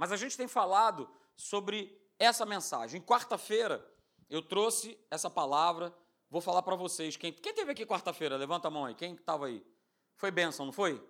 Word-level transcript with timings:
Mas 0.00 0.10
a 0.12 0.16
gente 0.16 0.34
tem 0.34 0.48
falado 0.48 1.06
sobre 1.36 1.94
essa 2.18 2.46
mensagem. 2.46 3.02
Quarta-feira 3.02 3.86
eu 4.30 4.40
trouxe 4.40 4.98
essa 5.10 5.28
palavra, 5.28 5.94
vou 6.30 6.40
falar 6.40 6.62
para 6.62 6.74
vocês. 6.74 7.18
Quem, 7.18 7.30
quem 7.30 7.52
teve 7.52 7.72
aqui 7.72 7.84
quarta-feira? 7.84 8.34
Levanta 8.38 8.68
a 8.68 8.70
mão 8.70 8.86
aí. 8.86 8.94
Quem 8.94 9.12
estava 9.12 9.48
aí? 9.48 9.62
Foi 10.16 10.30
bênção, 10.30 10.64
não 10.64 10.72
foi? 10.72 11.06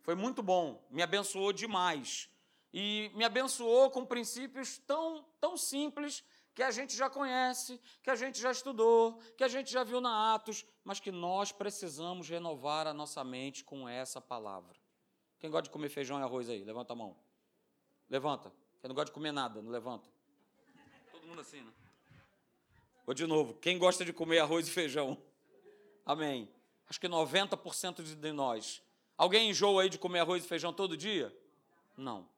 Foi 0.00 0.14
muito 0.14 0.42
bom, 0.42 0.82
me 0.90 1.02
abençoou 1.02 1.52
demais. 1.52 2.30
E 2.72 3.10
me 3.14 3.24
abençoou 3.26 3.90
com 3.90 4.06
princípios 4.06 4.78
tão, 4.78 5.22
tão 5.38 5.54
simples 5.54 6.24
que 6.54 6.62
a 6.62 6.70
gente 6.70 6.96
já 6.96 7.10
conhece, 7.10 7.78
que 8.02 8.08
a 8.08 8.16
gente 8.16 8.40
já 8.40 8.50
estudou, 8.50 9.18
que 9.36 9.44
a 9.44 9.48
gente 9.48 9.70
já 9.70 9.84
viu 9.84 10.00
na 10.00 10.34
Atos, 10.34 10.64
mas 10.82 10.98
que 10.98 11.12
nós 11.12 11.52
precisamos 11.52 12.26
renovar 12.26 12.86
a 12.86 12.94
nossa 12.94 13.22
mente 13.22 13.62
com 13.64 13.86
essa 13.86 14.18
palavra. 14.18 14.80
Quem 15.38 15.50
gosta 15.50 15.64
de 15.64 15.70
comer 15.70 15.90
feijão 15.90 16.18
e 16.18 16.22
arroz 16.22 16.48
aí? 16.48 16.64
Levanta 16.64 16.94
a 16.94 16.96
mão. 16.96 17.29
Levanta. 18.10 18.52
Quem 18.80 18.88
não 18.88 18.94
gosta 18.94 19.06
de 19.06 19.14
comer 19.14 19.30
nada, 19.30 19.62
não 19.62 19.70
levanta. 19.70 20.08
Todo 21.12 21.26
mundo 21.26 21.40
assim, 21.40 21.60
né? 21.60 21.72
Vou 23.06 23.14
de 23.14 23.26
novo. 23.26 23.54
Quem 23.54 23.78
gosta 23.78 24.04
de 24.04 24.12
comer 24.12 24.40
arroz 24.40 24.66
e 24.66 24.70
feijão? 24.70 25.16
Amém. 26.04 26.52
Acho 26.88 27.00
que 27.00 27.08
90% 27.08 28.02
de 28.02 28.32
nós. 28.32 28.82
Alguém 29.16 29.50
enjoa 29.50 29.82
aí 29.82 29.88
de 29.88 29.96
comer 29.98 30.20
arroz 30.20 30.44
e 30.44 30.48
feijão 30.48 30.72
todo 30.72 30.96
dia? 30.96 31.34
Não. 31.96 32.28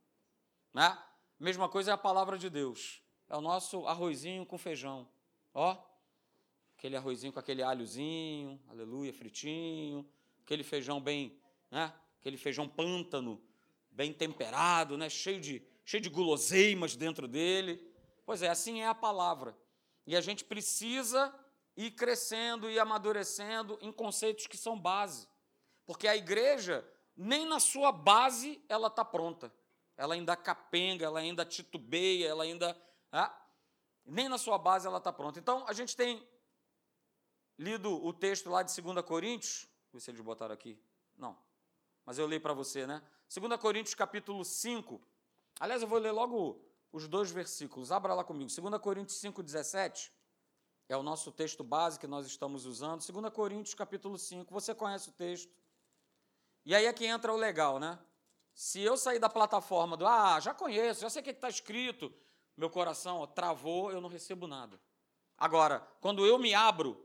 Né? 0.75 0.99
Mesma 1.41 1.69
coisa 1.69 1.91
é 1.91 1.95
a 1.95 1.99
palavra 1.99 2.37
de 2.37 2.51
Deus. 2.51 3.03
É 3.31 3.37
o 3.37 3.41
nosso 3.41 3.87
arrozinho 3.87 4.45
com 4.45 4.59
feijão. 4.59 5.09
Ó, 5.55 5.77
aquele 6.77 6.97
arrozinho 6.97 7.33
com 7.33 7.39
aquele 7.39 7.63
alhozinho, 7.63 8.61
aleluia, 8.69 9.13
fritinho, 9.13 10.07
aquele 10.43 10.63
feijão 10.63 11.01
bem, 11.01 11.41
né? 11.71 11.95
Aquele 12.21 12.37
feijão 12.37 12.69
pântano, 12.69 13.41
bem 13.93 14.13
temperado, 14.13 14.97
né? 14.97 15.09
Cheio 15.09 15.41
de, 15.41 15.63
cheio 15.85 16.03
de 16.03 16.09
guloseimas 16.09 16.97
dentro 16.97 17.29
dele. 17.29 17.81
Pois 18.25 18.43
é, 18.43 18.49
assim 18.49 18.81
é 18.81 18.87
a 18.87 18.95
palavra. 18.95 19.57
E 20.07 20.17
a 20.17 20.21
gente 20.21 20.45
precisa 20.45 21.33
ir 21.77 21.93
crescendo 21.93 22.71
e 22.71 22.79
amadurecendo 22.79 23.79
em 23.81 23.93
conceitos 23.93 24.47
que 24.47 24.57
são 24.57 24.79
base. 24.79 25.29
Porque 25.87 26.09
a 26.09 26.17
igreja, 26.17 26.85
nem 27.17 27.47
na 27.47 27.61
sua 27.61 27.93
base, 27.93 28.61
ela 28.69 28.89
está 28.89 29.05
pronta 29.05 29.53
ela 29.97 30.15
ainda 30.15 30.37
capenga, 30.37 31.05
ela 31.05 31.21
ainda 31.21 31.45
titubeia, 31.45 32.29
ela 32.29 32.45
ainda. 32.45 32.77
Ah, 33.11 33.33
nem 34.05 34.29
na 34.29 34.39
sua 34.39 34.59
base 34.59 34.87
ela 34.87 34.99
está 34.99 35.13
pronta. 35.13 35.39
Então, 35.39 35.65
a 35.69 35.73
gente 35.73 35.97
tem 35.97 36.27
lido 37.59 38.05
o 38.05 38.13
texto 38.13 38.51
lá 38.51 38.63
de 38.63 38.81
2 38.81 39.05
Coríntios. 39.05 39.69
Ver 39.93 40.01
se 40.01 40.11
eles 40.11 40.21
botaram 40.21 40.55
aqui. 40.55 40.77
Não. 41.17 41.39
Mas 42.05 42.19
eu 42.19 42.27
leio 42.27 42.41
para 42.41 42.53
você, 42.53 42.87
né? 42.87 43.03
2 43.35 43.61
Coríntios, 43.61 43.95
capítulo 43.95 44.45
5. 44.45 45.01
Aliás, 45.61 45.83
eu 45.83 45.89
vou 45.89 45.99
ler 45.99 46.13
logo 46.13 46.61
os 46.93 47.09
dois 47.09 47.31
versículos. 47.31 47.93
Abra 47.93 48.15
lá 48.15 48.25
comigo. 48.25 48.51
2 48.51 48.81
Coríntios 48.81 49.19
5, 49.19 49.43
17. 49.43 50.13
É 50.89 50.97
o 50.97 51.03
nosso 51.03 51.33
texto 51.33 51.65
base 51.65 51.99
que 51.99 52.07
nós 52.07 52.27
estamos 52.27 52.67
usando. 52.67 53.01
2 53.05 53.33
Coríntios, 53.33 53.75
capítulo 53.75 54.19
5. 54.19 54.53
Você 54.53 54.75
conhece 54.75 55.09
o 55.09 55.13
texto. 55.13 55.53
E 56.65 56.75
aí 56.75 56.87
é 56.87 56.93
que 56.93 57.07
entra 57.07 57.33
o 57.33 57.37
legal, 57.37 57.79
né? 57.79 57.99
Se 58.55 58.81
eu 58.81 58.97
sair 58.97 59.19
da 59.19 59.29
plataforma 59.29 59.97
do, 59.97 60.07
ah, 60.07 60.39
já 60.39 60.53
conheço, 60.53 61.01
já 61.01 61.11
sei 61.11 61.23
o 61.23 61.25
que 61.25 61.31
está 61.31 61.49
escrito, 61.49 62.13
meu 62.57 62.69
coração 62.69 63.19
ó, 63.19 63.27
travou, 63.27 63.91
eu 63.91 64.01
não 64.01 64.09
recebo 64.09 64.47
nada. 64.47 64.79
Agora, 65.39 65.81
quando 66.01 66.27
eu 66.27 66.39
me 66.39 66.55
abro, 66.55 67.03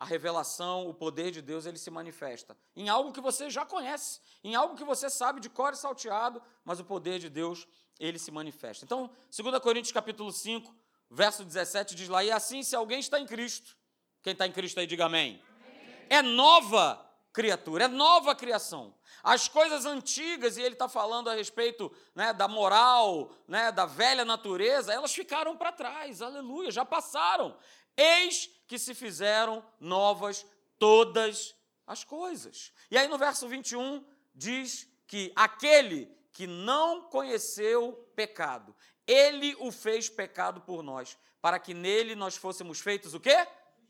a 0.00 0.06
revelação, 0.06 0.88
o 0.88 0.94
poder 0.94 1.30
de 1.30 1.42
Deus, 1.42 1.66
ele 1.66 1.76
se 1.76 1.90
manifesta 1.90 2.56
em 2.74 2.88
algo 2.88 3.12
que 3.12 3.20
você 3.20 3.50
já 3.50 3.66
conhece, 3.66 4.18
em 4.42 4.54
algo 4.54 4.74
que 4.74 4.82
você 4.82 5.10
sabe 5.10 5.40
de 5.40 5.50
cor 5.50 5.74
e 5.74 5.76
salteado, 5.76 6.42
mas 6.64 6.80
o 6.80 6.84
poder 6.84 7.18
de 7.18 7.28
Deus, 7.28 7.68
ele 7.98 8.18
se 8.18 8.30
manifesta. 8.30 8.82
Então, 8.82 9.10
2 9.30 9.58
Coríntios 9.58 9.92
capítulo 9.92 10.32
5, 10.32 10.74
verso 11.10 11.44
17 11.44 11.94
diz 11.94 12.08
lá: 12.08 12.24
"E 12.24 12.30
assim 12.30 12.62
se 12.62 12.74
alguém 12.74 12.98
está 12.98 13.20
em 13.20 13.26
Cristo, 13.26 13.76
quem 14.22 14.32
está 14.32 14.46
em 14.46 14.52
Cristo 14.52 14.80
aí 14.80 14.86
diga 14.86 15.04
amém. 15.04 15.42
amém. 15.60 16.06
É 16.08 16.22
nova 16.22 17.06
criatura, 17.30 17.84
é 17.84 17.88
nova 17.88 18.34
criação. 18.34 18.94
As 19.22 19.48
coisas 19.48 19.84
antigas, 19.84 20.56
e 20.56 20.62
ele 20.62 20.74
está 20.74 20.88
falando 20.88 21.28
a 21.28 21.34
respeito 21.34 21.94
né, 22.14 22.32
da 22.32 22.48
moral, 22.48 23.30
né, 23.46 23.70
da 23.70 23.84
velha 23.84 24.24
natureza, 24.24 24.94
elas 24.94 25.12
ficaram 25.12 25.58
para 25.58 25.72
trás, 25.72 26.22
aleluia, 26.22 26.70
já 26.70 26.86
passaram. 26.86 27.54
Eis 27.94 28.48
que 28.70 28.78
se 28.78 28.94
fizeram 28.94 29.66
novas 29.80 30.46
todas 30.78 31.56
as 31.84 32.04
coisas. 32.04 32.72
E 32.88 32.96
aí 32.96 33.08
no 33.08 33.18
verso 33.18 33.48
21 33.48 34.06
diz 34.32 34.88
que 35.08 35.32
aquele 35.34 36.06
que 36.30 36.46
não 36.46 37.02
conheceu 37.08 38.08
pecado, 38.14 38.72
ele 39.08 39.56
o 39.58 39.72
fez 39.72 40.08
pecado 40.08 40.60
por 40.60 40.84
nós, 40.84 41.18
para 41.42 41.58
que 41.58 41.74
nele 41.74 42.14
nós 42.14 42.36
fôssemos 42.36 42.78
feitos 42.78 43.12
o 43.12 43.18
quê? 43.18 43.44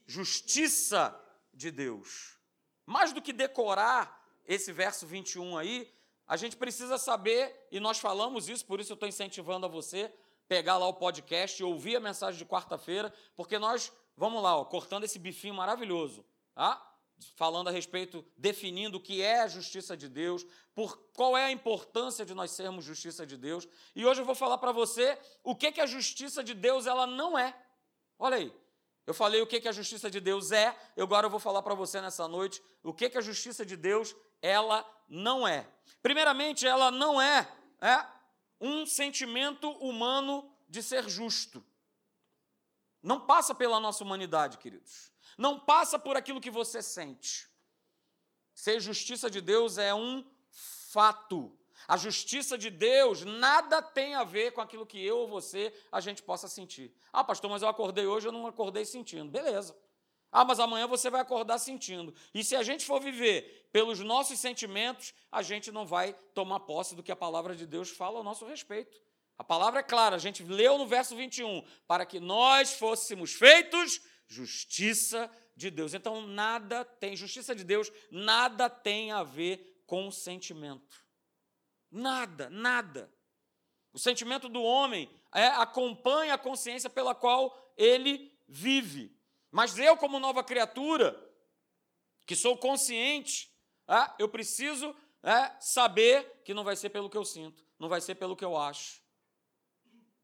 Justiça 0.06 1.14
de 1.52 1.70
Deus. 1.70 2.38
Mais 2.86 3.12
do 3.12 3.20
que 3.20 3.34
decorar 3.34 4.18
esse 4.46 4.72
verso 4.72 5.06
21 5.06 5.58
aí, 5.58 5.92
a 6.26 6.38
gente 6.38 6.56
precisa 6.56 6.96
saber, 6.96 7.68
e 7.70 7.78
nós 7.78 7.98
falamos 7.98 8.48
isso, 8.48 8.64
por 8.64 8.80
isso 8.80 8.92
eu 8.92 8.94
estou 8.94 9.10
incentivando 9.10 9.66
a 9.66 9.68
você, 9.68 10.10
pegar 10.50 10.78
lá 10.78 10.88
o 10.88 10.94
podcast 10.94 11.62
e 11.62 11.64
ouvir 11.64 11.94
a 11.94 12.00
mensagem 12.00 12.36
de 12.36 12.44
quarta-feira, 12.44 13.14
porque 13.36 13.56
nós, 13.56 13.92
vamos 14.16 14.42
lá, 14.42 14.56
ó, 14.56 14.64
cortando 14.64 15.04
esse 15.04 15.16
bifinho 15.16 15.54
maravilhoso, 15.54 16.24
tá? 16.56 16.84
falando 17.36 17.68
a 17.68 17.70
respeito, 17.70 18.24
definindo 18.36 18.98
o 18.98 19.00
que 19.00 19.22
é 19.22 19.42
a 19.42 19.46
justiça 19.46 19.96
de 19.96 20.08
Deus, 20.08 20.44
por 20.74 20.96
qual 21.14 21.36
é 21.36 21.44
a 21.44 21.52
importância 21.52 22.26
de 22.26 22.34
nós 22.34 22.50
sermos 22.50 22.84
justiça 22.84 23.24
de 23.24 23.36
Deus. 23.36 23.68
E 23.94 24.04
hoje 24.04 24.22
eu 24.22 24.24
vou 24.24 24.34
falar 24.34 24.58
para 24.58 24.72
você 24.72 25.16
o 25.44 25.54
que, 25.54 25.70
que 25.70 25.80
a 25.80 25.86
justiça 25.86 26.42
de 26.42 26.52
Deus 26.52 26.84
ela 26.84 27.06
não 27.06 27.38
é. 27.38 27.56
Olha 28.18 28.38
aí, 28.38 28.52
eu 29.06 29.14
falei 29.14 29.40
o 29.40 29.46
que, 29.46 29.60
que 29.60 29.68
a 29.68 29.72
justiça 29.72 30.10
de 30.10 30.18
Deus 30.18 30.50
é, 30.50 30.76
agora 30.98 31.26
eu 31.26 31.30
vou 31.30 31.38
falar 31.38 31.62
para 31.62 31.74
você 31.76 32.00
nessa 32.00 32.26
noite 32.26 32.60
o 32.82 32.92
que, 32.92 33.08
que 33.08 33.18
a 33.18 33.22
justiça 33.22 33.64
de 33.64 33.76
Deus 33.76 34.16
ela 34.42 34.84
não 35.08 35.46
é. 35.46 35.68
Primeiramente, 36.02 36.66
ela 36.66 36.90
não 36.90 37.22
é, 37.22 37.48
é 37.80 38.19
um 38.60 38.84
sentimento 38.84 39.70
humano 39.78 40.52
de 40.68 40.82
ser 40.82 41.08
justo. 41.08 41.64
Não 43.02 43.20
passa 43.20 43.54
pela 43.54 43.80
nossa 43.80 44.04
humanidade, 44.04 44.58
queridos. 44.58 45.10
Não 45.38 45.58
passa 45.58 45.98
por 45.98 46.16
aquilo 46.16 46.40
que 46.40 46.50
você 46.50 46.82
sente. 46.82 47.48
Ser 48.54 48.78
justiça 48.78 49.30
de 49.30 49.40
Deus 49.40 49.78
é 49.78 49.94
um 49.94 50.24
fato. 50.50 51.56
A 51.88 51.96
justiça 51.96 52.58
de 52.58 52.68
Deus 52.68 53.24
nada 53.24 53.80
tem 53.80 54.14
a 54.14 54.22
ver 54.22 54.52
com 54.52 54.60
aquilo 54.60 54.86
que 54.86 55.02
eu 55.02 55.18
ou 55.18 55.28
você 55.28 55.72
a 55.90 56.00
gente 56.00 56.22
possa 56.22 56.46
sentir. 56.46 56.94
Ah, 57.12 57.24
pastor, 57.24 57.50
mas 57.50 57.62
eu 57.62 57.68
acordei 57.68 58.06
hoje, 58.06 58.28
eu 58.28 58.32
não 58.32 58.46
acordei 58.46 58.84
sentindo. 58.84 59.30
Beleza. 59.30 59.76
Ah, 60.32 60.44
mas 60.44 60.60
amanhã 60.60 60.86
você 60.86 61.10
vai 61.10 61.20
acordar 61.20 61.58
sentindo. 61.58 62.14
E 62.32 62.44
se 62.44 62.54
a 62.54 62.62
gente 62.62 62.84
for 62.84 63.00
viver 63.00 63.68
pelos 63.72 63.98
nossos 64.00 64.38
sentimentos, 64.38 65.12
a 65.30 65.42
gente 65.42 65.72
não 65.72 65.84
vai 65.84 66.12
tomar 66.34 66.60
posse 66.60 66.94
do 66.94 67.02
que 67.02 67.10
a 67.10 67.16
palavra 67.16 67.54
de 67.56 67.66
Deus 67.66 67.90
fala 67.90 68.18
ao 68.18 68.24
nosso 68.24 68.46
respeito. 68.46 69.00
A 69.36 69.42
palavra 69.42 69.80
é 69.80 69.82
clara, 69.82 70.16
a 70.16 70.18
gente 70.18 70.44
leu 70.44 70.76
no 70.78 70.86
verso 70.86 71.16
21, 71.16 71.64
para 71.86 72.04
que 72.04 72.20
nós 72.20 72.74
fôssemos 72.74 73.32
feitos 73.32 74.00
justiça 74.28 75.30
de 75.56 75.70
Deus. 75.70 75.94
Então, 75.94 76.20
nada 76.26 76.84
tem, 76.84 77.16
justiça 77.16 77.54
de 77.54 77.64
Deus, 77.64 77.90
nada 78.10 78.70
tem 78.70 79.10
a 79.10 79.24
ver 79.24 79.82
com 79.86 80.10
sentimento. 80.10 81.04
Nada, 81.90 82.48
nada. 82.48 83.12
O 83.92 83.98
sentimento 83.98 84.48
do 84.48 84.62
homem 84.62 85.10
é, 85.34 85.46
acompanha 85.48 86.34
a 86.34 86.38
consciência 86.38 86.88
pela 86.88 87.14
qual 87.14 87.74
ele 87.76 88.32
vive. 88.46 89.19
Mas 89.50 89.78
eu, 89.78 89.96
como 89.96 90.20
nova 90.20 90.44
criatura, 90.44 91.18
que 92.26 92.36
sou 92.36 92.56
consciente, 92.56 93.50
é, 93.88 94.10
eu 94.18 94.28
preciso 94.28 94.94
é, 95.22 95.50
saber 95.60 96.42
que 96.44 96.54
não 96.54 96.64
vai 96.64 96.76
ser 96.76 96.90
pelo 96.90 97.10
que 97.10 97.16
eu 97.16 97.24
sinto, 97.24 97.64
não 97.78 97.88
vai 97.88 98.00
ser 98.00 98.14
pelo 98.14 98.36
que 98.36 98.44
eu 98.44 98.56
acho. 98.56 99.02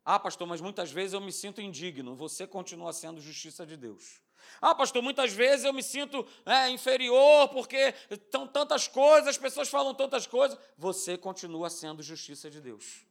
Ah, 0.05 0.21
pastor, 0.21 0.47
mas 0.47 0.61
muitas 0.61 0.93
vezes 0.93 1.15
eu 1.15 1.21
me 1.21 1.33
sinto 1.33 1.61
indigno. 1.61 2.15
Você 2.15 2.47
continua 2.47 2.93
sendo 2.93 3.21
justiça 3.21 3.67
de 3.67 3.77
Deus. 3.77 4.23
Ah, 4.61 4.73
pastor, 4.73 5.03
muitas 5.03 5.33
vezes 5.33 5.65
eu 5.65 5.73
me 5.73 5.83
sinto 5.83 6.25
é, 6.45 6.71
inferior 6.71 7.49
porque 7.49 7.93
estão 8.09 8.47
tantas 8.47 8.87
coisas, 8.87 9.31
as 9.31 9.39
pessoas 9.39 9.69
falam 9.69 9.93
tantas 9.93 10.25
coisas. 10.25 10.57
Você 10.79 11.19
continua 11.19 11.69
sendo 11.69 12.05
justiça 12.05 12.49
de 12.49 12.61
Deus. 12.61 13.05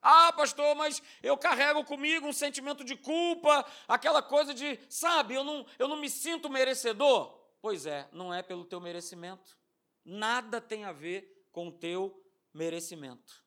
Ah, 0.00 0.32
pastor, 0.32 0.74
mas 0.76 1.02
eu 1.22 1.36
carrego 1.36 1.84
comigo 1.84 2.26
um 2.26 2.32
sentimento 2.32 2.84
de 2.84 2.96
culpa, 2.96 3.66
aquela 3.86 4.22
coisa 4.22 4.54
de, 4.54 4.78
sabe, 4.88 5.34
eu 5.34 5.42
não, 5.42 5.66
eu 5.78 5.88
não 5.88 5.96
me 5.96 6.08
sinto 6.08 6.48
merecedor. 6.48 7.36
Pois 7.60 7.86
é, 7.86 8.08
não 8.12 8.32
é 8.32 8.42
pelo 8.42 8.64
teu 8.64 8.80
merecimento. 8.80 9.58
Nada 10.04 10.60
tem 10.60 10.84
a 10.84 10.92
ver 10.92 11.48
com 11.50 11.68
o 11.68 11.72
teu 11.72 12.24
merecimento. 12.54 13.44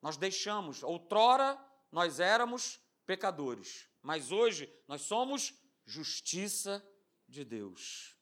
Nós 0.00 0.16
deixamos, 0.16 0.82
outrora 0.82 1.58
nós 1.90 2.20
éramos 2.20 2.80
pecadores, 3.06 3.88
mas 4.02 4.30
hoje 4.30 4.72
nós 4.86 5.02
somos 5.02 5.54
justiça 5.84 6.86
de 7.26 7.44
Deus. 7.44 8.16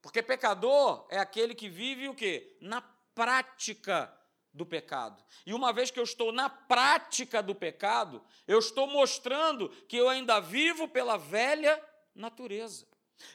Porque 0.00 0.22
pecador 0.22 1.06
é 1.10 1.18
aquele 1.18 1.54
que 1.54 1.68
vive 1.68 2.08
o 2.08 2.14
quê? 2.14 2.56
Na 2.60 2.80
prática 2.80 4.16
do 4.58 4.66
pecado. 4.66 5.24
E 5.46 5.54
uma 5.54 5.72
vez 5.72 5.90
que 5.90 5.98
eu 5.98 6.04
estou 6.04 6.32
na 6.32 6.50
prática 6.50 7.42
do 7.42 7.54
pecado, 7.54 8.22
eu 8.46 8.58
estou 8.58 8.86
mostrando 8.86 9.70
que 9.88 9.96
eu 9.96 10.08
ainda 10.08 10.40
vivo 10.40 10.86
pela 10.88 11.16
velha 11.16 11.82
natureza. 12.14 12.86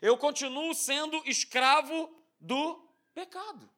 Eu 0.02 0.18
continuo 0.18 0.74
sendo 0.76 1.22
escravo 1.26 2.14
do 2.40 2.88
pecado. 3.16 3.70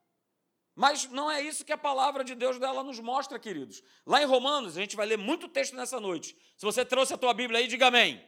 Mas 0.75 1.09
não 1.09 1.31
é 1.31 1.41
isso 1.41 1.63
que 1.63 1.71
a 1.71 1.77
palavra 1.77 2.23
de 2.23 2.35
Deus 2.35 2.59
dela 2.59 2.83
nos 2.83 2.99
mostra, 2.99 3.39
queridos. 3.39 3.81
Lá 4.05 4.21
em 4.21 4.25
Romanos, 4.25 4.75
a 4.75 4.81
gente 4.81 4.95
vai 4.95 5.05
ler 5.05 5.17
muito 5.17 5.47
texto 5.47 5.75
nessa 5.75 6.01
noite. 6.01 6.35
Se 6.57 6.65
você 6.65 6.83
trouxe 6.83 7.13
a 7.13 7.17
tua 7.17 7.33
Bíblia 7.33 7.59
aí, 7.59 7.67
diga 7.67 7.87
amém. 7.87 8.21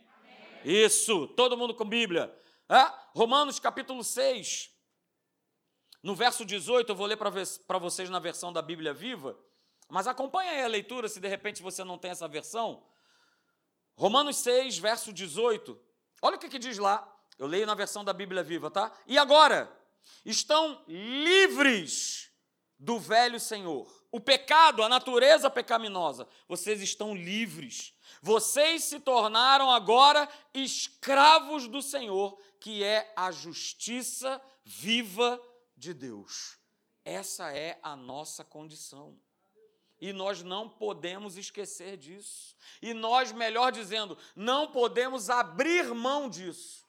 amém. 0.63 0.85
Isso, 0.85 1.27
todo 1.29 1.57
mundo 1.57 1.75
com 1.75 1.83
Bíblia. 1.83 2.33
É? 2.69 2.89
Romanos 3.13 3.59
capítulo 3.59 4.01
6, 4.03 4.71
no 6.01 6.15
verso 6.15 6.45
18, 6.45 6.89
eu 6.89 6.95
vou 6.95 7.07
ler 7.07 7.17
para 7.17 7.79
vocês 7.79 8.09
na 8.09 8.19
versão 8.19 8.53
da 8.53 8.61
Bíblia 8.61 8.93
Viva, 8.93 9.37
mas 9.89 10.07
acompanhe 10.07 10.49
aí 10.49 10.63
a 10.63 10.67
leitura 10.67 11.09
se 11.09 11.19
de 11.19 11.27
repente 11.27 11.61
você 11.61 11.83
não 11.83 11.97
tem 11.97 12.11
essa 12.11 12.27
versão. 12.27 12.83
Romanos 13.95 14.37
6, 14.37 14.77
verso 14.77 15.11
18. 15.11 15.79
Olha 16.21 16.35
o 16.35 16.39
que, 16.39 16.49
que 16.49 16.59
diz 16.59 16.77
lá. 16.77 17.07
Eu 17.37 17.47
leio 17.47 17.65
na 17.65 17.75
versão 17.75 18.03
da 18.03 18.13
Bíblia 18.13 18.43
Viva, 18.43 18.69
tá? 18.69 18.91
E 19.05 19.17
agora, 19.17 19.71
estão 20.25 20.83
livres 20.87 22.31
do 22.77 22.99
velho 22.99 23.39
Senhor. 23.39 23.91
O 24.11 24.19
pecado, 24.19 24.83
a 24.83 24.89
natureza 24.89 25.49
pecaminosa, 25.49 26.27
vocês 26.47 26.81
estão 26.81 27.15
livres. 27.15 27.93
Vocês 28.21 28.83
se 28.83 28.99
tornaram 28.99 29.69
agora 29.69 30.27
escravos 30.53 31.67
do 31.67 31.81
Senhor, 31.81 32.37
que 32.59 32.83
é 32.83 33.11
a 33.15 33.31
justiça 33.31 34.41
viva 34.63 35.41
de 35.77 35.93
Deus. 35.93 36.57
Essa 37.05 37.55
é 37.55 37.79
a 37.81 37.95
nossa 37.95 38.43
condição. 38.43 39.17
E 39.99 40.11
nós 40.11 40.43
não 40.43 40.69
podemos 40.69 41.37
esquecer 41.37 41.97
disso. 41.97 42.55
E 42.81 42.93
nós, 42.93 43.31
melhor 43.31 43.71
dizendo, 43.71 44.17
não 44.35 44.71
podemos 44.71 45.29
abrir 45.29 45.93
mão 45.93 46.29
disso. 46.29 46.85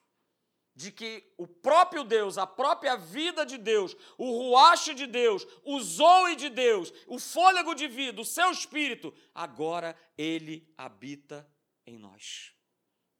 De 0.75 0.91
que 0.91 1.33
o 1.37 1.47
próprio 1.47 2.03
Deus, 2.03 2.37
a 2.37 2.45
própria 2.45 2.95
vida 2.95 3.45
de 3.45 3.57
Deus, 3.57 3.95
o 4.17 4.31
ruache 4.31 4.93
de 4.93 5.07
Deus, 5.07 5.45
o 5.63 5.79
zoe 5.79 6.35
de 6.35 6.49
Deus, 6.49 6.93
o 7.07 7.19
fôlego 7.19 7.73
de 7.73 7.87
vida, 7.87 8.21
o 8.21 8.25
seu 8.25 8.51
espírito, 8.51 9.13
agora 9.33 9.95
ele 10.17 10.71
habita 10.77 11.49
em 11.85 11.97
nós. 11.97 12.53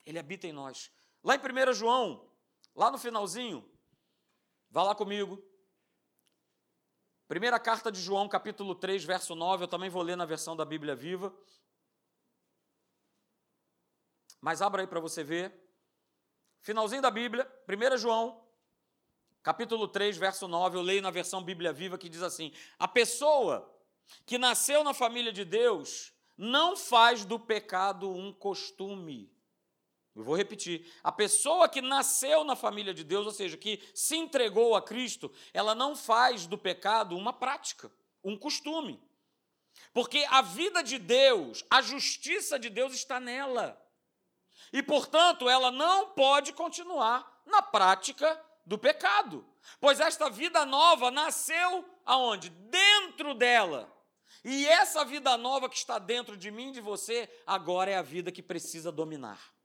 Ele 0.05 0.19
habita 0.19 0.47
em 0.47 0.53
nós. 0.53 0.91
Lá 1.23 1.35
em 1.35 1.39
1 1.39 1.73
João, 1.73 2.29
lá 2.75 2.91
no 2.91 2.97
finalzinho, 2.97 3.69
vá 4.69 4.83
lá 4.83 4.95
comigo, 4.95 5.43
Primeira 7.29 7.59
carta 7.59 7.91
de 7.91 8.01
João, 8.01 8.27
capítulo 8.27 8.73
3, 8.73 9.03
verso 9.03 9.35
9, 9.35 9.65
eu 9.65 9.67
também 9.67 9.87
vou 9.87 10.01
ler 10.01 10.17
na 10.17 10.25
versão 10.25 10.55
da 10.55 10.65
Bíblia 10.65 10.95
Viva. 10.95 11.31
Mas 14.41 14.63
abra 14.63 14.81
aí 14.81 14.87
para 14.87 14.99
você 14.99 15.23
ver. 15.23 15.53
Finalzinho 16.59 17.03
da 17.03 17.11
Bíblia, 17.11 17.47
1 17.67 17.97
João, 17.99 18.43
capítulo 19.43 19.87
3, 19.87 20.17
verso 20.17 20.47
9, 20.47 20.77
eu 20.77 20.81
leio 20.81 21.03
na 21.03 21.11
versão 21.11 21.43
Bíblia 21.43 21.71
Viva 21.71 21.99
que 21.99 22.09
diz 22.09 22.23
assim: 22.23 22.51
A 22.79 22.87
pessoa 22.87 23.79
que 24.25 24.39
nasceu 24.39 24.83
na 24.83 24.95
família 24.95 25.31
de 25.31 25.45
Deus 25.45 26.11
não 26.35 26.75
faz 26.75 27.23
do 27.25 27.39
pecado 27.39 28.09
um 28.09 28.33
costume 28.33 29.31
eu 30.19 30.25
vou 30.25 30.35
repetir. 30.35 30.85
A 31.01 31.11
pessoa 31.11 31.69
que 31.69 31.81
nasceu 31.81 32.43
na 32.43 32.55
família 32.55 32.93
de 32.93 33.03
Deus, 33.03 33.25
ou 33.25 33.31
seja, 33.31 33.55
que 33.55 33.81
se 33.93 34.17
entregou 34.17 34.75
a 34.75 34.81
Cristo, 34.81 35.31
ela 35.53 35.73
não 35.73 35.95
faz 35.95 36.45
do 36.45 36.57
pecado 36.57 37.15
uma 37.15 37.31
prática, 37.31 37.91
um 38.23 38.37
costume. 38.37 39.01
Porque 39.93 40.25
a 40.29 40.41
vida 40.41 40.83
de 40.83 40.99
Deus, 40.99 41.63
a 41.69 41.81
justiça 41.81 42.59
de 42.59 42.69
Deus 42.69 42.93
está 42.93 43.19
nela. 43.19 43.81
E, 44.73 44.83
portanto, 44.83 45.49
ela 45.49 45.71
não 45.71 46.09
pode 46.09 46.51
continuar 46.51 47.41
na 47.45 47.61
prática 47.61 48.39
do 48.65 48.77
pecado. 48.77 49.45
Pois 49.79 49.99
esta 49.99 50.29
vida 50.29 50.65
nova 50.65 51.09
nasceu 51.09 51.85
aonde? 52.05 52.49
Dentro 52.49 53.33
dela. 53.33 53.91
E 54.43 54.67
essa 54.67 55.03
vida 55.05 55.37
nova 55.37 55.69
que 55.69 55.77
está 55.77 55.97
dentro 55.97 56.37
de 56.37 56.51
mim 56.51 56.69
e 56.69 56.73
de 56.73 56.81
você, 56.81 57.29
agora 57.47 57.89
é 57.91 57.95
a 57.95 58.01
vida 58.01 58.31
que 58.31 58.43
precisa 58.43 58.91
dominar. 58.91 59.58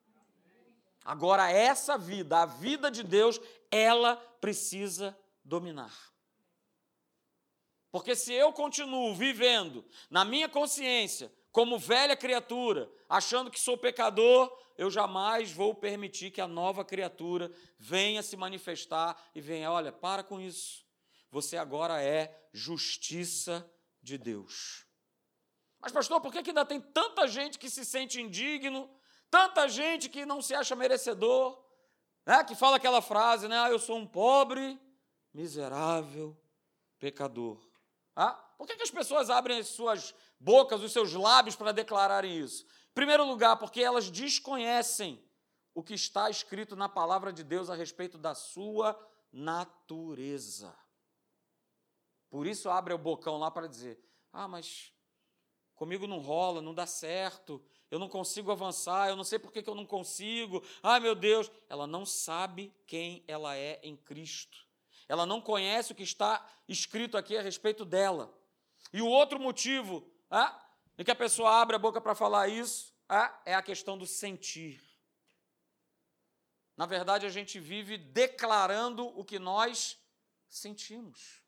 Agora, 1.04 1.50
essa 1.50 1.98
vida, 1.98 2.38
a 2.38 2.46
vida 2.46 2.90
de 2.90 3.02
Deus, 3.02 3.38
ela 3.70 4.16
precisa 4.40 5.16
dominar. 5.44 5.92
Porque 7.90 8.16
se 8.16 8.32
eu 8.32 8.52
continuo 8.52 9.14
vivendo 9.14 9.84
na 10.10 10.24
minha 10.24 10.48
consciência, 10.48 11.32
como 11.52 11.78
velha 11.78 12.16
criatura, 12.16 12.90
achando 13.08 13.50
que 13.50 13.60
sou 13.60 13.78
pecador, 13.78 14.50
eu 14.76 14.90
jamais 14.90 15.52
vou 15.52 15.74
permitir 15.74 16.32
que 16.32 16.40
a 16.40 16.48
nova 16.48 16.84
criatura 16.84 17.52
venha 17.78 18.22
se 18.22 18.36
manifestar 18.36 19.16
e 19.34 19.40
venha, 19.40 19.70
olha, 19.70 19.92
para 19.92 20.24
com 20.24 20.40
isso. 20.40 20.84
Você 21.30 21.56
agora 21.56 22.02
é 22.02 22.48
justiça 22.52 23.64
de 24.02 24.18
Deus. 24.18 24.84
Mas, 25.80 25.92
pastor, 25.92 26.20
por 26.20 26.32
que 26.32 26.38
ainda 26.38 26.64
tem 26.64 26.80
tanta 26.80 27.28
gente 27.28 27.58
que 27.58 27.70
se 27.70 27.84
sente 27.84 28.20
indigno, 28.20 28.90
Tanta 29.30 29.68
gente 29.68 30.08
que 30.08 30.24
não 30.24 30.40
se 30.40 30.54
acha 30.54 30.76
merecedor, 30.76 31.58
né? 32.26 32.44
que 32.44 32.54
fala 32.54 32.76
aquela 32.76 33.02
frase, 33.02 33.48
né? 33.48 33.58
Ah, 33.58 33.70
eu 33.70 33.78
sou 33.78 33.96
um 33.96 34.06
pobre, 34.06 34.80
miserável, 35.32 36.36
pecador. 36.98 37.58
Ah? 38.14 38.32
Por 38.56 38.66
que, 38.66 38.76
que 38.76 38.82
as 38.82 38.90
pessoas 38.90 39.28
abrem 39.30 39.58
as 39.58 39.68
suas 39.68 40.14
bocas, 40.38 40.82
os 40.82 40.92
seus 40.92 41.12
lábios 41.12 41.56
para 41.56 41.72
declararem 41.72 42.38
isso? 42.38 42.64
Em 42.64 42.94
primeiro 42.94 43.24
lugar, 43.24 43.56
porque 43.56 43.82
elas 43.82 44.10
desconhecem 44.10 45.22
o 45.74 45.82
que 45.82 45.94
está 45.94 46.30
escrito 46.30 46.76
na 46.76 46.88
palavra 46.88 47.32
de 47.32 47.42
Deus 47.42 47.68
a 47.68 47.74
respeito 47.74 48.16
da 48.16 48.34
sua 48.34 48.96
natureza. 49.32 50.74
Por 52.30 52.46
isso 52.46 52.70
abre 52.70 52.94
o 52.94 52.98
bocão 52.98 53.36
lá 53.36 53.50
para 53.50 53.66
dizer: 53.66 54.00
ah, 54.32 54.46
mas 54.46 54.92
comigo 55.74 56.06
não 56.06 56.20
rola, 56.20 56.62
não 56.62 56.72
dá 56.72 56.86
certo, 56.86 57.60
eu 57.94 57.98
não 58.00 58.08
consigo 58.08 58.50
avançar, 58.50 59.08
eu 59.08 59.14
não 59.14 59.22
sei 59.22 59.38
por 59.38 59.52
que, 59.52 59.62
eu 59.64 59.74
não 59.74 59.86
consigo, 59.86 60.64
ai 60.82 60.98
meu 60.98 61.14
Deus. 61.14 61.48
Ela 61.68 61.86
não 61.86 62.04
sabe 62.04 62.74
quem 62.88 63.22
ela 63.28 63.56
é 63.56 63.78
em 63.84 63.96
Cristo. 63.96 64.66
Ela 65.08 65.24
não 65.24 65.40
conhece 65.40 65.92
o 65.92 65.94
que 65.94 66.02
está 66.02 66.44
escrito 66.68 67.16
aqui 67.16 67.36
a 67.36 67.40
respeito 67.40 67.84
dela. 67.84 68.36
E 68.92 69.00
o 69.00 69.06
outro 69.06 69.38
motivo 69.38 70.04
ah, 70.28 70.60
em 70.98 71.04
que 71.04 71.10
a 71.12 71.14
pessoa 71.14 71.60
abre 71.60 71.76
a 71.76 71.78
boca 71.78 72.00
para 72.00 72.16
falar 72.16 72.48
isso 72.48 72.92
é 73.44 73.54
a 73.54 73.62
questão 73.62 73.96
do 73.96 74.06
sentir. 74.06 74.82
Na 76.76 76.86
verdade, 76.86 77.26
a 77.26 77.30
gente 77.30 77.60
vive 77.60 77.96
declarando 77.96 79.06
o 79.16 79.24
que 79.24 79.38
nós 79.38 79.96
sentimos. 80.48 81.44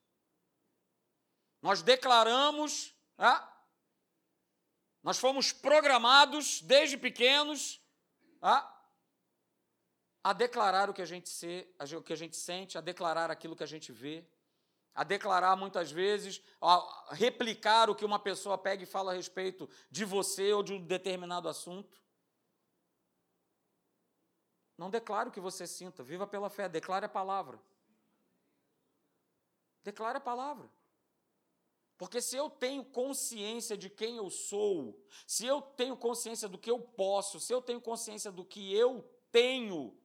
Nós 1.61 1.83
declaramos 1.83 2.95
ah, 3.19 3.53
nós 5.07 5.19
fomos 5.19 5.53
programados 5.53 6.61
desde 6.63 6.99
pequenos 6.99 7.81
a, 8.43 8.69
a 10.25 10.33
declarar 10.33 10.91
o 10.91 10.93
que 10.93 11.01
a 11.01 11.07
gente 11.07 11.29
se, 11.29 11.65
o 11.97 12.03
que 12.03 12.13
a 12.13 12.17
gente 12.17 12.35
sente, 12.35 12.77
a 12.77 12.81
declarar 12.81 13.31
aquilo 13.31 13.55
que 13.55 13.63
a 13.63 13.69
gente 13.69 13.93
vê, 13.93 14.27
a 14.93 15.05
declarar 15.05 15.55
muitas 15.55 15.93
vezes, 15.93 16.43
a 16.61 17.15
replicar 17.15 17.89
o 17.89 17.95
que 17.95 18.05
uma 18.05 18.19
pessoa 18.19 18.59
pega 18.59 18.83
e 18.83 18.87
fala 18.87 19.13
a 19.13 19.15
respeito 19.15 19.71
de 19.93 20.05
você 20.05 20.53
ou 20.53 20.65
de 20.65 20.73
um 20.73 20.85
determinado 20.85 21.49
assunto. 21.49 22.03
Não 24.77 24.91
declare 24.91 25.29
o 25.29 25.33
que 25.33 25.39
você 25.39 25.69
sinta, 25.69 26.03
viva 26.03 26.27
pela 26.27 26.51
fé, 26.51 26.69
declare 26.69 27.07
a 27.07 27.09
palavra. 27.09 27.61
Declare 29.85 30.19
a 30.19 30.21
palavra. 30.21 30.69
Porque 31.99 32.21
se 32.21 32.37
eu 32.37 32.50
tenho 32.50 32.85
consciência 32.85 33.76
de 33.76 33.88
quem 33.88 34.17
eu 34.17 34.29
sou, 34.29 35.03
se 35.26 35.47
eu 35.47 35.62
tenho 35.62 35.97
consciência 35.97 36.49
do 36.49 36.59
que 36.59 36.71
eu 36.71 36.79
posso, 36.79 37.41
se 37.41 37.53
eu 37.53 37.62
tenho 37.62 37.81
consciência 37.81 38.31
do 38.31 38.45
que 38.45 38.75
eu 38.75 39.03
tenho, 39.33 39.97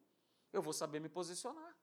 eu 0.54 0.62
vou 0.62 0.72
saber 0.72 1.02
me 1.02 1.10
posicionar. 1.10 1.76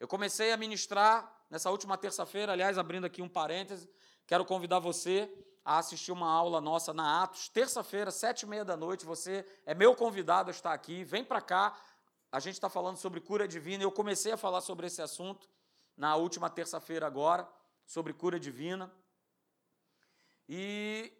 Eu 0.00 0.08
comecei 0.08 0.52
a 0.52 0.56
ministrar 0.56 1.44
nessa 1.50 1.70
última 1.70 1.98
terça-feira, 1.98 2.52
aliás, 2.52 2.78
abrindo 2.78 3.04
aqui 3.04 3.20
um 3.20 3.28
parêntese, 3.28 3.90
quero 4.26 4.44
convidar 4.44 4.78
você 4.78 5.30
a 5.62 5.78
assistir 5.78 6.12
uma 6.12 6.30
aula 6.30 6.60
nossa 6.60 6.94
na 6.94 7.24
Atos, 7.24 7.50
terça-feira, 7.50 8.10
sete 8.10 8.42
e 8.42 8.46
meia 8.46 8.64
da 8.64 8.76
noite. 8.76 9.04
Você 9.04 9.44
é 9.66 9.74
meu 9.74 9.94
convidado 9.94 10.48
a 10.48 10.50
estar 10.50 10.72
aqui, 10.72 11.04
vem 11.04 11.22
para 11.22 11.42
cá. 11.42 11.78
A 12.32 12.40
gente 12.40 12.54
está 12.54 12.70
falando 12.70 12.96
sobre 12.96 13.20
cura 13.20 13.46
divina. 13.46 13.82
Eu 13.82 13.92
comecei 13.92 14.32
a 14.32 14.36
falar 14.38 14.62
sobre 14.62 14.86
esse 14.86 15.02
assunto 15.02 15.46
na 15.94 16.16
última 16.16 16.48
terça-feira 16.48 17.06
agora 17.06 17.46
sobre 17.88 18.12
cura 18.12 18.38
divina. 18.38 18.92
E 20.46 21.10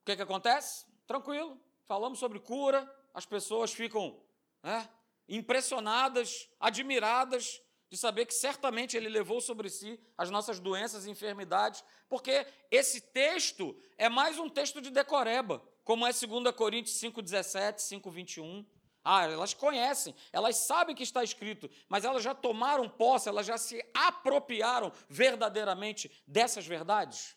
o 0.00 0.04
que, 0.06 0.16
que 0.16 0.22
acontece? 0.22 0.86
Tranquilo, 1.06 1.60
falamos 1.86 2.18
sobre 2.20 2.38
cura, 2.38 2.90
as 3.12 3.26
pessoas 3.26 3.72
ficam 3.72 4.18
né, 4.62 4.88
impressionadas, 5.28 6.48
admiradas 6.58 7.60
de 7.90 7.98
saber 7.98 8.24
que 8.24 8.32
certamente 8.32 8.96
ele 8.96 9.08
levou 9.08 9.40
sobre 9.40 9.68
si 9.68 10.00
as 10.16 10.30
nossas 10.30 10.58
doenças 10.58 11.04
e 11.04 11.10
enfermidades, 11.10 11.84
porque 12.08 12.46
esse 12.70 13.00
texto 13.00 13.76
é 13.98 14.08
mais 14.08 14.38
um 14.38 14.48
texto 14.48 14.80
de 14.80 14.90
decoreba, 14.90 15.62
como 15.84 16.06
é 16.06 16.12
2 16.12 16.54
Coríntios 16.54 16.96
5,17, 16.96 18.00
5,21. 18.00 18.64
Ah, 19.04 19.24
elas 19.24 19.52
conhecem, 19.52 20.14
elas 20.32 20.56
sabem 20.56 20.94
que 20.94 21.02
está 21.02 21.24
escrito, 21.24 21.68
mas 21.88 22.04
elas 22.04 22.22
já 22.22 22.34
tomaram 22.34 22.88
posse, 22.88 23.28
elas 23.28 23.44
já 23.44 23.58
se 23.58 23.84
apropriaram 23.92 24.92
verdadeiramente 25.08 26.22
dessas 26.26 26.66
verdades. 26.66 27.36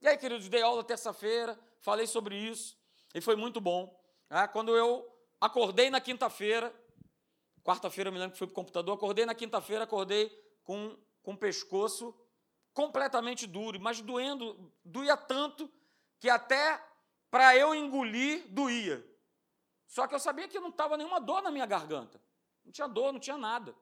E 0.00 0.08
aí, 0.08 0.16
queridos, 0.18 0.48
dei 0.48 0.62
aula 0.62 0.82
terça-feira, 0.82 1.58
falei 1.80 2.06
sobre 2.06 2.36
isso, 2.36 2.76
e 3.14 3.20
foi 3.20 3.36
muito 3.36 3.60
bom. 3.60 3.96
É, 4.28 4.46
quando 4.48 4.76
eu 4.76 5.08
acordei 5.40 5.88
na 5.88 6.00
quinta-feira, 6.00 6.74
quarta-feira 7.62 8.08
eu 8.08 8.12
me 8.12 8.18
lembro 8.18 8.32
que 8.32 8.38
fui 8.38 8.48
para 8.48 8.52
o 8.52 8.56
computador, 8.56 8.94
acordei 8.94 9.24
na 9.24 9.34
quinta-feira, 9.34 9.84
acordei 9.84 10.28
com, 10.64 10.98
com 11.22 11.32
o 11.32 11.38
pescoço 11.38 12.12
completamente 12.72 13.46
duro, 13.46 13.80
mas 13.80 14.00
doendo, 14.00 14.72
doía 14.84 15.16
tanto 15.16 15.70
que 16.18 16.28
até 16.28 16.82
para 17.30 17.56
eu 17.56 17.72
engolir 17.72 18.44
doía. 18.48 19.13
Só 19.86 20.06
que 20.06 20.14
eu 20.14 20.18
sabia 20.18 20.48
que 20.48 20.58
não 20.58 20.70
estava 20.70 20.96
nenhuma 20.96 21.20
dor 21.20 21.42
na 21.42 21.50
minha 21.50 21.66
garganta. 21.66 22.20
Não 22.64 22.72
tinha 22.72 22.88
dor, 22.88 23.12
não 23.12 23.20
tinha 23.20 23.36
nada. 23.36 23.74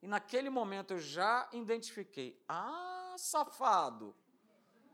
E 0.00 0.06
naquele 0.06 0.50
momento 0.50 0.92
eu 0.94 0.98
já 0.98 1.48
identifiquei. 1.52 2.42
Ah, 2.48 3.14
safado! 3.16 4.14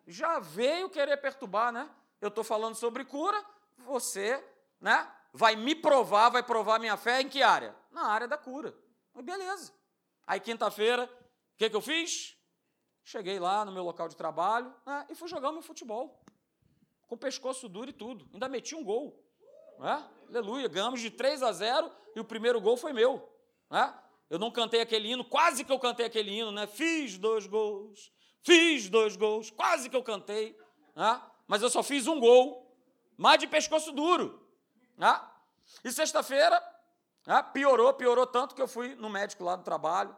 Já 0.06 0.38
veio 0.38 0.90
querer 0.90 1.16
perturbar, 1.18 1.72
né? 1.72 1.90
Eu 2.20 2.28
estou 2.28 2.42
falando 2.42 2.74
sobre 2.74 3.04
cura, 3.04 3.44
você, 3.78 4.42
né? 4.80 5.10
Vai 5.32 5.54
me 5.54 5.74
provar, 5.74 6.30
vai 6.30 6.42
provar 6.42 6.78
minha 6.78 6.96
fé 6.96 7.20
em 7.20 7.28
que 7.28 7.42
área? 7.42 7.76
Na 7.90 8.06
área 8.06 8.26
da 8.26 8.38
cura. 8.38 8.74
Mas 9.12 9.24
beleza. 9.24 9.72
Aí 10.26 10.40
quinta-feira, 10.40 11.04
o 11.04 11.56
que, 11.56 11.70
que 11.70 11.76
eu 11.76 11.80
fiz? 11.80 12.36
Cheguei 13.04 13.38
lá 13.38 13.64
no 13.64 13.72
meu 13.72 13.82
local 13.82 14.08
de 14.08 14.16
trabalho 14.16 14.74
né, 14.84 15.06
e 15.08 15.14
fui 15.14 15.28
jogar 15.28 15.50
o 15.50 15.52
meu 15.52 15.62
futebol. 15.62 16.22
Com 17.06 17.16
pescoço 17.16 17.68
duro 17.68 17.88
e 17.88 17.92
tudo. 17.92 18.28
Ainda 18.32 18.48
meti 18.48 18.74
um 18.74 18.84
gol. 18.84 19.22
Né? 19.78 20.04
Aleluia, 20.28 20.68
ganhamos 20.68 21.00
de 21.00 21.10
3 21.10 21.42
a 21.42 21.52
0 21.52 21.90
e 22.14 22.20
o 22.20 22.24
primeiro 22.24 22.60
gol 22.60 22.76
foi 22.76 22.92
meu. 22.92 23.28
Né? 23.70 23.94
Eu 24.28 24.38
não 24.38 24.50
cantei 24.50 24.80
aquele 24.80 25.10
hino, 25.10 25.24
quase 25.24 25.64
que 25.64 25.72
eu 25.72 25.78
cantei 25.78 26.06
aquele 26.06 26.30
hino, 26.30 26.52
né? 26.52 26.66
Fiz 26.66 27.16
dois 27.16 27.46
gols, 27.46 28.12
fiz 28.42 28.88
dois 28.88 29.16
gols, 29.16 29.50
quase 29.50 29.88
que 29.88 29.96
eu 29.96 30.02
cantei, 30.02 30.58
né? 30.94 31.22
mas 31.46 31.62
eu 31.62 31.70
só 31.70 31.82
fiz 31.82 32.06
um 32.06 32.20
gol, 32.20 32.76
mais 33.16 33.38
de 33.38 33.46
pescoço 33.46 33.90
duro. 33.92 34.46
Né? 34.96 35.18
E 35.82 35.90
sexta-feira 35.90 36.62
né? 37.26 37.42
piorou, 37.54 37.92
piorou 37.94 38.26
tanto 38.26 38.54
que 38.54 38.60
eu 38.60 38.68
fui 38.68 38.94
no 38.96 39.08
médico 39.08 39.44
lá 39.44 39.56
do 39.56 39.62
trabalho, 39.62 40.14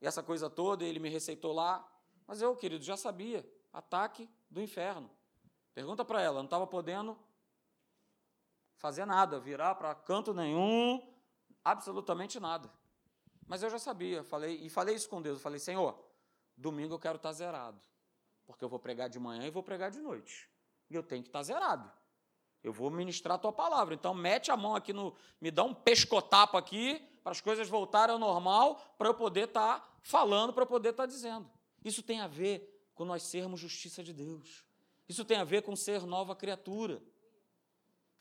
e 0.00 0.06
essa 0.06 0.22
coisa 0.22 0.50
toda, 0.50 0.84
ele 0.84 0.98
me 0.98 1.08
receitou 1.08 1.52
lá. 1.52 1.86
Mas 2.26 2.42
eu, 2.42 2.56
querido, 2.56 2.84
já 2.84 2.96
sabia, 2.96 3.48
ataque 3.72 4.28
do 4.50 4.60
inferno. 4.60 5.08
Pergunta 5.72 6.04
para 6.04 6.20
ela, 6.20 6.38
não 6.38 6.46
estava 6.46 6.66
podendo 6.66 7.16
fazer 8.82 9.06
nada, 9.06 9.38
virar 9.38 9.76
para 9.76 9.94
canto 9.94 10.34
nenhum, 10.34 11.00
absolutamente 11.64 12.40
nada. 12.40 12.68
Mas 13.46 13.62
eu 13.62 13.70
já 13.70 13.78
sabia, 13.78 14.24
falei 14.24 14.56
e 14.56 14.68
falei 14.68 14.96
isso 14.96 15.08
com 15.08 15.22
Deus, 15.22 15.38
eu 15.38 15.42
falei: 15.42 15.60
"Senhor, 15.60 15.96
domingo 16.56 16.94
eu 16.94 16.98
quero 16.98 17.16
estar 17.16 17.28
tá 17.28 17.32
zerado, 17.32 17.80
porque 18.44 18.64
eu 18.64 18.68
vou 18.68 18.80
pregar 18.80 19.08
de 19.08 19.20
manhã 19.20 19.46
e 19.46 19.50
vou 19.50 19.62
pregar 19.62 19.92
de 19.92 20.00
noite. 20.00 20.50
E 20.90 20.94
eu 20.96 21.02
tenho 21.02 21.22
que 21.22 21.28
estar 21.28 21.38
tá 21.38 21.44
zerado. 21.44 21.90
Eu 22.62 22.72
vou 22.72 22.90
ministrar 22.90 23.36
a 23.36 23.38
tua 23.38 23.52
palavra. 23.52 23.94
Então 23.94 24.12
mete 24.14 24.50
a 24.50 24.56
mão 24.56 24.74
aqui 24.74 24.92
no, 24.92 25.14
me 25.40 25.50
dá 25.50 25.62
um 25.62 25.74
pescotapo 25.74 26.56
aqui 26.56 27.00
para 27.22 27.32
as 27.32 27.40
coisas 27.40 27.68
voltarem 27.68 28.12
ao 28.12 28.18
normal, 28.18 28.80
para 28.98 29.08
eu 29.08 29.14
poder 29.14 29.46
estar 29.48 29.78
tá 29.80 29.88
falando, 30.02 30.52
para 30.52 30.64
eu 30.64 30.66
poder 30.66 30.90
estar 30.90 31.06
dizendo. 31.06 31.48
Isso 31.84 32.02
tem 32.02 32.20
a 32.20 32.26
ver 32.26 32.90
com 32.94 33.04
nós 33.04 33.22
sermos 33.22 33.60
justiça 33.60 34.02
de 34.02 34.12
Deus. 34.12 34.64
Isso 35.08 35.24
tem 35.24 35.36
a 35.36 35.44
ver 35.44 35.62
com 35.62 35.76
ser 35.76 36.02
nova 36.02 36.34
criatura. 36.34 37.00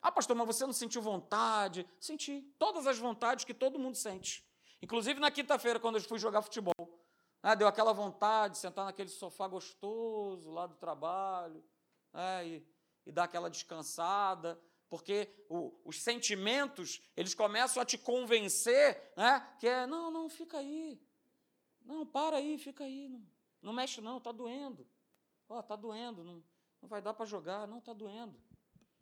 Ah, 0.01 0.11
pastor, 0.11 0.35
mas 0.35 0.47
você 0.47 0.65
não 0.65 0.73
sentiu 0.73 1.01
vontade? 1.01 1.87
Senti. 1.99 2.41
Todas 2.57 2.87
as 2.87 2.97
vontades 2.97 3.45
que 3.45 3.53
todo 3.53 3.77
mundo 3.77 3.95
sente. 3.95 4.43
Inclusive 4.81 5.19
na 5.19 5.29
quinta-feira, 5.29 5.79
quando 5.79 5.97
eu 5.97 6.01
fui 6.01 6.17
jogar 6.17 6.41
futebol. 6.41 6.73
Né, 7.43 7.55
deu 7.55 7.67
aquela 7.67 7.93
vontade 7.93 8.53
de 8.53 8.59
sentar 8.59 8.85
naquele 8.85 9.09
sofá 9.09 9.47
gostoso 9.47 10.51
lá 10.51 10.67
do 10.67 10.75
trabalho 10.75 11.63
né, 12.13 12.47
e, 12.47 12.67
e 13.05 13.11
dar 13.11 13.23
aquela 13.23 13.49
descansada, 13.49 14.61
porque 14.87 15.27
o, 15.49 15.73
os 15.83 16.01
sentimentos 16.01 17.01
eles 17.17 17.33
começam 17.33 17.81
a 17.81 17.85
te 17.85 17.97
convencer 17.97 19.13
né, 19.17 19.55
que 19.59 19.67
é, 19.67 19.87
não, 19.87 20.11
não, 20.11 20.29
fica 20.29 20.57
aí. 20.57 21.01
Não, 21.83 22.05
para 22.05 22.37
aí, 22.37 22.57
fica 22.59 22.83
aí. 22.83 23.07
Não, 23.07 23.27
não 23.61 23.73
mexe 23.73 24.01
não, 24.01 24.17
está 24.17 24.31
doendo. 24.31 24.87
Ó, 25.49 25.57
oh, 25.57 25.59
está 25.61 25.75
doendo, 25.75 26.23
não, 26.23 26.43
não 26.81 26.89
vai 26.89 27.01
dar 27.01 27.13
para 27.13 27.25
jogar, 27.25 27.67
não, 27.67 27.79
está 27.79 27.93
doendo. 27.93 28.39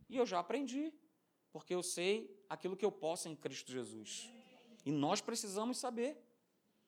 E 0.10 0.18
eu 0.18 0.26
já 0.26 0.40
aprendi, 0.40 0.92
porque 1.52 1.74
eu 1.74 1.84
sei 1.84 2.44
aquilo 2.50 2.76
que 2.76 2.86
eu 2.86 2.92
posso 2.92 3.30
em 3.30 3.36
Cristo 3.36 3.72
Jesus. 3.72 4.30
E 4.86 4.92
nós 4.92 5.22
precisamos 5.22 5.78
saber. 5.78 6.18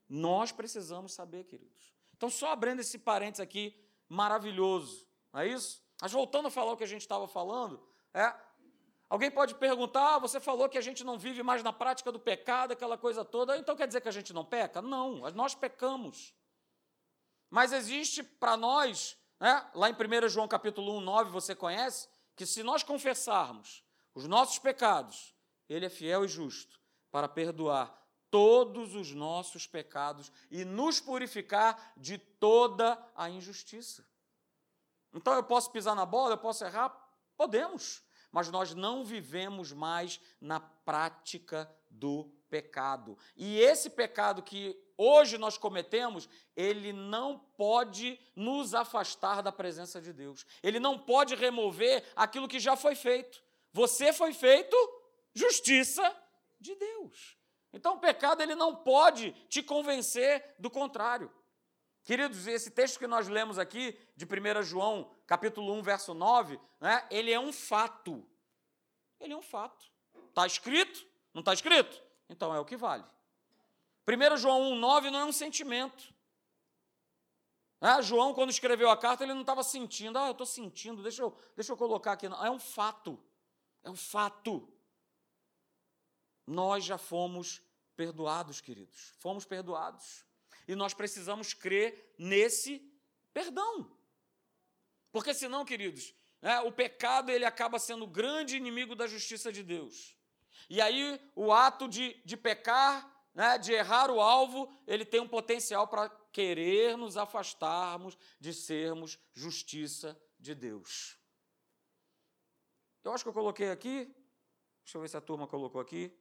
Nós 0.09 0.51
precisamos 0.51 1.13
saber, 1.13 1.45
queridos. 1.45 1.93
Então, 2.17 2.29
só 2.29 2.51
abrindo 2.51 2.81
esse 2.81 2.97
parênteses 2.97 3.39
aqui, 3.39 3.73
maravilhoso, 4.09 5.07
não 5.31 5.41
é 5.41 5.47
isso? 5.47 5.81
Mas 6.01 6.11
voltando 6.11 6.47
a 6.47 6.51
falar 6.51 6.73
o 6.73 6.77
que 6.77 6.83
a 6.83 6.87
gente 6.87 7.01
estava 7.01 7.27
falando, 7.27 7.81
é, 8.13 8.33
alguém 9.09 9.31
pode 9.31 9.55
perguntar, 9.55 10.15
ah, 10.15 10.19
você 10.19 10.39
falou 10.39 10.67
que 10.67 10.77
a 10.77 10.81
gente 10.81 11.03
não 11.03 11.17
vive 11.17 11.41
mais 11.41 11.63
na 11.63 11.71
prática 11.71 12.11
do 12.11 12.19
pecado, 12.19 12.73
aquela 12.73 12.97
coisa 12.97 13.23
toda, 13.23 13.57
então 13.57 13.75
quer 13.75 13.87
dizer 13.87 14.01
que 14.01 14.09
a 14.09 14.11
gente 14.11 14.33
não 14.33 14.43
peca? 14.43 14.81
Não, 14.81 15.19
nós 15.31 15.55
pecamos. 15.55 16.35
Mas 17.49 17.71
existe 17.71 18.21
para 18.23 18.57
nós, 18.57 19.17
né, 19.39 19.69
lá 19.73 19.89
em 19.89 19.93
1 19.93 20.27
João 20.27 20.47
capítulo 20.47 20.97
1, 20.97 21.01
9, 21.01 21.31
você 21.31 21.55
conhece, 21.55 22.09
que 22.41 22.45
se 22.47 22.63
nós 22.63 22.81
confessarmos 22.81 23.85
os 24.15 24.27
nossos 24.27 24.57
pecados, 24.57 25.35
Ele 25.69 25.85
é 25.85 25.89
fiel 25.91 26.25
e 26.25 26.27
justo 26.27 26.81
para 27.11 27.29
perdoar 27.29 27.95
todos 28.31 28.95
os 28.95 29.13
nossos 29.13 29.67
pecados 29.67 30.31
e 30.49 30.65
nos 30.65 30.99
purificar 30.99 31.93
de 31.95 32.17
toda 32.17 32.97
a 33.15 33.29
injustiça. 33.29 34.03
Então 35.13 35.35
eu 35.35 35.43
posso 35.43 35.71
pisar 35.71 35.95
na 35.95 36.03
bola, 36.03 36.33
eu 36.33 36.37
posso 36.39 36.65
errar? 36.65 36.89
Podemos, 37.37 38.01
mas 38.31 38.49
nós 38.49 38.73
não 38.73 39.05
vivemos 39.05 39.71
mais 39.71 40.19
na 40.41 40.59
prática 40.59 41.71
do 41.91 42.23
pecado. 42.49 43.15
E 43.35 43.59
esse 43.59 43.91
pecado 43.91 44.41
que 44.41 44.73
hoje 45.01 45.37
nós 45.37 45.57
cometemos, 45.57 46.29
ele 46.55 46.93
não 46.93 47.39
pode 47.57 48.19
nos 48.35 48.73
afastar 48.73 49.41
da 49.41 49.51
presença 49.51 50.01
de 50.01 50.13
Deus. 50.13 50.45
Ele 50.61 50.79
não 50.79 50.97
pode 50.97 51.35
remover 51.35 52.03
aquilo 52.15 52.47
que 52.47 52.59
já 52.59 52.75
foi 52.75 52.95
feito. 52.95 53.43
Você 53.73 54.13
foi 54.13 54.33
feito 54.33 54.75
justiça 55.33 56.15
de 56.59 56.75
Deus. 56.75 57.37
Então 57.73 57.95
o 57.95 57.99
pecado 57.99 58.41
ele 58.41 58.53
não 58.53 58.75
pode 58.75 59.31
te 59.49 59.63
convencer 59.63 60.55
do 60.59 60.69
contrário. 60.69 61.31
Queridos, 62.03 62.47
esse 62.47 62.71
texto 62.71 62.99
que 62.99 63.07
nós 63.07 63.27
lemos 63.27 63.59
aqui, 63.59 63.97
de 64.15 64.25
1 64.25 64.63
João, 64.63 65.11
capítulo 65.27 65.73
1, 65.73 65.83
verso 65.83 66.13
9, 66.13 66.59
né, 66.79 67.07
ele 67.11 67.31
é 67.31 67.39
um 67.39 67.53
fato. 67.53 68.27
Ele 69.19 69.33
é 69.33 69.37
um 69.37 69.41
fato. 69.41 69.85
Está 70.29 70.45
escrito? 70.45 71.05
Não 71.33 71.41
está 71.41 71.53
escrito? 71.53 72.01
Então 72.27 72.53
é 72.53 72.59
o 72.59 72.65
que 72.65 72.75
vale. 72.75 73.03
1 74.07 74.37
João 74.37 74.73
1,9 74.73 75.09
não 75.09 75.19
é 75.19 75.25
um 75.25 75.31
sentimento. 75.31 76.13
É, 77.79 78.01
João, 78.01 78.33
quando 78.33 78.51
escreveu 78.51 78.89
a 78.89 78.97
carta, 78.97 79.23
ele 79.23 79.33
não 79.33 79.41
estava 79.41 79.63
sentindo, 79.63 80.17
ah, 80.19 80.27
eu 80.27 80.33
estou 80.33 80.45
sentindo, 80.45 81.01
deixa 81.01 81.23
eu, 81.23 81.35
deixa 81.55 81.71
eu 81.71 81.77
colocar 81.77 82.11
aqui. 82.11 82.27
É 82.27 82.51
um 82.51 82.59
fato. 82.59 83.19
É 83.83 83.89
um 83.89 83.95
fato. 83.95 84.71
Nós 86.45 86.83
já 86.83 86.97
fomos 86.97 87.61
perdoados, 87.95 88.61
queridos. 88.61 89.13
Fomos 89.17 89.45
perdoados. 89.45 90.25
E 90.67 90.75
nós 90.75 90.93
precisamos 90.93 91.53
crer 91.53 92.13
nesse 92.17 92.79
perdão. 93.33 93.91
Porque 95.11 95.33
senão, 95.33 95.65
queridos, 95.65 96.13
né, 96.41 96.59
o 96.61 96.71
pecado 96.71 97.31
ele 97.31 97.45
acaba 97.45 97.79
sendo 97.79 98.05
o 98.05 98.07
grande 98.07 98.55
inimigo 98.57 98.95
da 98.95 99.07
justiça 99.07 99.51
de 99.51 99.63
Deus. 99.63 100.15
E 100.69 100.79
aí 100.79 101.19
o 101.35 101.51
ato 101.51 101.87
de, 101.87 102.13
de 102.23 102.37
pecar 102.37 103.20
né, 103.33 103.57
de 103.57 103.71
errar 103.71 104.09
o 104.09 104.19
alvo, 104.19 104.71
ele 104.85 105.05
tem 105.05 105.19
um 105.19 105.27
potencial 105.27 105.87
para 105.87 106.09
querer 106.31 106.97
nos 106.97 107.17
afastarmos 107.17 108.17
de 108.39 108.53
sermos 108.53 109.19
justiça 109.33 110.19
de 110.39 110.53
Deus. 110.53 111.17
Eu 113.03 113.13
acho 113.13 113.23
que 113.23 113.29
eu 113.29 113.33
coloquei 113.33 113.71
aqui. 113.71 114.05
Deixa 114.83 114.97
eu 114.97 115.01
ver 115.01 115.07
se 115.07 115.17
a 115.17 115.21
turma 115.21 115.47
colocou 115.47 115.79
aqui. 115.79 116.15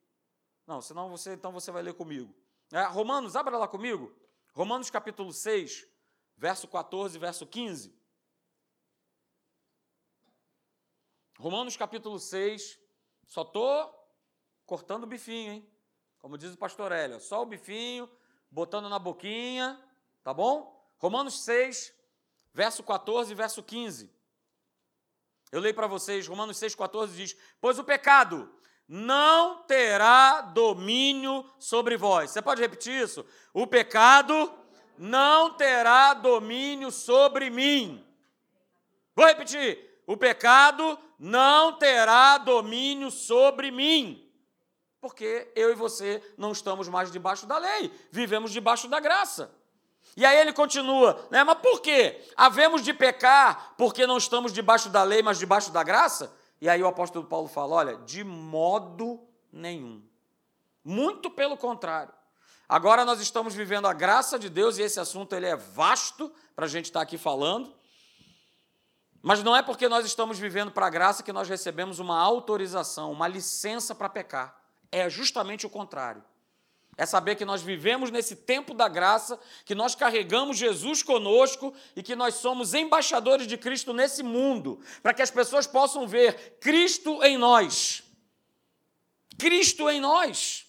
Não, 0.66 0.80
senão 0.80 1.10
você, 1.10 1.32
então 1.34 1.52
você 1.52 1.70
vai 1.70 1.82
ler 1.82 1.94
comigo. 1.94 2.34
É, 2.72 2.84
Romanos, 2.84 3.34
abra 3.36 3.58
lá 3.58 3.66
comigo. 3.66 4.14
Romanos 4.52 4.90
capítulo 4.90 5.32
6, 5.32 5.86
verso 6.36 6.68
14, 6.68 7.18
verso 7.18 7.46
15. 7.46 7.98
Romanos 11.38 11.76
capítulo 11.76 12.18
6, 12.18 12.78
só 13.26 13.42
estou 13.42 13.94
cortando 14.66 15.04
o 15.04 15.06
bifinho, 15.06 15.52
hein? 15.52 15.70
Como 16.20 16.36
diz 16.36 16.52
o 16.52 16.58
pastor 16.58 16.92
Hélio, 16.92 17.18
só 17.18 17.42
o 17.42 17.46
bifinho, 17.46 18.08
botando 18.50 18.88
na 18.88 18.98
boquinha, 18.98 19.82
tá 20.22 20.34
bom? 20.34 20.78
Romanos 20.98 21.42
6, 21.44 21.92
verso 22.52 22.82
14 22.82 23.32
e 23.32 23.34
verso 23.34 23.62
15. 23.62 24.12
Eu 25.50 25.60
leio 25.60 25.74
para 25.74 25.86
vocês, 25.86 26.26
Romanos 26.26 26.58
6, 26.58 26.74
14 26.74 27.16
diz: 27.16 27.36
Pois 27.60 27.78
o 27.78 27.84
pecado 27.84 28.54
não 28.86 29.62
terá 29.64 30.42
domínio 30.42 31.48
sobre 31.58 31.96
vós. 31.96 32.30
Você 32.30 32.42
pode 32.42 32.60
repetir 32.60 33.02
isso? 33.02 33.24
O 33.54 33.66
pecado 33.66 34.52
não 34.98 35.54
terá 35.54 36.12
domínio 36.12 36.90
sobre 36.90 37.48
mim. 37.48 38.06
Vou 39.16 39.26
repetir: 39.26 40.02
o 40.06 40.16
pecado 40.16 40.98
não 41.18 41.78
terá 41.78 42.36
domínio 42.36 43.10
sobre 43.10 43.70
mim. 43.70 44.29
Porque 45.00 45.50
eu 45.56 45.70
e 45.70 45.74
você 45.74 46.22
não 46.36 46.52
estamos 46.52 46.88
mais 46.88 47.10
debaixo 47.10 47.46
da 47.46 47.58
lei, 47.58 47.90
vivemos 48.10 48.50
debaixo 48.52 48.86
da 48.88 49.00
graça. 49.00 49.50
E 50.16 50.26
aí 50.26 50.38
ele 50.38 50.52
continua, 50.52 51.26
né? 51.30 51.44
Mas 51.44 51.58
por 51.58 51.80
quê? 51.80 52.20
Havemos 52.36 52.82
de 52.82 52.92
pecar 52.92 53.74
porque 53.78 54.06
não 54.06 54.18
estamos 54.18 54.52
debaixo 54.52 54.88
da 54.88 55.02
lei, 55.02 55.22
mas 55.22 55.38
debaixo 55.38 55.70
da 55.70 55.82
graça? 55.82 56.34
E 56.60 56.68
aí 56.68 56.82
o 56.82 56.86
apóstolo 56.86 57.24
Paulo 57.24 57.48
fala: 57.48 57.76
olha, 57.76 57.96
de 57.98 58.24
modo 58.24 59.20
nenhum. 59.52 60.02
Muito 60.84 61.30
pelo 61.30 61.56
contrário. 61.56 62.12
Agora 62.68 63.04
nós 63.04 63.20
estamos 63.20 63.54
vivendo 63.54 63.86
a 63.86 63.92
graça 63.92 64.38
de 64.38 64.48
Deus 64.48 64.78
e 64.78 64.82
esse 64.82 65.00
assunto 65.00 65.34
ele 65.34 65.46
é 65.46 65.56
vasto 65.56 66.32
para 66.54 66.66
a 66.66 66.68
gente 66.68 66.86
estar 66.86 67.00
aqui 67.00 67.18
falando. 67.18 67.74
Mas 69.22 69.42
não 69.42 69.54
é 69.54 69.62
porque 69.62 69.88
nós 69.88 70.06
estamos 70.06 70.38
vivendo 70.38 70.70
para 70.70 70.86
a 70.86 70.90
graça 70.90 71.22
que 71.22 71.32
nós 71.32 71.48
recebemos 71.48 71.98
uma 71.98 72.18
autorização, 72.18 73.12
uma 73.12 73.28
licença 73.28 73.94
para 73.94 74.08
pecar. 74.08 74.59
É 74.92 75.08
justamente 75.08 75.66
o 75.66 75.70
contrário. 75.70 76.22
É 76.96 77.06
saber 77.06 77.36
que 77.36 77.44
nós 77.44 77.62
vivemos 77.62 78.10
nesse 78.10 78.36
tempo 78.36 78.74
da 78.74 78.86
graça, 78.86 79.38
que 79.64 79.74
nós 79.74 79.94
carregamos 79.94 80.58
Jesus 80.58 81.02
conosco 81.02 81.72
e 81.96 82.02
que 82.02 82.14
nós 82.14 82.34
somos 82.34 82.74
embaixadores 82.74 83.46
de 83.46 83.56
Cristo 83.56 83.92
nesse 83.92 84.22
mundo, 84.22 84.80
para 85.02 85.14
que 85.14 85.22
as 85.22 85.30
pessoas 85.30 85.66
possam 85.66 86.06
ver 86.06 86.58
Cristo 86.60 87.22
em 87.22 87.38
nós. 87.38 88.02
Cristo 89.38 89.88
em 89.88 90.00
nós. 90.00 90.66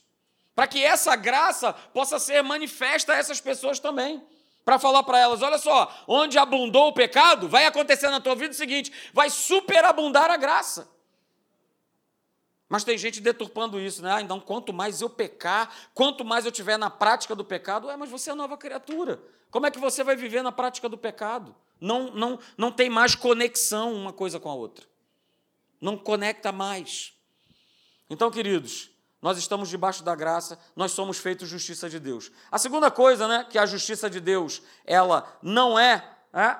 Para 0.55 0.67
que 0.67 0.83
essa 0.83 1.15
graça 1.15 1.73
possa 1.73 2.17
ser 2.19 2.41
manifesta 2.41 3.13
a 3.13 3.17
essas 3.17 3.41
pessoas 3.41 3.79
também 3.79 4.25
para 4.63 4.79
falar 4.79 5.03
para 5.03 5.19
elas: 5.19 5.41
olha 5.41 5.57
só, 5.57 5.91
onde 6.07 6.37
abundou 6.37 6.87
o 6.87 6.93
pecado, 6.93 7.47
vai 7.47 7.65
acontecer 7.65 8.09
na 8.09 8.21
tua 8.21 8.35
vida 8.35 8.51
o 8.51 8.57
seguinte: 8.57 8.91
vai 9.13 9.29
superabundar 9.29 10.29
a 10.29 10.37
graça. 10.37 10.89
Mas 12.71 12.85
tem 12.85 12.97
gente 12.97 13.19
deturpando 13.19 13.77
isso, 13.77 14.01
né? 14.01 14.13
Ah, 14.13 14.21
então, 14.21 14.39
quanto 14.39 14.71
mais 14.71 15.01
eu 15.01 15.09
pecar, 15.09 15.69
quanto 15.93 16.23
mais 16.23 16.45
eu 16.45 16.51
tiver 16.53 16.77
na 16.77 16.89
prática 16.89 17.35
do 17.35 17.43
pecado, 17.43 17.91
é, 17.91 17.97
mas 17.97 18.09
você 18.09 18.31
é 18.31 18.33
nova 18.33 18.55
criatura. 18.55 19.21
Como 19.49 19.65
é 19.65 19.71
que 19.71 19.77
você 19.77 20.05
vai 20.05 20.15
viver 20.15 20.41
na 20.41 20.53
prática 20.53 20.87
do 20.87 20.97
pecado? 20.97 21.53
Não, 21.81 22.11
não, 22.11 22.39
não 22.57 22.71
tem 22.71 22.89
mais 22.89 23.13
conexão 23.13 23.93
uma 23.93 24.13
coisa 24.13 24.39
com 24.39 24.49
a 24.49 24.53
outra. 24.53 24.85
Não 25.81 25.97
conecta 25.97 26.53
mais. 26.53 27.13
Então, 28.09 28.31
queridos, 28.31 28.89
nós 29.21 29.37
estamos 29.37 29.67
debaixo 29.67 30.01
da 30.01 30.15
graça, 30.15 30.57
nós 30.73 30.93
somos 30.93 31.17
feitos 31.17 31.49
justiça 31.49 31.89
de 31.89 31.99
Deus. 31.99 32.31
A 32.49 32.57
segunda 32.57 32.89
coisa, 32.89 33.27
né, 33.27 33.45
que 33.49 33.57
a 33.57 33.65
justiça 33.65 34.09
de 34.09 34.21
Deus, 34.21 34.61
ela 34.85 35.37
não 35.41 35.77
é, 35.77 36.09
é 36.31 36.55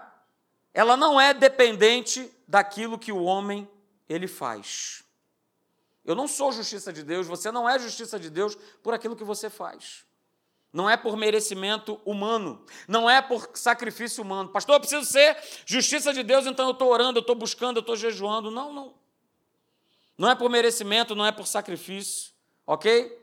ela 0.74 0.98
não 0.98 1.22
é 1.22 1.34
dependente 1.34 2.30
daquilo 2.46 3.00
que 3.00 3.13
o 3.13 3.24
homem 3.24 3.65
ele 4.10 4.27
faz. 4.27 5.06
Eu 6.03 6.15
não 6.15 6.27
sou 6.27 6.51
justiça 6.51 6.91
de 6.91 7.03
Deus, 7.03 7.27
você 7.27 7.51
não 7.51 7.70
é 7.70 7.77
justiça 7.77 8.20
de 8.20 8.29
Deus 8.29 8.58
por 8.81 8.93
aquilo 8.93 9.15
que 9.15 9.24
você 9.24 9.50
faz. 9.50 10.05
Não 10.74 10.89
é 10.89 10.96
por 10.96 11.17
merecimento 11.17 12.00
humano, 12.05 12.65
não 12.88 13.10
é 13.10 13.22
por 13.22 13.50
sacrifício 13.53 14.24
humano. 14.24 14.50
Pastor, 14.50 14.75
eu 14.75 14.79
preciso 14.79 15.05
ser 15.05 15.38
justiça 15.65 16.13
de 16.13 16.24
Deus, 16.24 16.46
então 16.46 16.65
eu 16.67 16.72
estou 16.72 16.89
orando, 16.89 17.20
eu 17.20 17.22
estou 17.22 17.36
buscando, 17.36 17.77
eu 17.77 17.81
estou 17.81 17.96
jejuando. 17.96 18.50
Não, 18.50 18.74
não. 18.74 18.93
Não 20.17 20.29
é 20.29 20.36
por 20.36 20.50
merecimento, 20.50 21.13
não 21.13 21.25
é 21.25 21.31
por 21.31 21.46
sacrifício 21.46 22.31
ok? 22.65 23.20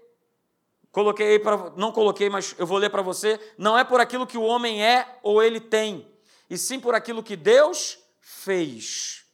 Coloquei 0.91 1.33
aí 1.33 1.39
para, 1.39 1.71
não 1.77 1.93
coloquei, 1.93 2.29
mas 2.29 2.55
eu 2.59 2.67
vou 2.67 2.79
ler 2.79 2.91
para 2.91 3.03
você. 3.03 3.39
Não 3.57 3.79
é 3.79 3.85
por 3.85 4.01
aquilo 4.01 4.27
que 4.27 4.39
o 4.39 4.43
homem 4.43 4.85
é 4.85 5.19
ou 5.23 5.43
ele 5.43 5.61
tem, 5.61 6.07
e 6.49 6.59
sim 6.59 6.81
por 6.81 6.95
aquilo 6.95 7.23
que 7.23 7.37
Deus 7.37 7.99
fez. 8.21 9.25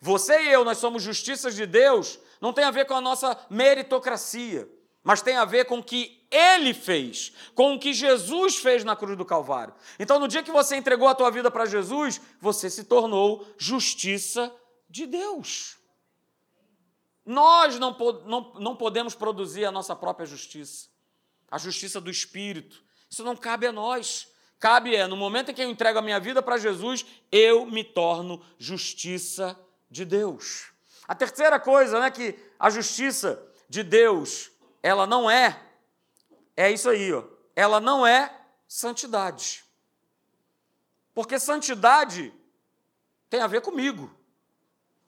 Você 0.00 0.42
e 0.42 0.52
eu, 0.52 0.64
nós 0.64 0.78
somos 0.78 1.02
justiças 1.02 1.54
de 1.54 1.66
Deus, 1.66 2.18
não 2.44 2.52
tem 2.52 2.62
a 2.62 2.70
ver 2.70 2.84
com 2.84 2.92
a 2.92 3.00
nossa 3.00 3.38
meritocracia, 3.48 4.68
mas 5.02 5.22
tem 5.22 5.34
a 5.34 5.46
ver 5.46 5.64
com 5.64 5.78
o 5.78 5.82
que 5.82 6.28
ele 6.30 6.74
fez, 6.74 7.32
com 7.54 7.72
o 7.72 7.78
que 7.78 7.94
Jesus 7.94 8.56
fez 8.56 8.84
na 8.84 8.94
cruz 8.94 9.16
do 9.16 9.24
Calvário. 9.24 9.72
Então, 9.98 10.18
no 10.18 10.28
dia 10.28 10.42
que 10.42 10.50
você 10.50 10.76
entregou 10.76 11.08
a 11.08 11.14
tua 11.14 11.30
vida 11.30 11.50
para 11.50 11.64
Jesus, 11.64 12.20
você 12.38 12.68
se 12.68 12.84
tornou 12.84 13.46
justiça 13.56 14.54
de 14.90 15.06
Deus. 15.06 15.78
Nós 17.24 17.78
não, 17.78 17.96
não, 18.26 18.52
não 18.60 18.76
podemos 18.76 19.14
produzir 19.14 19.64
a 19.64 19.72
nossa 19.72 19.96
própria 19.96 20.26
justiça, 20.26 20.90
a 21.50 21.56
justiça 21.56 21.98
do 21.98 22.10
Espírito. 22.10 22.84
Isso 23.08 23.24
não 23.24 23.34
cabe 23.34 23.66
a 23.66 23.72
nós. 23.72 24.28
Cabe 24.60 24.94
é, 24.94 25.06
no 25.06 25.16
momento 25.16 25.50
em 25.50 25.54
que 25.54 25.62
eu 25.62 25.70
entrego 25.70 25.98
a 25.98 26.02
minha 26.02 26.20
vida 26.20 26.42
para 26.42 26.58
Jesus, 26.58 27.06
eu 27.32 27.64
me 27.64 27.82
torno 27.82 28.44
justiça 28.58 29.58
de 29.90 30.04
Deus. 30.04 30.73
A 31.06 31.14
terceira 31.14 31.60
coisa, 31.60 32.00
né, 32.00 32.10
que 32.10 32.38
a 32.58 32.70
justiça 32.70 33.42
de 33.68 33.82
Deus, 33.82 34.50
ela 34.82 35.06
não 35.06 35.30
é, 35.30 35.60
é 36.56 36.70
isso 36.70 36.88
aí, 36.88 37.12
ó, 37.12 37.24
ela 37.54 37.80
não 37.80 38.06
é 38.06 38.34
santidade. 38.66 39.64
Porque 41.12 41.38
santidade 41.38 42.32
tem 43.28 43.40
a 43.40 43.46
ver 43.46 43.60
comigo. 43.60 44.10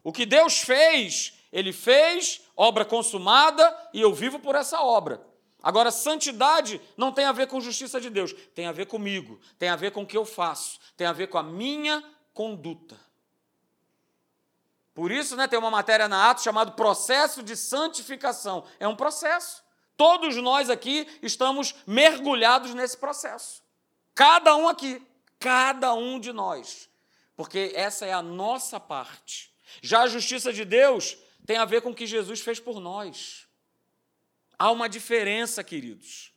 O 0.03 0.13
que 0.13 0.25
Deus 0.25 0.61
fez 0.61 1.37
ele 1.57 1.73
fez, 1.73 2.43
obra 2.55 2.85
consumada, 2.85 3.75
e 3.95 4.01
eu 4.03 4.13
vivo 4.13 4.39
por 4.39 4.55
essa 4.55 4.83
obra. 4.83 5.27
Agora, 5.63 5.91
santidade 5.91 6.79
não 6.99 7.11
tem 7.11 7.25
a 7.25 7.33
ver 7.33 7.47
com 7.47 7.61
justiça 7.63 7.99
de 7.99 8.11
Deus, 8.11 8.35
tem 8.55 8.67
a 8.67 8.73
ver 8.73 8.85
comigo, 8.85 9.41
tem 9.59 9.71
a 9.71 9.77
ver 9.77 9.91
com 9.91 10.03
o 10.03 10.07
que 10.07 10.19
eu 10.19 10.27
faço, 10.27 10.79
tem 10.99 11.07
a 11.07 11.15
ver 11.15 11.29
com 11.29 11.39
a 11.39 11.43
minha 11.43 12.05
conduta. 12.35 12.95
Por 14.97 15.13
isso, 15.13 15.37
né, 15.37 15.47
tem 15.47 15.59
uma 15.59 15.71
matéria 15.71 16.09
na 16.09 16.31
Atos 16.31 16.43
chamado 16.43 16.73
processo 16.73 17.43
de 17.43 17.55
santificação. 17.55 18.65
É 18.81 18.89
um 18.89 18.97
processo. 18.97 19.63
Todos 19.95 20.35
nós 20.37 20.71
aqui 20.71 21.07
estamos 21.21 21.75
mergulhados 21.87 22.73
nesse 22.73 22.97
processo. 22.97 23.63
Cada 24.15 24.57
um 24.57 24.67
aqui, 24.67 25.07
cada 25.39 25.93
um 25.93 26.19
de 26.19 26.33
nós. 26.33 26.89
Porque 27.37 27.73
essa 27.75 28.07
é 28.07 28.13
a 28.15 28.23
nossa 28.23 28.81
parte. 28.81 29.53
Já 29.83 30.01
a 30.01 30.09
justiça 30.09 30.51
de 30.51 30.65
Deus 30.65 31.19
tem 31.45 31.59
a 31.59 31.67
ver 31.67 31.83
com 31.83 31.91
o 31.91 31.95
que 31.95 32.07
Jesus 32.07 32.41
fez 32.41 32.59
por 32.59 32.81
nós. 32.81 33.47
Há 34.59 34.71
uma 34.71 34.89
diferença, 34.89 35.63
queridos, 35.63 36.33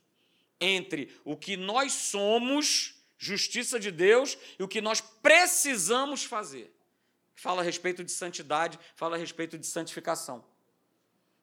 entre 0.60 1.18
o 1.24 1.34
que 1.34 1.56
nós 1.56 1.94
somos, 1.94 2.94
justiça 3.16 3.80
de 3.80 3.90
Deus, 3.90 4.36
e 4.58 4.62
o 4.62 4.68
que 4.68 4.82
nós 4.82 5.00
precisamos 5.00 6.24
fazer. 6.24 6.70
Fala 7.40 7.62
a 7.62 7.64
respeito 7.64 8.04
de 8.04 8.12
santidade, 8.12 8.78
fala 8.94 9.16
a 9.16 9.18
respeito 9.18 9.56
de 9.56 9.66
santificação. 9.66 10.44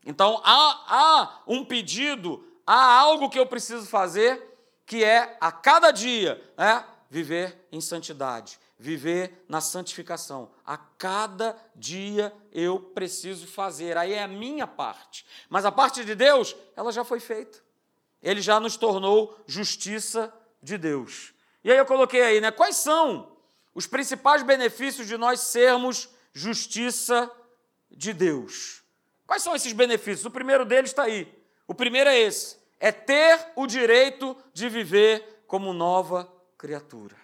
Então, 0.05 0.39
há, 0.43 0.83
há 0.87 1.43
um 1.47 1.65
pedido, 1.65 2.47
há 2.65 2.99
algo 2.99 3.31
que 3.31 3.39
eu 3.39 3.47
preciso 3.47 3.87
fazer, 3.87 4.41
que 4.85 5.03
é, 5.03 5.35
a 5.41 5.51
cada 5.51 5.89
dia, 5.89 6.39
é, 6.55 6.83
viver 7.09 7.67
em 7.71 7.81
santidade 7.81 8.59
viver 8.79 9.43
na 9.49 9.59
santificação. 9.59 10.51
A 10.63 10.77
cada 10.77 11.57
dia 11.75 12.31
eu 12.51 12.79
preciso 12.79 13.47
fazer. 13.47 13.97
Aí 13.97 14.13
é 14.13 14.21
a 14.21 14.27
minha 14.27 14.67
parte. 14.67 15.25
Mas 15.49 15.65
a 15.65 15.71
parte 15.71 16.05
de 16.05 16.13
Deus, 16.13 16.55
ela 16.75 16.91
já 16.91 17.03
foi 17.03 17.19
feita. 17.19 17.57
Ele 18.21 18.39
já 18.39 18.59
nos 18.59 18.77
tornou 18.77 19.35
justiça 19.47 20.31
de 20.61 20.77
Deus. 20.77 21.33
E 21.63 21.71
aí 21.71 21.77
eu 21.79 21.87
coloquei 21.87 22.21
aí, 22.21 22.39
né? 22.39 22.51
Quais 22.51 22.75
são 22.75 23.36
os 23.77 23.85
principais 23.85 24.41
benefícios 24.41 25.05
de 25.05 25.17
nós 25.17 25.39
sermos 25.39 26.09
justiça 26.33 27.31
de 27.91 28.11
Deus? 28.11 28.81
Quais 29.27 29.43
são 29.43 29.55
esses 29.55 29.71
benefícios? 29.71 30.25
O 30.25 30.31
primeiro 30.31 30.65
deles 30.65 30.89
está 30.89 31.03
aí. 31.03 31.31
O 31.67 31.75
primeiro 31.75 32.09
é 32.09 32.17
esse: 32.17 32.57
é 32.79 32.91
ter 32.91 33.51
o 33.55 33.67
direito 33.67 34.35
de 34.51 34.67
viver 34.67 35.43
como 35.45 35.73
nova 35.73 36.27
criatura 36.57 37.15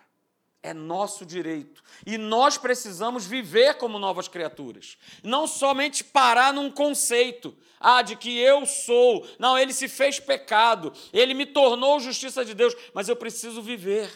é 0.63 0.73
nosso 0.73 1.25
direito. 1.25 1.83
E 2.05 2.17
nós 2.17 2.57
precisamos 2.57 3.25
viver 3.25 3.73
como 3.73 3.99
novas 3.99 4.29
criaturas. 4.29 4.97
Não 5.21 5.45
somente 5.45 6.05
parar 6.05 6.53
num 6.53 6.71
conceito, 6.71 7.53
ah, 7.79 8.01
de 8.01 8.15
que 8.15 8.39
eu 8.39 8.65
sou. 8.65 9.27
Não, 9.37 9.57
ele 9.57 9.73
se 9.73 9.89
fez 9.89 10.21
pecado, 10.21 10.93
ele 11.11 11.33
me 11.33 11.45
tornou 11.45 11.99
justiça 11.99 12.45
de 12.45 12.53
Deus, 12.53 12.73
mas 12.93 13.09
eu 13.09 13.15
preciso 13.15 13.61
viver. 13.61 14.09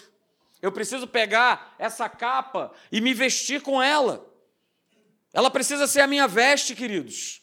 Eu 0.62 0.72
preciso 0.72 1.08
pegar 1.08 1.76
essa 1.78 2.10
capa 2.10 2.72
e 2.92 3.00
me 3.00 3.14
vestir 3.14 3.62
com 3.62 3.82
ela. 3.82 4.26
Ela 5.34 5.52
precisa 5.52 5.86
ser 5.86 6.02
a 6.02 6.08
minha 6.08 6.28
veste, 6.28 6.76
queridos. 6.76 7.42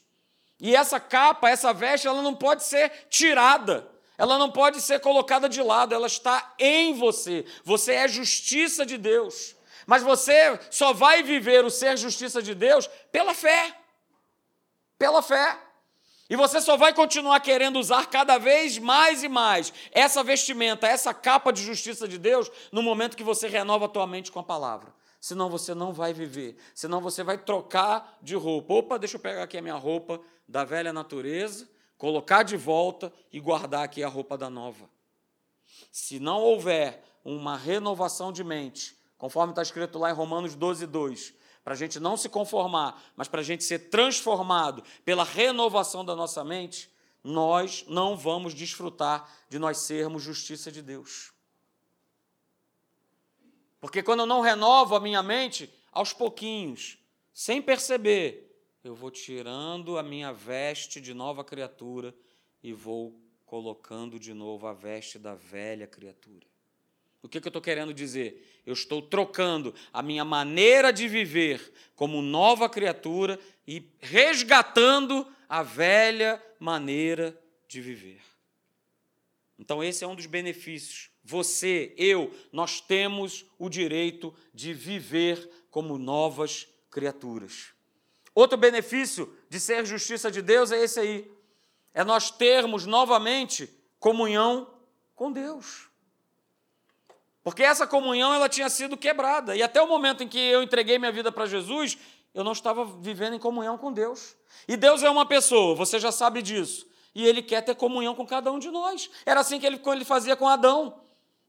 E 0.60 0.74
essa 0.74 0.98
capa, 0.98 1.48
essa 1.48 1.72
veste, 1.72 2.08
ela 2.08 2.22
não 2.22 2.34
pode 2.34 2.64
ser 2.64 2.90
tirada. 3.08 3.88
Ela 4.16 4.38
não 4.38 4.50
pode 4.50 4.80
ser 4.80 5.00
colocada 5.00 5.48
de 5.48 5.60
lado, 5.60 5.94
ela 5.94 6.06
está 6.06 6.54
em 6.58 6.94
você. 6.94 7.44
Você 7.64 7.94
é 7.94 8.08
justiça 8.08 8.86
de 8.86 8.96
Deus. 8.96 9.56
Mas 9.86 10.02
você 10.02 10.58
só 10.70 10.92
vai 10.92 11.22
viver 11.22 11.64
o 11.64 11.70
ser 11.70 11.96
justiça 11.96 12.40
de 12.40 12.54
Deus 12.54 12.86
pela 13.10 13.34
fé. 13.34 13.76
Pela 14.96 15.20
fé. 15.20 15.58
E 16.28 16.36
você 16.36 16.60
só 16.60 16.76
vai 16.76 16.94
continuar 16.94 17.38
querendo 17.40 17.78
usar 17.78 18.06
cada 18.06 18.38
vez 18.38 18.78
mais 18.78 19.22
e 19.22 19.28
mais 19.28 19.72
essa 19.92 20.22
vestimenta, 20.22 20.86
essa 20.86 21.12
capa 21.12 21.52
de 21.52 21.62
justiça 21.62 22.08
de 22.08 22.18
Deus, 22.18 22.50
no 22.72 22.82
momento 22.82 23.16
que 23.16 23.22
você 23.22 23.46
renova 23.46 23.84
a 23.84 23.88
tua 23.88 24.06
mente 24.06 24.32
com 24.32 24.38
a 24.38 24.44
palavra. 24.44 24.94
Senão 25.20 25.50
você 25.50 25.74
não 25.74 25.92
vai 25.92 26.12
viver. 26.12 26.56
Senão 26.74 27.00
você 27.00 27.22
vai 27.22 27.38
trocar 27.38 28.18
de 28.22 28.34
roupa. 28.34 28.74
Opa, 28.74 28.98
deixa 28.98 29.16
eu 29.16 29.20
pegar 29.20 29.42
aqui 29.42 29.58
a 29.58 29.62
minha 29.62 29.76
roupa 29.76 30.20
da 30.48 30.64
velha 30.64 30.92
natureza 30.92 31.68
colocar 31.96 32.42
de 32.42 32.56
volta 32.56 33.12
e 33.32 33.40
guardar 33.40 33.84
aqui 33.84 34.02
a 34.02 34.08
roupa 34.08 34.36
da 34.36 34.50
nova. 34.50 34.88
Se 35.90 36.20
não 36.20 36.42
houver 36.42 37.02
uma 37.24 37.56
renovação 37.56 38.32
de 38.32 38.44
mente, 38.44 38.94
conforme 39.16 39.52
está 39.52 39.62
escrito 39.62 39.98
lá 39.98 40.10
em 40.10 40.14
Romanos 40.14 40.54
12, 40.54 40.86
2, 40.86 41.34
para 41.64 41.72
a 41.72 41.76
gente 41.76 41.98
não 41.98 42.16
se 42.16 42.28
conformar, 42.28 43.02
mas 43.16 43.26
para 43.26 43.40
a 43.40 43.44
gente 43.44 43.64
ser 43.64 43.88
transformado 43.88 44.84
pela 45.02 45.24
renovação 45.24 46.04
da 46.04 46.14
nossa 46.14 46.44
mente, 46.44 46.92
nós 47.24 47.86
não 47.88 48.16
vamos 48.16 48.54
desfrutar 48.54 49.26
de 49.48 49.58
nós 49.58 49.78
sermos 49.78 50.22
justiça 50.22 50.70
de 50.70 50.82
Deus. 50.82 51.32
Porque 53.80 54.02
quando 54.02 54.20
eu 54.20 54.26
não 54.26 54.42
renovo 54.42 54.94
a 54.94 55.00
minha 55.00 55.22
mente, 55.22 55.72
aos 55.90 56.12
pouquinhos, 56.12 56.98
sem 57.32 57.62
perceber, 57.62 58.44
eu 58.82 58.94
vou 58.94 59.10
tirando 59.10 59.96
a 59.96 60.02
minha 60.02 60.32
veste 60.32 61.00
de 61.00 61.14
nova 61.14 61.42
criatura 61.42 62.14
e 62.62 62.74
vou 62.74 63.18
colocando 63.46 64.18
de 64.18 64.34
novo 64.34 64.66
a 64.66 64.74
veste 64.74 65.18
da 65.18 65.34
velha 65.34 65.86
criatura. 65.86 66.46
O 67.24 67.28
que, 67.28 67.40
que 67.40 67.48
eu 67.48 67.48
estou 67.48 67.62
querendo 67.62 67.94
dizer? 67.94 68.60
Eu 68.66 68.74
estou 68.74 69.00
trocando 69.00 69.74
a 69.90 70.02
minha 70.02 70.26
maneira 70.26 70.92
de 70.92 71.08
viver 71.08 71.72
como 71.96 72.20
nova 72.20 72.68
criatura 72.68 73.40
e 73.66 73.82
resgatando 73.98 75.26
a 75.48 75.62
velha 75.62 76.40
maneira 76.60 77.34
de 77.66 77.80
viver. 77.80 78.20
Então, 79.58 79.82
esse 79.82 80.04
é 80.04 80.06
um 80.06 80.14
dos 80.14 80.26
benefícios. 80.26 81.08
Você, 81.24 81.94
eu, 81.96 82.30
nós 82.52 82.78
temos 82.78 83.46
o 83.58 83.70
direito 83.70 84.34
de 84.52 84.74
viver 84.74 85.48
como 85.70 85.96
novas 85.96 86.68
criaturas. 86.90 87.68
Outro 88.34 88.58
benefício 88.58 89.34
de 89.48 89.58
ser 89.58 89.86
justiça 89.86 90.30
de 90.30 90.42
Deus 90.42 90.70
é 90.70 90.84
esse 90.84 91.00
aí: 91.00 91.32
é 91.94 92.04
nós 92.04 92.30
termos 92.30 92.84
novamente 92.84 93.70
comunhão 93.98 94.70
com 95.14 95.32
Deus. 95.32 95.93
Porque 97.44 97.62
essa 97.62 97.86
comunhão 97.86 98.32
ela 98.32 98.48
tinha 98.48 98.70
sido 98.70 98.96
quebrada. 98.96 99.54
E 99.54 99.62
até 99.62 99.80
o 99.80 99.86
momento 99.86 100.22
em 100.24 100.28
que 100.28 100.38
eu 100.38 100.62
entreguei 100.62 100.98
minha 100.98 101.12
vida 101.12 101.30
para 101.30 101.44
Jesus, 101.44 101.98
eu 102.32 102.42
não 102.42 102.52
estava 102.52 102.86
vivendo 102.86 103.34
em 103.34 103.38
comunhão 103.38 103.76
com 103.76 103.92
Deus. 103.92 104.34
E 104.66 104.78
Deus 104.78 105.02
é 105.02 105.10
uma 105.10 105.26
pessoa, 105.26 105.74
você 105.74 106.00
já 106.00 106.10
sabe 106.10 106.40
disso. 106.40 106.86
E 107.14 107.24
Ele 107.26 107.42
quer 107.42 107.60
ter 107.60 107.74
comunhão 107.74 108.14
com 108.14 108.26
cada 108.26 108.50
um 108.50 108.58
de 108.58 108.70
nós. 108.70 109.10
Era 109.26 109.40
assim 109.40 109.60
que 109.60 109.66
Ele, 109.66 109.80
ele 109.86 110.04
fazia 110.06 110.34
com 110.34 110.48
Adão. 110.48 111.00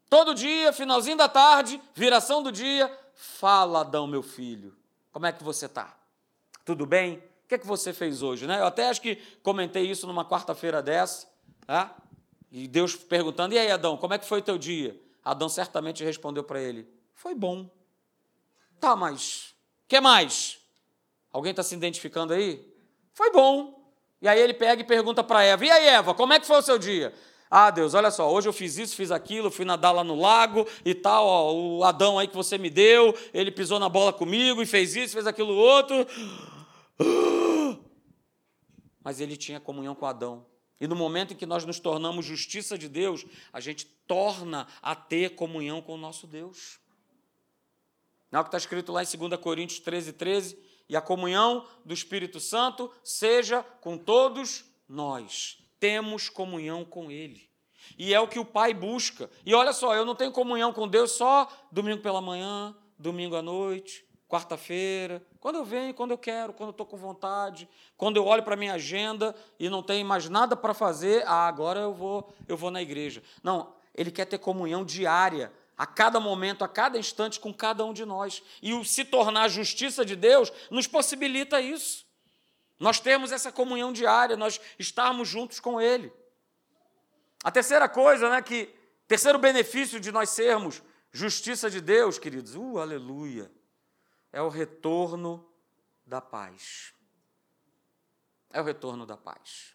Todo 0.10 0.36
dia, 0.36 0.74
finalzinho 0.74 1.16
da 1.16 1.30
tarde, 1.30 1.82
viração 1.94 2.44
do 2.44 2.52
dia, 2.52 2.92
fala, 3.16 3.80
Adão, 3.80 4.06
meu 4.06 4.22
filho, 4.22 4.76
como 5.14 5.26
é 5.26 5.32
que 5.32 5.44
você 5.44 5.66
está? 5.66 5.98
Tudo 6.66 6.86
bem? 6.86 7.24
O 7.46 7.48
que, 7.48 7.56
é 7.56 7.58
que 7.58 7.66
você 7.66 7.94
fez 7.94 8.22
hoje? 8.22 8.46
Né? 8.46 8.60
Eu 8.60 8.66
até 8.66 8.90
acho 8.90 9.02
que 9.02 9.16
comentei 9.42 9.90
isso 9.90 10.06
numa 10.06 10.26
quarta-feira 10.26 10.84
dessa. 10.84 11.26
Tá? 11.66 11.96
E 12.52 12.68
Deus 12.68 12.96
perguntando: 12.96 13.56
e 13.56 13.60
aí, 13.60 13.72
Adão, 13.72 13.98
como 13.98 14.14
é 14.14 14.18
que 14.20 14.26
foi 14.26 14.42
teu 14.42 14.58
dia? 14.58 15.00
Adão 15.26 15.50
certamente 15.50 16.04
respondeu 16.04 16.44
para 16.44 16.62
ele: 16.62 16.88
foi 17.16 17.34
bom. 17.34 17.68
Tá, 18.80 18.96
mas 18.96 19.56
que 19.88 20.00
mais? 20.00 20.60
Alguém 21.32 21.50
está 21.50 21.64
se 21.64 21.74
identificando 21.74 22.34
aí? 22.34 22.72
Foi 23.12 23.32
bom. 23.32 23.92
E 24.22 24.28
aí 24.28 24.40
ele 24.40 24.54
pega 24.54 24.82
e 24.82 24.86
pergunta 24.86 25.24
para 25.24 25.44
Eva: 25.44 25.66
e 25.66 25.72
aí, 25.72 25.88
Eva, 25.88 26.14
como 26.14 26.34
é 26.34 26.40
que 26.40 26.46
foi 26.46 26.60
o 26.60 26.62
seu 26.62 26.78
dia? 26.78 27.12
Ah, 27.50 27.72
Deus, 27.72 27.94
olha 27.94 28.12
só, 28.12 28.32
hoje 28.32 28.50
eu 28.50 28.54
fiz 28.54 28.78
isso, 28.78 28.96
fiz 28.96 29.12
aquilo, 29.12 29.52
fui 29.52 29.66
nadar 29.66 29.92
lá 29.92 30.04
no 30.04 30.20
lago 30.20 30.68
e 30.84 30.94
tal, 30.96 31.26
ó, 31.26 31.54
o 31.54 31.84
Adão 31.84 32.18
aí 32.18 32.28
que 32.28 32.36
você 32.36 32.58
me 32.58 32.70
deu, 32.70 33.16
ele 33.34 33.52
pisou 33.52 33.80
na 33.80 33.88
bola 33.88 34.12
comigo 34.12 34.62
e 34.62 34.66
fez 34.66 34.96
isso, 34.96 35.14
fez 35.14 35.28
aquilo 35.28 35.54
outro. 35.54 36.08
Mas 39.04 39.22
ele 39.22 39.38
tinha 39.38 39.60
comunhão 39.60 39.94
com 39.94 40.06
Adão. 40.06 40.46
E 40.80 40.88
no 40.88 40.96
momento 40.96 41.34
em 41.34 41.38
que 41.38 41.46
nós 41.46 41.66
nos 41.66 41.80
tornamos 41.80 42.26
justiça 42.26 42.78
de 42.78 42.90
Deus, 42.90 43.26
a 43.54 43.60
gente 43.60 43.86
torna 44.08 44.68
a 44.82 44.96
ter 44.96 45.36
comunhão 45.36 45.82
com 45.82 45.94
o 45.94 45.98
nosso 45.98 46.28
Deus. 46.28 46.80
Não 48.32 48.40
é 48.40 48.42
o 48.42 48.44
que 48.44 48.50
está 48.50 48.58
escrito 48.58 48.92
lá 48.92 49.02
em 49.02 49.18
2 49.18 49.40
Coríntios 49.40 49.80
13, 49.80 50.14
13? 50.14 50.60
E 50.90 50.96
a 50.96 51.02
comunhão 51.02 51.66
do 51.84 51.94
Espírito 51.94 52.40
Santo 52.40 52.92
seja 53.04 53.64
com 53.64 53.98
todos 53.98 54.66
nós. 54.88 55.58
Temos 55.80 56.30
comunhão 56.30 56.84
com 56.84 57.10
Ele. 57.10 57.50
E 57.98 58.14
é 58.14 58.20
o 58.20 58.28
que 58.28 58.40
o 58.40 58.46
Pai 58.46 58.74
busca. 58.74 59.30
E 59.46 59.54
olha 59.54 59.74
só, 59.74 59.96
eu 59.96 60.06
não 60.06 60.16
tenho 60.16 60.32
comunhão 60.32 60.74
com 60.74 60.88
Deus 60.88 61.12
só 61.12 61.48
domingo 61.72 62.02
pela 62.02 62.22
manhã, 62.22 62.76
domingo 62.98 63.36
à 63.36 63.42
noite, 63.42 64.05
quarta-feira, 64.28 65.24
quando 65.40 65.58
eu 65.58 65.66
venho, 65.66 65.94
quando 65.94 66.12
eu 66.12 66.18
quero, 66.18 66.54
quando 66.54 66.70
eu 66.70 66.72
estou 66.72 66.86
com 66.86 66.98
vontade, 66.98 67.70
quando 67.96 68.18
eu 68.18 68.26
olho 68.26 68.44
para 68.44 68.56
a 68.56 68.58
minha 68.58 68.74
agenda 68.74 69.36
e 69.60 69.70
não 69.70 69.84
tenho 69.84 70.06
mais 70.06 70.28
nada 70.28 70.56
para 70.56 70.74
fazer, 70.74 71.24
ah, 71.28 71.48
agora 71.48 71.82
eu 71.82 71.94
vou, 71.94 72.34
eu 72.48 72.58
vou 72.58 72.72
na 72.72 72.82
igreja. 72.82 73.22
Não, 73.44 73.76
ele 73.94 74.12
quer 74.12 74.26
ter 74.26 74.40
comunhão 74.40 74.84
diária, 74.84 75.54
a 75.78 75.86
cada 75.86 76.22
momento, 76.22 76.64
a 76.64 76.70
cada 76.70 76.98
instante, 76.98 77.40
com 77.40 77.54
cada 77.54 77.84
um 77.84 77.94
de 77.94 78.06
nós. 78.06 78.42
E 78.62 78.74
o 78.74 78.86
se 78.86 79.04
tornar 79.04 79.50
justiça 79.50 80.06
de 80.06 80.16
Deus 80.16 80.52
nos 80.72 80.88
possibilita 80.88 81.60
isso. 81.60 82.06
Nós 82.80 83.00
temos 83.00 83.32
essa 83.32 83.52
comunhão 83.52 83.92
diária, 83.92 84.38
nós 84.38 84.60
estarmos 84.80 85.28
juntos 85.28 85.60
com 85.60 85.80
Ele. 85.80 86.12
A 87.44 87.52
terceira 87.52 87.90
coisa, 87.90 88.30
né, 88.30 88.42
que 88.42 88.74
terceiro 89.06 89.38
benefício 89.38 90.00
de 90.00 90.12
nós 90.12 90.30
sermos 90.30 90.82
justiça 91.12 91.70
de 91.70 91.80
Deus, 91.80 92.18
queridos, 92.18 92.56
uh, 92.56 92.78
aleluia 92.78 93.52
é 94.36 94.42
o 94.42 94.50
retorno 94.50 95.48
da 96.06 96.20
paz. 96.20 96.94
É 98.52 98.60
o 98.60 98.66
retorno 98.66 99.06
da 99.06 99.16
paz. 99.16 99.74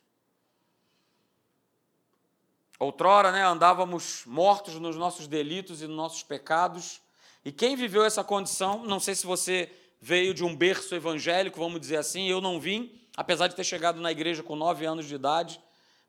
Outrora, 2.78 3.32
né, 3.32 3.42
andávamos 3.42 4.22
mortos 4.26 4.74
nos 4.74 4.96
nossos 4.96 5.26
delitos 5.26 5.80
e 5.80 5.86
nos 5.86 5.96
nossos 5.96 6.22
pecados, 6.22 7.00
e 7.42 7.50
quem 7.50 7.74
viveu 7.74 8.04
essa 8.04 8.22
condição, 8.22 8.84
não 8.84 9.00
sei 9.00 9.14
se 9.14 9.24
você 9.24 9.74
veio 9.98 10.34
de 10.34 10.44
um 10.44 10.54
berço 10.54 10.94
evangélico, 10.94 11.58
vamos 11.58 11.80
dizer 11.80 11.96
assim, 11.96 12.28
eu 12.28 12.42
não 12.42 12.60
vim, 12.60 13.00
apesar 13.16 13.48
de 13.48 13.56
ter 13.56 13.64
chegado 13.64 13.98
na 13.98 14.12
igreja 14.12 14.42
com 14.42 14.54
nove 14.54 14.84
anos 14.84 15.06
de 15.06 15.14
idade, 15.14 15.58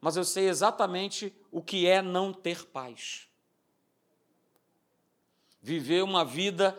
mas 0.02 0.18
eu 0.18 0.26
sei 0.26 0.50
exatamente 0.50 1.34
o 1.50 1.62
que 1.62 1.88
é 1.88 2.02
não 2.02 2.34
ter 2.34 2.66
paz. 2.66 3.30
Viver 5.62 6.04
uma 6.04 6.26
vida 6.26 6.78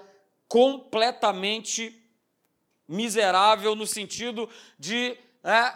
completamente 0.53 1.99
miserável 2.87 3.75
no 3.75 3.87
sentido 3.87 4.51
de 4.79 5.17
é, 5.43 5.75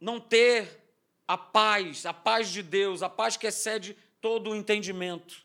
não 0.00 0.20
ter 0.20 0.80
a 1.26 1.36
paz, 1.36 2.06
a 2.06 2.14
paz 2.14 2.52
de 2.52 2.62
Deus, 2.62 3.02
a 3.02 3.08
paz 3.08 3.36
que 3.36 3.48
excede 3.48 3.96
todo 4.20 4.50
o 4.50 4.54
entendimento. 4.54 5.44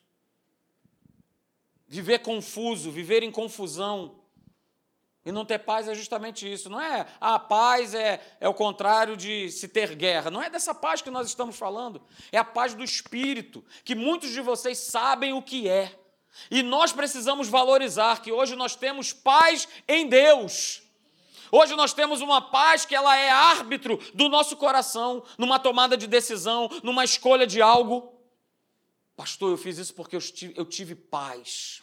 Viver 1.87 2.19
confuso, 2.19 2.91
viver 2.91 3.23
em 3.23 3.31
confusão. 3.31 4.19
E 5.25 5.31
não 5.31 5.43
ter 5.43 5.57
paz 5.57 5.87
é 5.87 5.95
justamente 5.95 6.51
isso. 6.51 6.69
Não 6.69 6.79
é 6.79 7.07
a 7.19 7.39
paz 7.39 7.95
é, 7.95 8.21
é 8.39 8.47
o 8.47 8.53
contrário 8.53 9.17
de 9.17 9.49
se 9.49 9.67
ter 9.67 9.95
guerra. 9.95 10.29
Não 10.29 10.41
é 10.41 10.51
dessa 10.51 10.75
paz 10.75 11.01
que 11.01 11.09
nós 11.09 11.25
estamos 11.25 11.57
falando. 11.57 11.99
É 12.31 12.37
a 12.37 12.43
paz 12.43 12.75
do 12.75 12.83
espírito, 12.83 13.65
que 13.83 13.95
muitos 13.95 14.29
de 14.29 14.39
vocês 14.39 14.77
sabem 14.77 15.33
o 15.33 15.41
que 15.41 15.67
é. 15.67 15.99
E 16.49 16.63
nós 16.63 16.91
precisamos 16.91 17.47
valorizar 17.47 18.21
que 18.21 18.31
hoje 18.31 18.55
nós 18.55 18.75
temos 18.75 19.13
paz 19.13 19.67
em 19.87 20.07
Deus. 20.07 20.81
Hoje 21.51 21.75
nós 21.75 21.93
temos 21.93 22.21
uma 22.21 22.41
paz 22.41 22.85
que 22.85 22.95
ela 22.95 23.15
é 23.17 23.29
árbitro 23.29 23.99
do 24.13 24.29
nosso 24.29 24.55
coração, 24.55 25.21
numa 25.37 25.59
tomada 25.59 25.97
de 25.97 26.07
decisão, 26.07 26.69
numa 26.81 27.03
escolha 27.03 27.45
de 27.45 27.61
algo. 27.61 28.13
Pastor, 29.17 29.51
eu 29.51 29.57
fiz 29.57 29.77
isso 29.77 29.93
porque 29.93 30.15
eu 30.15 30.21
tive, 30.21 30.53
eu 30.55 30.65
tive 30.65 30.95
paz. 30.95 31.81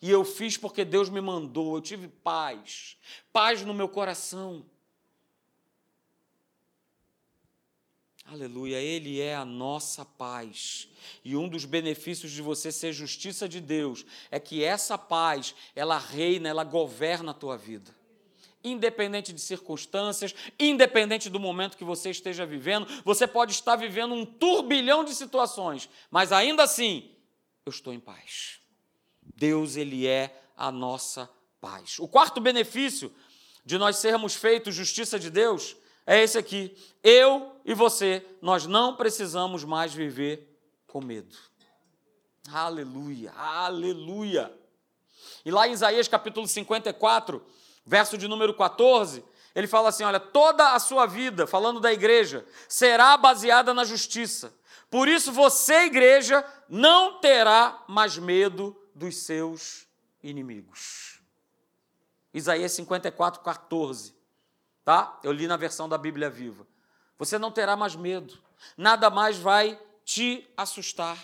E 0.00 0.10
eu 0.10 0.24
fiz 0.24 0.56
porque 0.56 0.84
Deus 0.84 1.08
me 1.08 1.20
mandou, 1.20 1.74
eu 1.74 1.80
tive 1.80 2.06
paz. 2.06 2.96
Paz 3.32 3.62
no 3.62 3.74
meu 3.74 3.88
coração. 3.88 4.64
Aleluia, 8.28 8.80
Ele 8.80 9.20
é 9.20 9.36
a 9.36 9.44
nossa 9.44 10.04
paz. 10.04 10.88
E 11.24 11.36
um 11.36 11.48
dos 11.48 11.64
benefícios 11.64 12.32
de 12.32 12.42
você 12.42 12.72
ser 12.72 12.92
justiça 12.92 13.48
de 13.48 13.60
Deus 13.60 14.04
é 14.32 14.40
que 14.40 14.64
essa 14.64 14.98
paz, 14.98 15.54
ela 15.76 15.96
reina, 15.96 16.48
ela 16.48 16.64
governa 16.64 17.30
a 17.30 17.34
tua 17.34 17.56
vida. 17.56 17.94
independente 18.64 19.32
de 19.32 19.40
circunstâncias, 19.40 20.34
independente 20.58 21.30
do 21.30 21.38
momento 21.38 21.76
que 21.76 21.84
você 21.84 22.10
esteja 22.10 22.44
vivendo. 22.44 22.84
Você 23.04 23.24
pode 23.24 23.52
estar 23.52 23.76
vivendo 23.76 24.12
um 24.12 24.26
turbilhão 24.26 25.04
de 25.04 25.14
situações, 25.14 25.88
mas 26.10 26.32
ainda 26.32 26.64
assim, 26.64 27.08
eu 27.64 27.70
estou 27.70 27.92
em 27.92 28.00
paz. 28.00 28.58
Deus, 29.36 29.76
Ele 29.76 30.08
é 30.08 30.36
a 30.56 30.72
nossa 30.72 31.30
paz. 31.60 32.00
O 32.00 32.08
quarto 32.08 32.40
benefício 32.40 33.14
de 33.64 33.78
nós 33.78 33.98
sermos 33.98 34.34
feitos 34.34 34.74
justiça 34.74 35.16
de 35.16 35.30
Deus 35.30 35.76
é 36.06 36.22
esse 36.22 36.38
aqui. 36.38 36.76
Eu 37.02 37.52
e 37.64 37.74
você, 37.74 38.24
nós 38.40 38.64
não 38.64 38.94
precisamos 38.94 39.64
mais 39.64 39.92
viver 39.92 40.56
com 40.86 41.00
medo. 41.00 41.36
Aleluia, 42.52 43.32
aleluia. 43.32 44.56
E 45.44 45.50
lá 45.50 45.66
em 45.66 45.72
Isaías 45.72 46.06
capítulo 46.06 46.46
54, 46.46 47.44
verso 47.84 48.16
de 48.16 48.28
número 48.28 48.54
14, 48.54 49.24
ele 49.54 49.66
fala 49.66 49.88
assim: 49.88 50.04
olha, 50.04 50.20
toda 50.20 50.72
a 50.72 50.78
sua 50.78 51.06
vida, 51.06 51.46
falando 51.46 51.80
da 51.80 51.92
igreja, 51.92 52.46
será 52.68 53.16
baseada 53.16 53.74
na 53.74 53.84
justiça. 53.84 54.54
Por 54.88 55.08
isso 55.08 55.32
você, 55.32 55.86
igreja, 55.86 56.44
não 56.68 57.20
terá 57.20 57.84
mais 57.88 58.16
medo 58.16 58.76
dos 58.94 59.18
seus 59.18 59.86
inimigos. 60.22 61.20
Isaías 62.32 62.72
54, 62.72 63.40
14. 63.40 64.15
Tá? 64.86 65.18
Eu 65.24 65.32
li 65.32 65.48
na 65.48 65.56
versão 65.56 65.88
da 65.88 65.98
Bíblia 65.98 66.30
Viva. 66.30 66.64
Você 67.18 67.40
não 67.40 67.50
terá 67.50 67.74
mais 67.74 67.96
medo, 67.96 68.38
nada 68.76 69.10
mais 69.10 69.36
vai 69.36 69.76
te 70.04 70.48
assustar, 70.56 71.18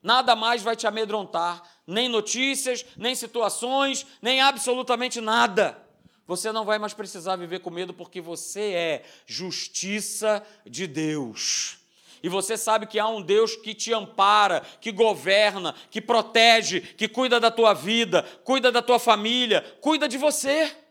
nada 0.00 0.36
mais 0.36 0.62
vai 0.62 0.76
te 0.76 0.86
amedrontar, 0.86 1.60
nem 1.84 2.08
notícias, 2.08 2.86
nem 2.96 3.16
situações, 3.16 4.06
nem 4.22 4.40
absolutamente 4.40 5.20
nada. 5.20 5.76
Você 6.24 6.52
não 6.52 6.64
vai 6.64 6.78
mais 6.78 6.94
precisar 6.94 7.34
viver 7.34 7.58
com 7.58 7.70
medo 7.70 7.92
porque 7.92 8.20
você 8.20 8.60
é 8.60 9.04
justiça 9.26 10.46
de 10.64 10.86
Deus. 10.86 11.78
E 12.22 12.28
você 12.28 12.56
sabe 12.56 12.86
que 12.86 13.00
há 13.00 13.08
um 13.08 13.20
Deus 13.20 13.56
que 13.56 13.74
te 13.74 13.92
ampara, 13.92 14.60
que 14.80 14.92
governa, 14.92 15.74
que 15.90 16.00
protege, 16.00 16.80
que 16.80 17.08
cuida 17.08 17.40
da 17.40 17.50
tua 17.50 17.74
vida, 17.74 18.22
cuida 18.44 18.70
da 18.70 18.80
tua 18.80 19.00
família, 19.00 19.62
cuida 19.80 20.08
de 20.08 20.16
você. 20.16 20.83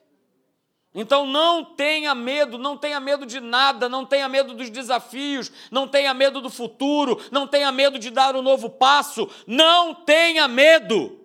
Então 0.95 1.25
não 1.25 1.65
tenha 1.65 2.13
medo, 2.13 2.57
não 2.59 2.77
tenha 2.77 2.99
medo 2.99 3.25
de 3.25 3.39
nada, 3.39 3.89
não 3.89 4.05
tenha 4.05 4.29
medo 4.29 4.53
dos 4.53 4.69
desafios, 4.69 5.51
não 5.71 5.87
tenha 5.87 6.13
medo 6.13 6.39
do 6.39 6.51
futuro, 6.51 7.19
não 7.31 7.47
tenha 7.47 7.71
medo 7.71 7.97
de 7.97 8.11
dar 8.11 8.35
um 8.35 8.43
novo 8.43 8.69
passo, 8.69 9.27
não 9.47 9.95
tenha 9.95 10.47
medo. 10.47 11.19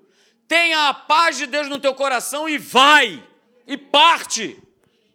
Tenha 0.47 0.89
a 0.89 0.95
paz 0.95 1.37
de 1.37 1.47
Deus 1.47 1.69
no 1.69 1.79
teu 1.79 1.95
coração 1.95 2.49
e 2.49 2.57
vai, 2.57 3.23
e 3.67 3.77
parte. 3.77 4.63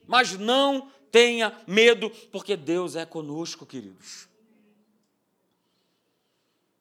Mas 0.06 0.38
não 0.38 0.88
tenha 1.12 1.52
medo, 1.66 2.12
porque 2.32 2.56
Deus 2.56 2.96
é 2.96 3.06
conosco, 3.06 3.66
queridos. 3.66 4.30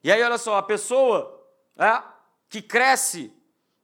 E 0.04 0.12
aí, 0.12 0.22
olha 0.22 0.36
só, 0.36 0.56
a 0.58 0.62
pessoa 0.62 1.42
é, 1.78 2.02
que 2.50 2.60
cresce 2.60 3.32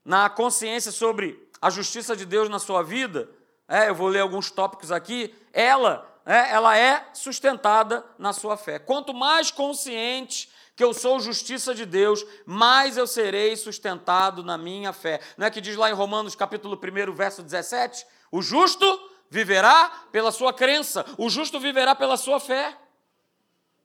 na 0.05 0.29
consciência 0.29 0.92
sobre 0.92 1.48
a 1.62 1.70
justiça 1.70 2.14
de 2.14 2.27
Deus 2.27 2.51
na 2.51 2.59
sua 2.59 2.83
vida, 2.83 3.31
é, 3.68 3.90
eu 3.90 3.94
vou 3.94 4.09
ler 4.09 4.20
alguns 4.20 4.50
tópicos 4.50 4.90
aqui, 4.90 5.35
ela, 5.52 6.11
é, 6.24 6.52
ela 6.52 6.76
é 6.76 7.07
sustentada 7.12 8.02
na 8.18 8.33
sua 8.33 8.57
fé. 8.57 8.78
Quanto 8.78 9.12
mais 9.12 9.50
consciente 9.50 10.48
que 10.74 10.83
eu 10.83 10.94
sou 10.94 11.20
justiça 11.20 11.74
de 11.74 11.85
Deus, 11.85 12.24
mais 12.46 12.96
eu 12.96 13.07
serei 13.07 13.54
sustentado 13.57 14.42
na 14.42 14.57
minha 14.57 14.92
fé. 14.92 15.20
Não 15.37 15.46
é 15.46 15.50
que 15.50 15.61
diz 15.61 15.76
lá 15.76 15.90
em 15.90 15.92
Romanos 15.92 16.35
capítulo 16.35 16.81
1, 16.83 17.12
verso 17.12 17.42
17? 17.42 18.07
O 18.33 18.40
justo 18.40 18.87
viverá 19.28 19.90
pela 20.11 20.33
sua 20.33 20.54
crença, 20.54 21.04
o 21.18 21.28
justo 21.28 21.61
viverá 21.61 21.94
pela 21.94 22.16
sua 22.16 22.40
fé. 22.40 22.74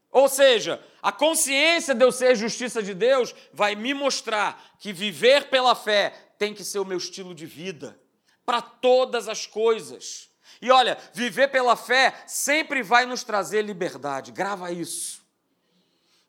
Ou 0.10 0.30
seja, 0.30 0.82
a 1.02 1.12
consciência 1.12 1.94
de 1.94 2.06
eu 2.06 2.12
ser 2.12 2.36
justiça 2.36 2.82
de 2.82 2.94
Deus 2.94 3.36
vai 3.52 3.76
me 3.76 3.94
mostrar 3.94 4.64
que 4.80 4.94
viver 4.94 5.50
pela 5.50 5.76
fé 5.76 6.14
tem 6.38 6.54
que 6.54 6.64
ser 6.64 6.80
o 6.80 6.86
meu 6.86 7.00
estilo 7.00 7.34
de 7.36 7.48
vida 7.48 8.00
para 8.46 8.62
todas 8.62 9.28
as 9.28 9.46
coisas. 9.46 10.30
E 10.62 10.72
olha, 10.72 10.98
viver 11.14 11.50
pela 11.50 11.76
fé 11.76 12.14
sempre 12.26 12.82
vai 12.82 13.06
nos 13.06 13.24
trazer 13.24 13.64
liberdade, 13.64 14.32
grava 14.32 14.72
isso. 14.72 15.22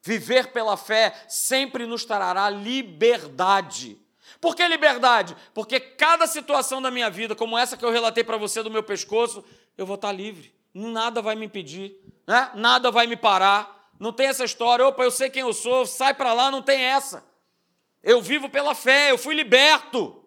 Viver 0.03 0.49
pela 0.53 0.77
fé 0.77 1.15
sempre 1.29 1.87
nos 1.87 2.05
trará 2.05 2.51
liberdade. 2.51 3.99
Por 4.41 4.55
que 4.55 4.67
liberdade? 4.67 5.37
Porque 5.55 5.81
cada 5.81 6.27
situação 6.27 6.83
da 6.83 6.91
minha 6.91 7.09
vida, 7.09 7.35
como 7.35 7.57
essa 7.57 7.77
que 7.77 7.85
eu 7.85 7.91
relatei 7.91 8.23
para 8.23 8.37
você 8.37 8.63
do 8.63 8.71
meu 8.71 8.83
pescoço, 8.83 9.45
eu 9.79 9.87
vou 9.87 9.95
estar 9.95 10.13
livre. 10.13 10.55
Nada 10.75 11.23
vai 11.23 11.37
me 11.37 11.47
impedir, 11.47 11.97
né? 12.27 12.51
nada 12.55 12.91
vai 12.91 13.07
me 13.07 13.17
parar. 13.17 13.89
Não 13.99 14.13
tem 14.13 14.27
essa 14.27 14.45
história, 14.45 14.87
opa, 14.87 15.05
eu 15.05 15.11
sei 15.11 15.31
quem 15.31 15.43
eu 15.43 15.53
sou, 15.53 15.87
sai 15.87 16.13
para 16.13 16.33
lá, 16.33 16.51
não 16.51 16.61
tem 16.61 16.83
essa. 16.83 17.25
Eu 18.03 18.21
vivo 18.21 18.51
pela 18.51 18.75
fé, 18.75 19.13
eu 19.13 19.17
fui 19.17 19.35
liberto. 19.35 20.24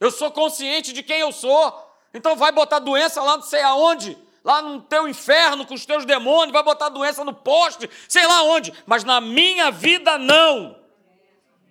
Eu 0.00 0.10
sou 0.10 0.30
consciente 0.30 0.92
de 0.92 1.02
quem 1.02 1.20
eu 1.20 1.32
sou. 1.32 1.82
Então 2.12 2.36
vai 2.36 2.52
botar 2.52 2.78
doença 2.78 3.22
lá 3.22 3.36
não 3.36 3.42
sei 3.42 3.62
aonde, 3.62 4.16
lá 4.44 4.62
no 4.62 4.80
teu 4.82 5.08
inferno 5.08 5.66
com 5.66 5.74
os 5.74 5.84
teus 5.86 6.04
demônios, 6.04 6.52
vai 6.52 6.62
botar 6.62 6.88
doença 6.88 7.24
no 7.24 7.34
poste, 7.34 7.90
sei 8.08 8.26
lá 8.26 8.42
onde, 8.44 8.72
mas 8.86 9.02
na 9.02 9.20
minha 9.20 9.70
vida 9.70 10.18
não. 10.18 10.78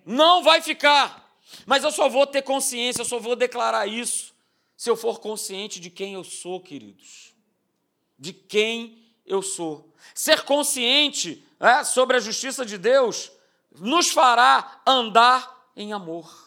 Não 0.04 0.42
vai 0.42 0.60
ficar. 0.60 1.24
Mas 1.64 1.84
eu 1.84 1.90
só 1.90 2.08
vou 2.08 2.26
ter 2.26 2.42
consciência, 2.42 3.00
eu 3.00 3.06
só 3.06 3.18
vou 3.18 3.36
declarar 3.36 3.86
isso 3.86 4.34
se 4.76 4.90
eu 4.90 4.96
for 4.96 5.20
consciente 5.20 5.80
de 5.80 5.88
quem 5.88 6.14
eu 6.14 6.24
sou, 6.24 6.60
queridos. 6.60 7.34
De 8.18 8.32
quem 8.32 9.02
eu 9.24 9.40
sou. 9.40 9.92
Ser 10.14 10.42
consciente 10.42 11.44
é, 11.58 11.84
sobre 11.84 12.16
a 12.16 12.20
justiça 12.20 12.66
de 12.66 12.76
Deus 12.76 13.30
nos 13.72 14.10
fará 14.10 14.82
andar 14.86 15.70
em 15.76 15.92
amor. 15.92 16.43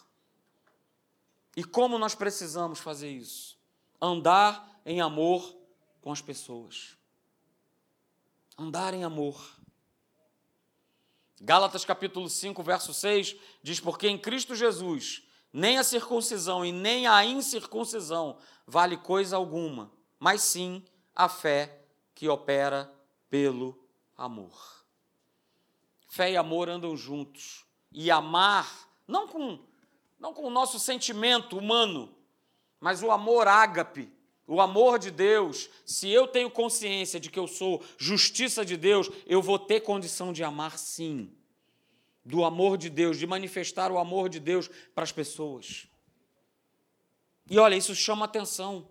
E 1.58 1.64
como 1.64 1.98
nós 1.98 2.14
precisamos 2.14 2.78
fazer 2.78 3.10
isso? 3.10 3.58
Andar 4.00 4.80
em 4.86 5.00
amor 5.00 5.56
com 6.00 6.12
as 6.12 6.22
pessoas. 6.22 6.96
Andar 8.56 8.94
em 8.94 9.02
amor. 9.02 9.58
Gálatas 11.40 11.84
capítulo 11.84 12.28
5, 12.28 12.62
verso 12.62 12.94
6 12.94 13.34
diz: 13.60 13.80
Porque 13.80 14.06
em 14.06 14.16
Cristo 14.16 14.54
Jesus 14.54 15.24
nem 15.52 15.78
a 15.78 15.82
circuncisão 15.82 16.64
e 16.64 16.70
nem 16.70 17.08
a 17.08 17.24
incircuncisão 17.24 18.38
vale 18.64 18.96
coisa 18.96 19.34
alguma, 19.34 19.90
mas 20.16 20.42
sim 20.42 20.84
a 21.12 21.28
fé 21.28 21.84
que 22.14 22.28
opera 22.28 22.88
pelo 23.28 23.76
amor. 24.16 24.84
Fé 26.06 26.30
e 26.30 26.36
amor 26.36 26.68
andam 26.68 26.96
juntos. 26.96 27.66
E 27.90 28.12
amar, 28.12 28.88
não 29.08 29.26
com 29.26 29.66
não 30.18 30.34
com 30.34 30.42
o 30.42 30.50
nosso 30.50 30.78
sentimento 30.78 31.56
humano, 31.56 32.14
mas 32.80 33.02
o 33.02 33.10
amor 33.10 33.46
ágape, 33.46 34.10
o 34.46 34.60
amor 34.60 34.98
de 34.98 35.10
Deus. 35.10 35.68
Se 35.84 36.08
eu 36.08 36.26
tenho 36.26 36.50
consciência 36.50 37.20
de 37.20 37.30
que 37.30 37.38
eu 37.38 37.46
sou 37.46 37.82
justiça 37.96 38.64
de 38.64 38.76
Deus, 38.76 39.08
eu 39.26 39.40
vou 39.40 39.58
ter 39.58 39.80
condição 39.80 40.32
de 40.32 40.42
amar 40.42 40.78
sim. 40.78 41.32
Do 42.24 42.44
amor 42.44 42.76
de 42.76 42.90
Deus, 42.90 43.18
de 43.18 43.26
manifestar 43.26 43.90
o 43.90 43.98
amor 43.98 44.28
de 44.28 44.38
Deus 44.38 44.68
para 44.94 45.04
as 45.04 45.12
pessoas. 45.12 45.86
E 47.48 47.58
olha, 47.58 47.74
isso 47.74 47.94
chama 47.94 48.26
atenção. 48.26 48.88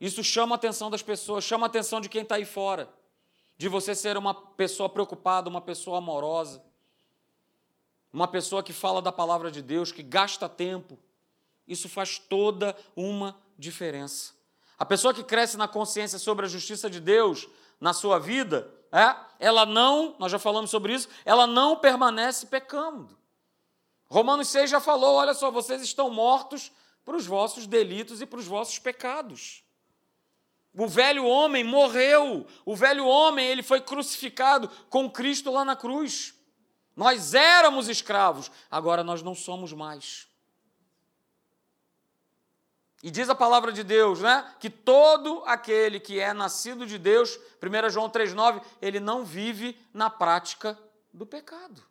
Isso 0.00 0.24
chama 0.24 0.54
a 0.54 0.56
atenção 0.56 0.90
das 0.90 1.02
pessoas, 1.02 1.44
chama 1.44 1.66
a 1.66 1.68
atenção 1.68 2.00
de 2.00 2.08
quem 2.08 2.22
está 2.22 2.34
aí 2.34 2.44
fora. 2.44 2.92
De 3.56 3.68
você 3.68 3.94
ser 3.94 4.16
uma 4.16 4.34
pessoa 4.34 4.88
preocupada, 4.88 5.48
uma 5.48 5.60
pessoa 5.60 5.98
amorosa 5.98 6.62
uma 8.16 8.26
pessoa 8.26 8.62
que 8.62 8.72
fala 8.72 9.02
da 9.02 9.12
palavra 9.12 9.50
de 9.50 9.60
Deus, 9.60 9.92
que 9.92 10.02
gasta 10.02 10.48
tempo, 10.48 10.98
isso 11.68 11.86
faz 11.86 12.18
toda 12.18 12.74
uma 12.96 13.38
diferença. 13.58 14.32
A 14.78 14.86
pessoa 14.86 15.12
que 15.12 15.22
cresce 15.22 15.58
na 15.58 15.68
consciência 15.68 16.18
sobre 16.18 16.46
a 16.46 16.48
justiça 16.48 16.88
de 16.88 16.98
Deus 16.98 17.46
na 17.78 17.92
sua 17.92 18.18
vida, 18.18 18.72
é, 18.90 19.14
ela 19.38 19.66
não, 19.66 20.16
nós 20.18 20.32
já 20.32 20.38
falamos 20.38 20.70
sobre 20.70 20.94
isso, 20.94 21.10
ela 21.26 21.46
não 21.46 21.76
permanece 21.76 22.46
pecando. 22.46 23.18
Romanos 24.06 24.48
6 24.48 24.70
já 24.70 24.80
falou: 24.80 25.16
olha 25.16 25.34
só, 25.34 25.50
vocês 25.50 25.82
estão 25.82 26.08
mortos 26.08 26.72
para 27.04 27.16
os 27.16 27.26
vossos 27.26 27.66
delitos 27.66 28.22
e 28.22 28.26
para 28.26 28.38
os 28.38 28.46
vossos 28.46 28.78
pecados. 28.78 29.62
O 30.74 30.88
velho 30.88 31.26
homem 31.26 31.62
morreu, 31.62 32.46
o 32.64 32.74
velho 32.74 33.06
homem 33.06 33.46
ele 33.46 33.62
foi 33.62 33.82
crucificado 33.82 34.70
com 34.88 35.10
Cristo 35.10 35.50
lá 35.50 35.66
na 35.66 35.76
cruz. 35.76 36.35
Nós 36.96 37.34
éramos 37.34 37.88
escravos, 37.88 38.50
agora 38.70 39.04
nós 39.04 39.22
não 39.22 39.34
somos 39.34 39.72
mais. 39.74 40.26
E 43.02 43.10
diz 43.10 43.28
a 43.28 43.34
palavra 43.34 43.70
de 43.70 43.84
Deus, 43.84 44.20
né? 44.20 44.52
Que 44.58 44.70
todo 44.70 45.42
aquele 45.46 46.00
que 46.00 46.18
é 46.18 46.32
nascido 46.32 46.86
de 46.86 46.96
Deus, 46.98 47.38
1 47.62 47.90
João 47.90 48.08
3,9, 48.08 48.62
ele 48.80 48.98
não 48.98 49.24
vive 49.24 49.78
na 49.92 50.08
prática 50.08 50.78
do 51.12 51.26
pecado. 51.26 51.82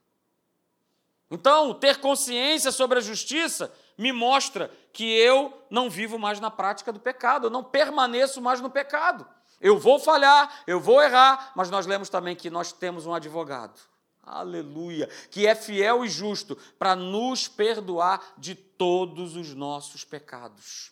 Então, 1.30 1.74
ter 1.74 2.00
consciência 2.00 2.72
sobre 2.72 2.98
a 2.98 3.02
justiça 3.02 3.74
me 3.98 4.12
mostra 4.12 4.72
que 4.92 5.06
eu 5.06 5.66
não 5.70 5.90
vivo 5.90 6.18
mais 6.18 6.40
na 6.40 6.52
prática 6.52 6.92
do 6.92 7.00
pecado, 7.00 7.48
eu 7.48 7.52
não 7.52 7.64
permaneço 7.64 8.42
mais 8.42 8.60
no 8.60 8.70
pecado. 8.70 9.28
Eu 9.62 9.78
vou 9.78 10.00
falhar, 10.00 10.64
eu 10.68 10.80
vou 10.80 11.02
errar, 11.02 11.52
mas 11.56 11.70
nós 11.70 11.86
lemos 11.86 12.10
também 12.10 12.36
que 12.36 12.50
nós 12.50 12.72
temos 12.72 13.06
um 13.06 13.14
advogado. 13.14 13.80
Aleluia, 14.26 15.08
que 15.30 15.46
é 15.46 15.54
fiel 15.54 16.04
e 16.04 16.10
justo 16.10 16.58
para 16.80 16.96
nos 16.96 17.48
perdoar 17.48 18.34
de 18.38 18.56
todos 18.56 19.36
os 19.36 19.54
nossos 19.54 20.04
pecados. 20.04 20.92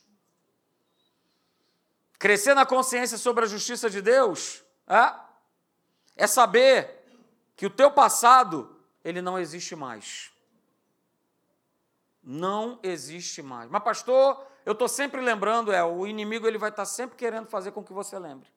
Crescer 2.20 2.54
na 2.54 2.66
consciência 2.66 3.18
sobre 3.18 3.44
a 3.44 3.48
justiça 3.48 3.90
de 3.90 4.02
Deus 4.02 4.64
é, 4.88 5.14
é 6.16 6.28
saber 6.28 7.04
que 7.56 7.66
o 7.66 7.70
teu 7.70 7.92
passado 7.92 8.80
ele 9.04 9.22
não 9.22 9.38
existe 9.38 9.76
mais. 9.76 10.32
Não 12.24 12.80
existe 12.82 13.42
mais. 13.42 13.70
Mas 13.70 13.84
pastor, 13.84 14.46
eu 14.66 14.72
estou 14.74 14.88
sempre 14.88 15.20
lembrando, 15.20 15.72
é, 15.72 15.84
o 15.84 16.08
inimigo 16.08 16.48
ele 16.48 16.58
vai 16.58 16.70
estar 16.70 16.84
tá 16.84 16.86
sempre 16.86 17.18
querendo 17.18 17.48
fazer 17.48 17.72
com 17.72 17.84
que 17.84 17.92
você 17.92 18.18
lembre. 18.18 18.48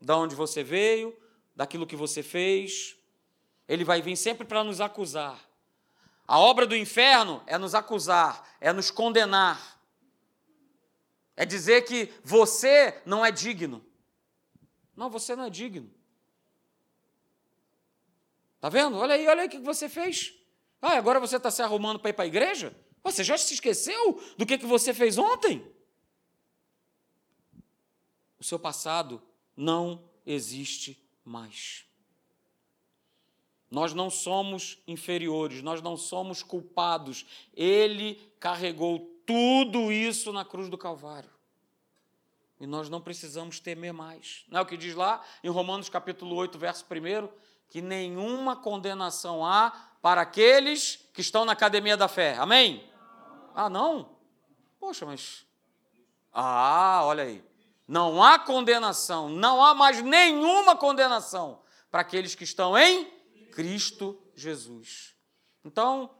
Da 0.00 0.16
onde 0.16 0.36
você 0.36 0.62
veio, 0.62 1.16
daquilo 1.54 1.86
que 1.86 1.96
você 1.96 2.22
fez. 2.22 2.95
Ele 3.68 3.84
vai 3.84 4.00
vir 4.00 4.16
sempre 4.16 4.46
para 4.46 4.62
nos 4.62 4.80
acusar. 4.80 5.40
A 6.26 6.38
obra 6.38 6.66
do 6.66 6.76
inferno 6.76 7.42
é 7.46 7.56
nos 7.56 7.74
acusar, 7.74 8.56
é 8.60 8.72
nos 8.72 8.90
condenar. 8.90 9.80
É 11.36 11.44
dizer 11.44 11.82
que 11.82 12.12
você 12.24 13.00
não 13.04 13.24
é 13.24 13.30
digno. 13.30 13.84
Não, 14.96 15.10
você 15.10 15.36
não 15.36 15.44
é 15.44 15.50
digno. 15.50 15.90
Tá 18.60 18.68
vendo? 18.68 18.96
Olha 18.96 19.14
aí, 19.14 19.26
olha 19.28 19.42
aí 19.42 19.46
o 19.48 19.50
que 19.50 19.58
você 19.58 19.88
fez. 19.88 20.34
Ah, 20.80 20.96
agora 20.96 21.20
você 21.20 21.36
está 21.36 21.50
se 21.50 21.62
arrumando 21.62 22.00
para 22.00 22.10
ir 22.10 22.14
para 22.14 22.24
a 22.24 22.28
igreja? 22.28 22.74
Você 23.04 23.22
já 23.22 23.38
se 23.38 23.54
esqueceu 23.54 24.20
do 24.36 24.44
que, 24.44 24.58
que 24.58 24.66
você 24.66 24.92
fez 24.92 25.18
ontem? 25.18 25.64
O 28.38 28.44
seu 28.44 28.58
passado 28.58 29.22
não 29.56 30.10
existe 30.24 31.00
mais. 31.24 31.85
Nós 33.70 33.92
não 33.92 34.08
somos 34.08 34.78
inferiores, 34.86 35.62
nós 35.62 35.82
não 35.82 35.96
somos 35.96 36.42
culpados. 36.42 37.26
Ele 37.54 38.14
carregou 38.38 39.00
tudo 39.26 39.90
isso 39.90 40.32
na 40.32 40.44
cruz 40.44 40.68
do 40.68 40.78
Calvário. 40.78 41.30
E 42.60 42.66
nós 42.66 42.88
não 42.88 43.00
precisamos 43.00 43.60
temer 43.60 43.92
mais. 43.92 44.44
Não 44.48 44.60
é 44.60 44.62
o 44.62 44.66
que 44.66 44.76
diz 44.76 44.94
lá 44.94 45.22
em 45.42 45.50
Romanos 45.50 45.88
capítulo 45.88 46.34
8, 46.36 46.58
verso 46.58 46.84
1, 46.84 47.28
que 47.68 47.82
nenhuma 47.82 48.56
condenação 48.56 49.44
há 49.44 49.72
para 50.00 50.22
aqueles 50.22 51.04
que 51.12 51.20
estão 51.20 51.44
na 51.44 51.52
academia 51.52 51.96
da 51.96 52.08
fé. 52.08 52.36
Amém? 52.36 52.88
Ah, 53.54 53.68
não? 53.68 54.16
Poxa, 54.78 55.04
mas. 55.04 55.44
Ah, 56.32 57.00
olha 57.04 57.24
aí. 57.24 57.44
Não 57.88 58.22
há 58.22 58.38
condenação, 58.38 59.28
não 59.28 59.64
há 59.64 59.74
mais 59.74 60.02
nenhuma 60.02 60.74
condenação 60.76 61.60
para 61.90 62.00
aqueles 62.00 62.34
que 62.34 62.44
estão 62.44 62.76
em 62.76 63.15
Cristo 63.56 64.22
Jesus. 64.34 65.14
Então, 65.64 66.10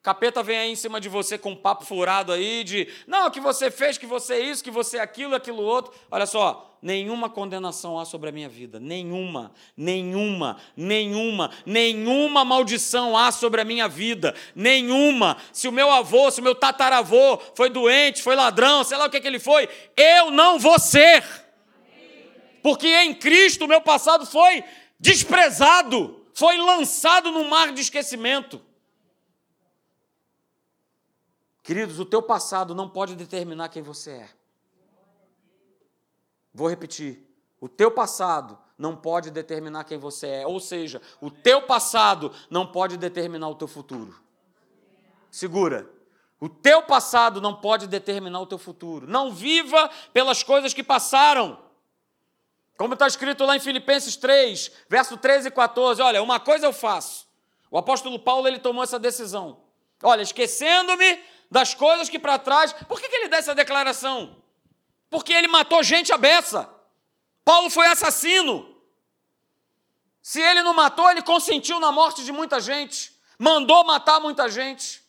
capeta 0.00 0.44
vem 0.44 0.56
aí 0.56 0.70
em 0.70 0.76
cima 0.76 1.00
de 1.00 1.08
você 1.08 1.36
com 1.36 1.50
um 1.50 1.56
papo 1.56 1.84
furado 1.84 2.30
aí 2.30 2.62
de, 2.62 2.86
não, 3.04 3.28
que 3.32 3.40
você 3.40 3.68
fez, 3.68 3.98
que 3.98 4.06
você 4.06 4.34
é 4.34 4.38
isso, 4.38 4.62
que 4.62 4.70
você 4.70 4.98
é 4.98 5.00
aquilo, 5.00 5.34
aquilo 5.34 5.60
outro. 5.60 5.92
Olha 6.08 6.24
só, 6.24 6.78
nenhuma 6.80 7.28
condenação 7.28 7.98
há 7.98 8.04
sobre 8.04 8.28
a 8.28 8.32
minha 8.32 8.48
vida, 8.48 8.78
nenhuma, 8.78 9.52
nenhuma, 9.76 10.56
nenhuma, 10.76 11.50
nenhuma 11.66 12.44
maldição 12.44 13.18
há 13.18 13.32
sobre 13.32 13.60
a 13.60 13.64
minha 13.64 13.88
vida, 13.88 14.32
nenhuma. 14.54 15.36
Se 15.52 15.66
o 15.66 15.72
meu 15.72 15.90
avô, 15.90 16.30
se 16.30 16.38
o 16.38 16.44
meu 16.44 16.54
tataravô 16.54 17.38
foi 17.56 17.70
doente, 17.70 18.22
foi 18.22 18.36
ladrão, 18.36 18.84
sei 18.84 18.96
lá 18.96 19.06
o 19.06 19.10
que, 19.10 19.20
que 19.20 19.26
ele 19.26 19.40
foi, 19.40 19.68
eu 19.96 20.30
não 20.30 20.60
vou 20.60 20.78
ser. 20.78 21.24
Porque 22.62 22.86
em 22.86 23.12
Cristo 23.12 23.64
o 23.64 23.68
meu 23.68 23.80
passado 23.80 24.24
foi 24.24 24.62
desprezado, 25.00 26.23
foi 26.34 26.58
lançado 26.58 27.30
no 27.30 27.48
mar 27.48 27.72
de 27.72 27.80
esquecimento. 27.80 28.60
Queridos, 31.62 31.98
o 31.98 32.04
teu 32.04 32.20
passado 32.20 32.74
não 32.74 32.88
pode 32.88 33.14
determinar 33.14 33.70
quem 33.70 33.82
você 33.82 34.10
é. 34.10 34.30
Vou 36.52 36.68
repetir. 36.68 37.26
O 37.60 37.68
teu 37.68 37.90
passado 37.90 38.58
não 38.76 38.94
pode 38.94 39.30
determinar 39.30 39.84
quem 39.84 39.96
você 39.96 40.26
é. 40.26 40.46
Ou 40.46 40.60
seja, 40.60 41.00
o 41.20 41.30
teu 41.30 41.62
passado 41.62 42.30
não 42.50 42.66
pode 42.66 42.98
determinar 42.98 43.48
o 43.48 43.54
teu 43.54 43.66
futuro. 43.66 44.14
Segura. 45.30 45.88
O 46.38 46.48
teu 46.48 46.82
passado 46.82 47.40
não 47.40 47.54
pode 47.54 47.86
determinar 47.86 48.40
o 48.40 48.46
teu 48.46 48.58
futuro. 48.58 49.06
Não 49.06 49.32
viva 49.32 49.88
pelas 50.12 50.42
coisas 50.42 50.74
que 50.74 50.82
passaram. 50.82 51.63
Como 52.76 52.94
está 52.94 53.06
escrito 53.06 53.44
lá 53.44 53.56
em 53.56 53.60
Filipenses 53.60 54.16
3, 54.16 54.70
verso 54.88 55.16
13 55.16 55.48
e 55.48 55.50
14. 55.50 56.02
Olha, 56.02 56.22
uma 56.22 56.40
coisa 56.40 56.66
eu 56.66 56.72
faço. 56.72 57.26
O 57.70 57.78
apóstolo 57.78 58.18
Paulo 58.18 58.48
ele 58.48 58.58
tomou 58.58 58.82
essa 58.82 58.98
decisão. 58.98 59.62
Olha, 60.02 60.22
esquecendo-me 60.22 61.22
das 61.50 61.74
coisas 61.74 62.08
que 62.08 62.18
para 62.18 62.38
trás. 62.38 62.72
Por 62.72 63.00
que, 63.00 63.08
que 63.08 63.16
ele 63.16 63.28
dá 63.28 63.36
essa 63.36 63.54
declaração? 63.54 64.42
porque 65.14 65.32
ele 65.32 65.46
matou 65.46 65.80
gente 65.80 66.12
à 66.12 66.18
beça. 66.18 66.68
Paulo 67.44 67.70
foi 67.70 67.86
assassino. 67.86 68.76
Se 70.20 70.40
ele 70.40 70.60
não 70.60 70.74
matou, 70.74 71.08
ele 71.08 71.22
consentiu 71.22 71.78
na 71.78 71.92
morte 71.92 72.24
de 72.24 72.32
muita 72.32 72.58
gente, 72.58 73.16
mandou 73.38 73.84
matar 73.84 74.18
muita 74.18 74.48
gente. 74.48 75.04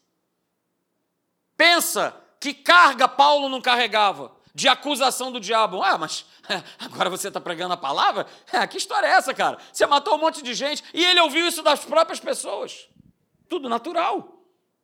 Pensa 1.57 2.15
que 2.39 2.53
carga 2.53 3.07
Paulo 3.07 3.49
não 3.49 3.59
carregava 3.59 4.34
de 4.55 4.69
acusação 4.69 5.33
do 5.33 5.39
diabo. 5.39 5.83
Ah, 5.83 5.97
mas 5.97 6.25
agora 6.79 7.09
você 7.09 7.27
está 7.27 7.41
pregando 7.41 7.73
a 7.73 7.77
palavra? 7.77 8.25
É, 8.51 8.65
que 8.65 8.77
história 8.77 9.05
é 9.05 9.11
essa, 9.11 9.33
cara? 9.33 9.57
Você 9.71 9.85
matou 9.85 10.15
um 10.15 10.17
monte 10.17 10.41
de 10.41 10.53
gente 10.53 10.81
e 10.93 11.03
ele 11.03 11.19
ouviu 11.19 11.45
isso 11.45 11.61
das 11.61 11.83
próprias 11.83 12.21
pessoas. 12.21 12.87
Tudo 13.49 13.67
natural. 13.67 14.31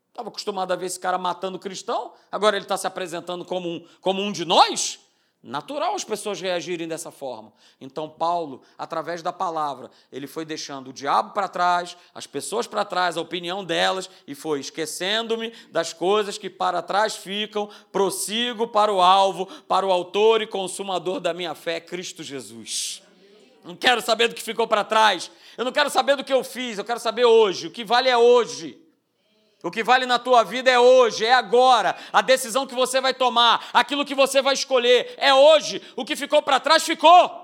Estava 0.10 0.28
acostumado 0.28 0.74
a 0.74 0.76
ver 0.76 0.88
esse 0.88 1.00
cara 1.00 1.18
matando 1.18 1.58
cristão, 1.58 2.14
agora 2.30 2.58
ele 2.58 2.66
está 2.66 2.76
se 2.76 2.86
apresentando 2.86 3.46
como 3.46 3.70
um, 3.70 3.88
como 4.02 4.22
um 4.22 4.30
de 4.30 4.44
nós? 4.44 5.00
Natural 5.44 5.96
as 5.96 6.04
pessoas 6.04 6.40
reagirem 6.40 6.88
dessa 6.88 7.10
forma. 7.10 7.52
Então, 7.80 8.08
Paulo, 8.08 8.62
através 8.78 9.24
da 9.24 9.34
palavra, 9.34 9.90
ele 10.12 10.28
foi 10.28 10.46
deixando 10.46 10.90
o 10.92 10.94
diabo 10.94 11.34
para 11.34 11.48
trás, 11.48 11.98
as 12.14 12.28
pessoas 12.28 12.68
para 12.68 12.86
trás, 12.86 13.18
a 13.18 13.22
opinião 13.22 13.66
delas, 13.66 14.08
e 14.28 14.36
foi 14.36 14.60
esquecendo-me 14.60 15.52
das 15.72 15.94
coisas 15.94 16.38
que 16.38 16.48
para 16.48 16.84
trás 16.84 17.16
ficam, 17.16 17.70
prossigo 17.92 18.68
para 18.68 18.94
o 18.94 19.02
alvo, 19.02 19.48
para 19.68 19.86
o 19.86 19.92
autor 19.92 20.44
e 20.44 20.48
consumador 20.48 21.20
da 21.20 21.34
minha 21.34 21.56
fé, 21.56 21.80
Cristo 21.80 22.22
Jesus. 22.22 23.02
Não 23.64 23.76
quero 23.76 24.02
saber 24.02 24.28
do 24.28 24.36
que 24.36 24.44
ficou 24.44 24.68
para 24.68 24.84
trás, 24.84 25.32
eu 25.58 25.66
não 25.66 25.72
quero 25.72 25.90
saber 25.90 26.16
do 26.16 26.24
que 26.24 26.34
eu 26.34 26.44
fiz, 26.44 26.78
eu 26.78 26.86
quero 26.86 27.00
saber 27.00 27.26
hoje. 27.26 27.68
O 27.68 27.72
que 27.72 27.84
vale 27.84 28.10
é 28.10 28.18
hoje. 28.18 28.81
O 29.64 29.70
que 29.70 29.84
vale 29.84 30.06
na 30.06 30.18
tua 30.18 30.44
vida 30.44 30.72
é 30.72 30.80
hoje, 30.80 31.26
é 31.26 31.34
agora. 31.34 31.96
A 32.12 32.22
decisão 32.22 32.66
que 32.66 32.74
você 32.74 33.00
vai 33.00 33.14
tomar, 33.14 33.70
aquilo 33.74 34.06
que 34.06 34.16
você 34.16 34.42
vai 34.42 34.54
escolher, 34.54 35.14
é 35.18 35.34
hoje. 35.34 35.82
O 35.96 36.04
que 36.04 36.16
ficou 36.16 36.42
para 36.42 36.60
trás, 36.60 36.84
ficou. 36.84 37.40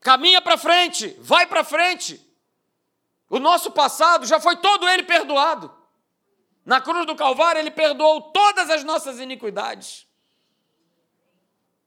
Caminha 0.00 0.40
para 0.40 0.58
frente, 0.58 1.16
vai 1.20 1.46
para 1.46 1.64
frente. 1.64 2.20
O 3.28 3.38
nosso 3.38 3.70
passado 3.70 4.26
já 4.26 4.38
foi 4.40 4.56
todo 4.56 4.88
ele 4.88 5.04
perdoado. 5.04 5.74
Na 6.64 6.80
cruz 6.80 7.06
do 7.06 7.16
Calvário, 7.16 7.58
ele 7.58 7.70
perdoou 7.70 8.20
todas 8.32 8.68
as 8.68 8.84
nossas 8.84 9.18
iniquidades. 9.18 10.06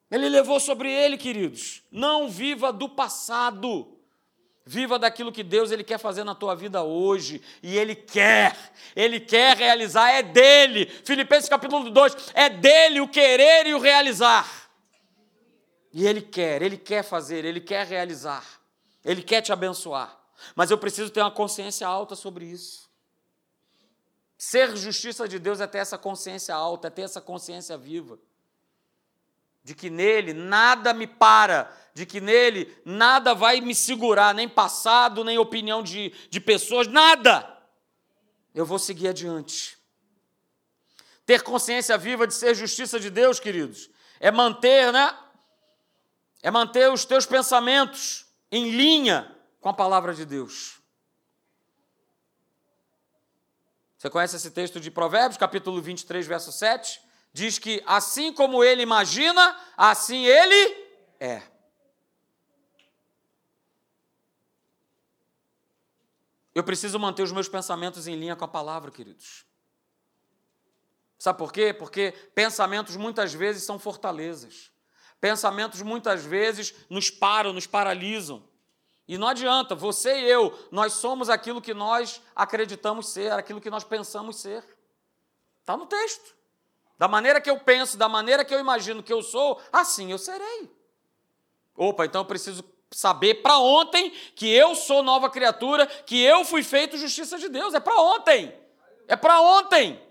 Ele 0.09 0.29
levou 0.29 0.59
sobre 0.59 0.91
ele, 0.91 1.17
queridos. 1.17 1.83
Não 1.91 2.29
viva 2.29 2.71
do 2.71 2.89
passado. 2.89 3.92
Viva 4.65 4.97
daquilo 4.97 5.31
que 5.31 5.43
Deus 5.43 5.71
ele 5.71 5.83
quer 5.83 5.97
fazer 5.97 6.23
na 6.23 6.33
tua 6.33 6.55
vida 6.55 6.83
hoje. 6.83 7.41
E 7.61 7.77
Ele 7.77 7.95
quer, 7.95 8.57
Ele 8.95 9.19
quer 9.19 9.57
realizar, 9.57 10.09
é 10.11 10.23
dele. 10.23 10.85
Filipenses 11.03 11.49
capítulo 11.49 11.89
2, 11.89 12.31
é 12.33 12.49
dele 12.49 13.01
o 13.01 13.07
querer 13.07 13.67
e 13.67 13.73
o 13.73 13.79
realizar. 13.79 14.69
E 15.91 16.07
Ele 16.07 16.21
quer, 16.21 16.61
Ele 16.61 16.77
quer 16.77 17.03
fazer, 17.03 17.43
Ele 17.43 17.59
quer 17.59 17.85
realizar. 17.85 18.45
Ele 19.03 19.21
quer 19.21 19.41
te 19.41 19.51
abençoar. 19.51 20.17
Mas 20.55 20.71
eu 20.71 20.77
preciso 20.77 21.11
ter 21.11 21.21
uma 21.21 21.31
consciência 21.31 21.85
alta 21.85 22.15
sobre 22.15 22.45
isso. 22.45 22.89
Ser 24.37 24.75
justiça 24.75 25.27
de 25.27 25.39
Deus 25.39 25.59
é 25.59 25.67
ter 25.67 25.79
essa 25.79 25.97
consciência 25.97 26.55
alta, 26.55 26.87
é 26.87 26.89
ter 26.89 27.01
essa 27.01 27.19
consciência 27.21 27.77
viva. 27.77 28.17
De 29.63 29.73
que 29.73 29.89
nele 29.89 30.33
nada 30.33 30.93
me 30.93 31.07
para 31.07 31.71
de 31.93 32.05
que 32.05 32.19
nele 32.19 32.75
nada 32.83 33.35
vai 33.35 33.61
me 33.61 33.75
segurar, 33.75 34.33
nem 34.33 34.49
passado, 34.49 35.23
nem 35.23 35.37
opinião 35.37 35.83
de, 35.83 36.09
de 36.29 36.39
pessoas, 36.39 36.87
nada. 36.87 37.49
Eu 38.53 38.65
vou 38.65 38.79
seguir 38.79 39.09
adiante. 39.09 39.77
Ter 41.25 41.43
consciência 41.43 41.97
viva 41.97 42.25
de 42.25 42.33
ser 42.33 42.55
justiça 42.55 42.99
de 42.99 43.09
Deus, 43.09 43.39
queridos, 43.39 43.89
é 44.19 44.31
manter, 44.31 44.91
né? 44.91 45.17
É 46.41 46.49
manter 46.49 46.91
os 46.91 47.05
teus 47.05 47.25
pensamentos 47.25 48.25
em 48.51 48.71
linha 48.71 49.33
com 49.61 49.69
a 49.69 49.73
palavra 49.73 50.13
de 50.13 50.25
Deus. 50.25 50.81
Você 53.97 54.09
conhece 54.09 54.35
esse 54.35 54.51
texto 54.51 54.79
de 54.79 54.91
Provérbios, 54.91 55.37
capítulo 55.37 55.81
23, 55.81 56.27
verso 56.27 56.51
7? 56.51 56.99
Diz 57.33 57.57
que 57.57 57.83
assim 57.87 58.31
como 58.31 58.63
ele 58.63 58.83
imagina, 58.83 59.59
assim 59.75 60.23
ele 60.25 60.87
é. 61.19 61.41
Eu 66.53 66.63
preciso 66.63 66.99
manter 66.99 67.23
os 67.23 67.31
meus 67.31 67.49
pensamentos 67.49 68.07
em 68.07 68.15
linha 68.15 68.35
com 68.35 68.45
a 68.45 68.47
palavra, 68.47 68.91
queridos. 68.91 69.45
Sabe 71.17 71.39
por 71.39 71.51
quê? 71.51 71.73
Porque 71.73 72.11
pensamentos 72.35 72.95
muitas 72.95 73.33
vezes 73.33 73.63
são 73.63 73.79
fortalezas. 73.79 74.71
Pensamentos 75.19 75.81
muitas 75.81 76.23
vezes 76.23 76.75
nos 76.89 77.09
param, 77.09 77.51
nos 77.51 77.65
paralisam. 77.65 78.47
E 79.07 79.17
não 79.17 79.27
adianta, 79.27 79.73
você 79.73 80.19
e 80.19 80.29
eu, 80.29 80.67
nós 80.71 80.93
somos 80.93 81.29
aquilo 81.29 81.61
que 81.61 81.73
nós 81.73 82.21
acreditamos 82.35 83.07
ser, 83.07 83.31
aquilo 83.31 83.59
que 83.59 83.69
nós 83.69 83.83
pensamos 83.83 84.35
ser. 84.35 84.63
Está 85.61 85.75
no 85.75 85.87
texto. 85.87 86.35
Da 86.97 87.07
maneira 87.07 87.41
que 87.41 87.49
eu 87.49 87.59
penso, 87.59 87.97
da 87.97 88.07
maneira 88.07 88.45
que 88.45 88.53
eu 88.53 88.59
imagino 88.59 89.03
que 89.03 89.11
eu 89.11 89.21
sou, 89.21 89.61
assim 89.71 90.11
eu 90.11 90.17
serei. 90.17 90.71
Opa, 91.75 92.05
então 92.05 92.21
eu 92.21 92.25
preciso 92.25 92.63
saber 92.91 93.35
para 93.41 93.57
ontem 93.57 94.11
que 94.35 94.47
eu 94.47 94.75
sou 94.75 95.01
nova 95.01 95.29
criatura, 95.29 95.87
que 95.87 96.21
eu 96.21 96.45
fui 96.45 96.63
feito 96.63 96.97
justiça 96.97 97.37
de 97.37 97.49
Deus. 97.49 97.73
É 97.73 97.79
para 97.79 97.99
ontem. 97.99 98.55
É 99.07 99.15
para 99.15 99.41
ontem. 99.41 100.01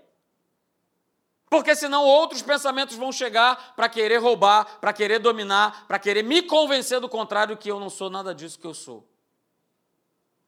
Porque 1.49 1.75
senão 1.75 2.03
outros 2.03 2.41
pensamentos 2.41 2.95
vão 2.95 3.11
chegar 3.11 3.75
para 3.75 3.87
querer 3.87 4.17
roubar, 4.17 4.79
para 4.79 4.91
querer 4.91 5.19
dominar, 5.19 5.87
para 5.87 5.99
querer 5.99 6.23
me 6.23 6.41
convencer 6.41 6.99
do 6.99 7.07
contrário 7.07 7.55
que 7.55 7.69
eu 7.69 7.79
não 7.79 7.89
sou 7.89 8.09
nada 8.09 8.33
disso 8.33 8.59
que 8.59 8.67
eu 8.67 8.73
sou. 8.73 9.07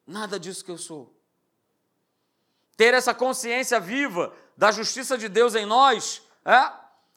Nada 0.06 0.38
disso 0.38 0.64
que 0.64 0.70
eu 0.70 0.78
sou. 0.78 1.14
Ter 2.76 2.92
essa 2.92 3.14
consciência 3.14 3.80
viva 3.80 4.34
da 4.56 4.70
justiça 4.70 5.16
de 5.16 5.28
Deus 5.28 5.54
em 5.54 5.64
nós 5.64 6.25
é, 6.46 6.72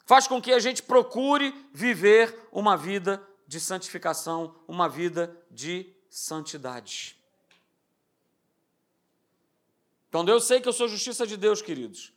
faz 0.06 0.28
com 0.28 0.42
que 0.42 0.52
a 0.52 0.60
gente 0.60 0.82
procure 0.82 1.54
viver 1.72 2.50
uma 2.52 2.76
vida 2.76 3.22
de 3.48 3.60
santificação, 3.60 4.56
uma 4.68 4.90
vida 4.90 5.38
de 5.52 5.94
santidade. 6.10 7.16
Quando 10.12 10.30
eu 10.30 10.40
sei 10.40 10.60
que 10.60 10.68
eu 10.68 10.74
sou 10.74 10.88
justiça 10.88 11.28
de 11.28 11.38
Deus, 11.38 11.62
queridos, 11.62 12.12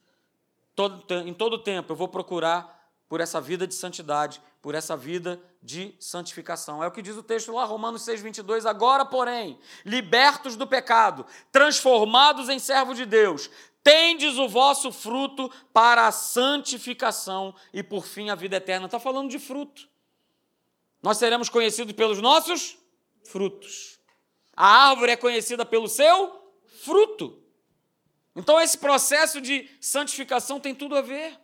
todo, 0.75 1.05
em 1.27 1.35
todo 1.35 1.63
tempo 1.63 1.93
eu 1.93 1.97
vou 1.97 2.09
procurar 2.09 2.83
por 3.09 3.21
essa 3.21 3.39
vida 3.43 3.67
de 3.67 3.75
santidade, 3.75 4.41
por 4.63 4.75
essa 4.75 4.97
vida 4.97 5.39
de 5.63 5.95
santificação. 6.01 6.83
É 6.83 6.87
o 6.87 6.91
que 6.91 7.03
diz 7.03 7.15
o 7.15 7.23
texto 7.23 7.53
lá, 7.53 7.65
Romanos 7.65 8.03
6,22. 8.07 8.65
Agora, 8.65 9.05
porém, 9.05 9.59
libertos 9.85 10.57
do 10.57 10.67
pecado, 10.67 11.27
transformados 11.51 12.49
em 12.49 12.59
servo 12.59 12.95
de 12.95 13.05
Deus, 13.05 13.51
tendes 13.83 14.39
o 14.39 14.49
vosso 14.49 14.93
fruto 14.93 15.51
para 15.73 16.07
a 16.07 16.13
santificação 16.13 17.55
e, 17.73 17.83
por 17.83 18.07
fim, 18.07 18.31
a 18.31 18.35
vida 18.35 18.57
eterna. 18.57 18.87
Está 18.87 18.99
falando 18.99 19.31
de 19.31 19.39
fruto. 19.39 19.89
Nós 21.03 21.19
seremos 21.19 21.49
conhecidos 21.49 21.93
pelos 21.95 22.21
nossos 22.21 22.79
frutos. 23.25 23.99
A 24.57 24.91
árvore 24.91 25.13
é 25.13 25.17
conhecida 25.17 25.65
pelo 25.67 25.89
seu 25.89 26.53
fruto. 26.85 27.43
Então, 28.37 28.61
esse 28.61 28.79
processo 28.79 29.41
de 29.41 29.69
santificação 29.81 30.61
tem 30.61 30.75
tudo 30.75 30.97
a 30.97 31.03
ver. 31.03 31.39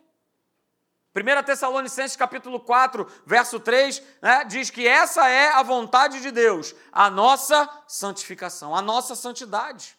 1 1.15 1.43
Tessalonicenses 1.43 2.15
capítulo 2.15 2.59
4, 2.59 3.05
verso 3.25 3.59
3, 3.59 4.01
né, 4.21 4.45
diz 4.45 4.69
que 4.69 4.87
essa 4.87 5.27
é 5.27 5.49
a 5.49 5.63
vontade 5.63 6.21
de 6.21 6.31
Deus, 6.31 6.73
a 6.91 7.09
nossa 7.09 7.67
santificação, 7.87 8.75
a 8.75 8.81
nossa 8.81 9.15
santidade. 9.15 9.98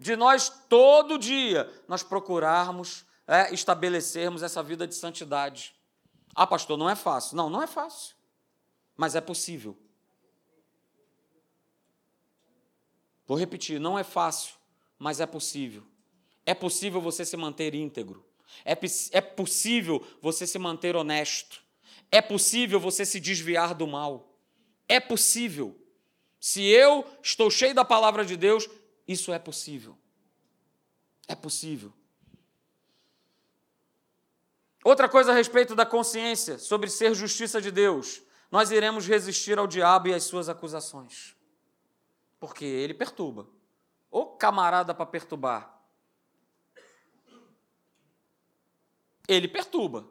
De 0.00 0.16
nós, 0.16 0.48
todo 0.66 1.18
dia, 1.18 1.70
nós 1.86 2.02
procurarmos 2.02 3.04
é, 3.28 3.52
estabelecermos 3.52 4.42
essa 4.42 4.62
vida 4.62 4.86
de 4.86 4.94
santidade. 4.94 5.74
Ah, 6.34 6.46
pastor, 6.46 6.78
não 6.78 6.88
é 6.88 6.96
fácil. 6.96 7.36
Não, 7.36 7.50
não 7.50 7.62
é 7.62 7.66
fácil. 7.66 8.16
Mas 8.96 9.14
é 9.14 9.20
possível. 9.20 9.76
Vou 13.26 13.36
repetir, 13.36 13.78
não 13.78 13.98
é 13.98 14.02
fácil, 14.02 14.54
mas 14.98 15.20
é 15.20 15.26
possível. 15.26 15.82
É 16.46 16.54
possível 16.54 17.02
você 17.02 17.22
se 17.22 17.36
manter 17.36 17.74
íntegro. 17.74 18.24
É, 18.64 18.72
é 19.12 19.20
possível 19.20 20.02
você 20.22 20.46
se 20.46 20.58
manter 20.58 20.96
honesto. 20.96 21.62
É 22.10 22.22
possível 22.22 22.80
você 22.80 23.04
se 23.04 23.20
desviar 23.20 23.74
do 23.74 23.86
mal. 23.86 24.34
É 24.88 24.98
possível. 24.98 25.76
Se 26.40 26.62
eu 26.62 27.06
estou 27.22 27.50
cheio 27.50 27.74
da 27.74 27.84
palavra 27.84 28.24
de 28.24 28.34
Deus, 28.34 28.66
isso 29.10 29.32
é 29.32 29.38
possível. 29.40 29.98
É 31.26 31.34
possível. 31.34 31.92
Outra 34.84 35.08
coisa 35.08 35.32
a 35.32 35.34
respeito 35.34 35.74
da 35.74 35.84
consciência 35.84 36.58
sobre 36.58 36.88
ser 36.88 37.12
justiça 37.14 37.60
de 37.60 37.72
Deus. 37.72 38.22
Nós 38.52 38.70
iremos 38.70 39.08
resistir 39.08 39.58
ao 39.58 39.66
diabo 39.66 40.08
e 40.08 40.14
às 40.14 40.22
suas 40.22 40.48
acusações. 40.48 41.34
Porque 42.38 42.64
ele 42.64 42.94
perturba. 42.94 43.48
Ô 44.10 44.26
camarada 44.26 44.94
para 44.94 45.06
perturbar. 45.06 45.76
Ele 49.26 49.48
perturba. 49.48 50.08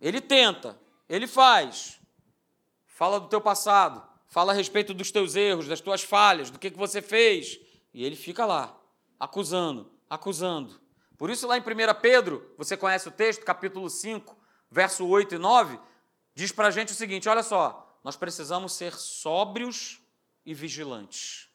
Ele 0.00 0.20
tenta. 0.20 0.78
Ele 1.08 1.28
faz. 1.28 2.00
Fala 2.86 3.20
do 3.20 3.28
teu 3.28 3.40
passado. 3.40 4.06
Fala 4.26 4.52
a 4.52 4.54
respeito 4.54 4.92
dos 4.92 5.10
teus 5.10 5.34
erros, 5.36 5.66
das 5.66 5.80
tuas 5.80 6.02
falhas, 6.02 6.50
do 6.50 6.58
que, 6.58 6.70
que 6.70 6.76
você 6.76 7.00
fez. 7.00 7.58
E 7.92 8.04
ele 8.04 8.16
fica 8.16 8.44
lá, 8.44 8.78
acusando, 9.18 9.90
acusando. 10.08 10.80
Por 11.16 11.30
isso, 11.30 11.46
lá 11.46 11.56
em 11.58 11.60
1 11.60 11.64
Pedro, 12.00 12.54
você 12.56 12.76
conhece 12.76 13.08
o 13.08 13.12
texto, 13.12 13.44
capítulo 13.44 13.90
5, 13.90 14.36
verso 14.70 15.06
8 15.06 15.34
e 15.34 15.38
9, 15.38 15.78
diz 16.34 16.52
para 16.52 16.68
a 16.68 16.70
gente 16.70 16.92
o 16.92 16.96
seguinte: 16.96 17.28
olha 17.28 17.42
só, 17.42 17.98
nós 18.04 18.16
precisamos 18.16 18.72
ser 18.72 18.94
sóbrios 18.94 20.00
e 20.46 20.54
vigilantes. 20.54 21.48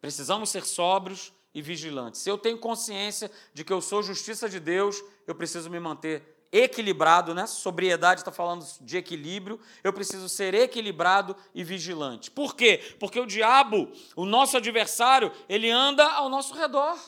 Precisamos 0.00 0.50
ser 0.50 0.64
sóbrios 0.64 1.32
e 1.52 1.60
vigilantes. 1.60 2.20
Se 2.20 2.30
eu 2.30 2.38
tenho 2.38 2.58
consciência 2.58 3.30
de 3.52 3.64
que 3.64 3.72
eu 3.72 3.80
sou 3.80 4.02
justiça 4.02 4.48
de 4.48 4.60
Deus, 4.60 5.02
eu 5.26 5.34
preciso 5.34 5.68
me 5.68 5.80
manter 5.80 6.37
equilibrado, 6.52 7.34
né? 7.34 7.46
Sobriedade 7.46 8.20
está 8.20 8.32
falando 8.32 8.66
de 8.80 8.96
equilíbrio. 8.96 9.60
Eu 9.82 9.92
preciso 9.92 10.28
ser 10.28 10.54
equilibrado 10.54 11.36
e 11.54 11.62
vigilante. 11.62 12.30
Por 12.30 12.54
quê? 12.54 12.96
Porque 12.98 13.20
o 13.20 13.26
diabo, 13.26 13.90
o 14.16 14.24
nosso 14.24 14.56
adversário, 14.56 15.32
ele 15.48 15.70
anda 15.70 16.04
ao 16.04 16.28
nosso 16.28 16.54
redor. 16.54 16.98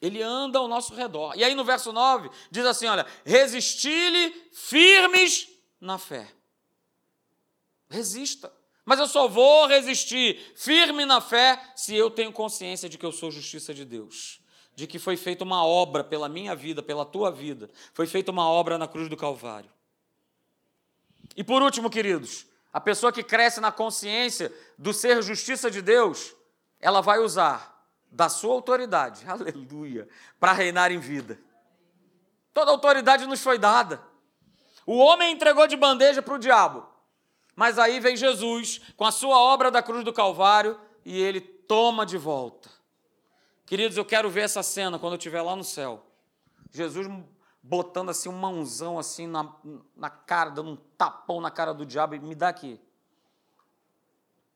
Ele 0.00 0.22
anda 0.22 0.58
ao 0.58 0.68
nosso 0.68 0.94
redor. 0.94 1.34
E 1.36 1.44
aí 1.44 1.54
no 1.54 1.64
verso 1.64 1.92
9 1.92 2.30
diz 2.50 2.64
assim: 2.64 2.86
olha, 2.86 3.06
resisti-lhe 3.24 4.30
firmes 4.52 5.48
na 5.80 5.98
fé. 5.98 6.28
Resista. 7.88 8.52
Mas 8.84 8.98
eu 8.98 9.06
só 9.06 9.28
vou 9.28 9.66
resistir 9.66 10.52
firme 10.56 11.04
na 11.04 11.20
fé 11.20 11.60
se 11.76 11.94
eu 11.94 12.10
tenho 12.10 12.32
consciência 12.32 12.88
de 12.88 12.96
que 12.96 13.04
eu 13.04 13.12
sou 13.12 13.30
justiça 13.30 13.74
de 13.74 13.84
Deus. 13.84 14.39
De 14.80 14.86
que 14.86 14.98
foi 14.98 15.14
feita 15.14 15.44
uma 15.44 15.62
obra 15.62 16.02
pela 16.02 16.26
minha 16.26 16.56
vida, 16.56 16.82
pela 16.82 17.04
tua 17.04 17.30
vida. 17.30 17.68
Foi 17.92 18.06
feita 18.06 18.30
uma 18.30 18.48
obra 18.48 18.78
na 18.78 18.88
cruz 18.88 19.10
do 19.10 19.16
Calvário. 19.16 19.70
E 21.36 21.44
por 21.44 21.60
último, 21.60 21.90
queridos, 21.90 22.46
a 22.72 22.80
pessoa 22.80 23.12
que 23.12 23.22
cresce 23.22 23.60
na 23.60 23.70
consciência 23.70 24.50
do 24.78 24.94
ser 24.94 25.22
justiça 25.22 25.70
de 25.70 25.82
Deus, 25.82 26.34
ela 26.80 27.02
vai 27.02 27.18
usar 27.18 27.84
da 28.10 28.30
sua 28.30 28.54
autoridade, 28.54 29.22
aleluia, 29.28 30.08
para 30.40 30.54
reinar 30.54 30.90
em 30.90 30.98
vida. 30.98 31.38
Toda 32.54 32.70
autoridade 32.70 33.26
nos 33.26 33.42
foi 33.42 33.58
dada. 33.58 34.02
O 34.86 34.96
homem 34.96 35.34
entregou 35.34 35.66
de 35.66 35.76
bandeja 35.76 36.22
para 36.22 36.36
o 36.36 36.38
diabo. 36.38 36.88
Mas 37.54 37.78
aí 37.78 38.00
vem 38.00 38.16
Jesus 38.16 38.80
com 38.96 39.04
a 39.04 39.12
sua 39.12 39.38
obra 39.38 39.70
da 39.70 39.82
cruz 39.82 40.02
do 40.06 40.12
Calvário 40.14 40.80
e 41.04 41.20
ele 41.20 41.42
toma 41.42 42.06
de 42.06 42.16
volta. 42.16 42.79
Queridos, 43.70 43.96
eu 43.96 44.04
quero 44.04 44.28
ver 44.28 44.40
essa 44.40 44.64
cena 44.64 44.98
quando 44.98 45.12
eu 45.12 45.16
estiver 45.16 45.40
lá 45.42 45.54
no 45.54 45.62
céu. 45.62 46.04
Jesus 46.72 47.06
botando 47.62 48.08
assim 48.08 48.28
um 48.28 48.32
mãozão 48.32 48.98
assim 48.98 49.28
na, 49.28 49.48
na 49.96 50.10
cara, 50.10 50.50
dando 50.50 50.72
um 50.72 50.76
tapão 50.98 51.40
na 51.40 51.52
cara 51.52 51.72
do 51.72 51.86
diabo 51.86 52.16
e 52.16 52.18
me 52.18 52.34
dá 52.34 52.48
aqui. 52.48 52.80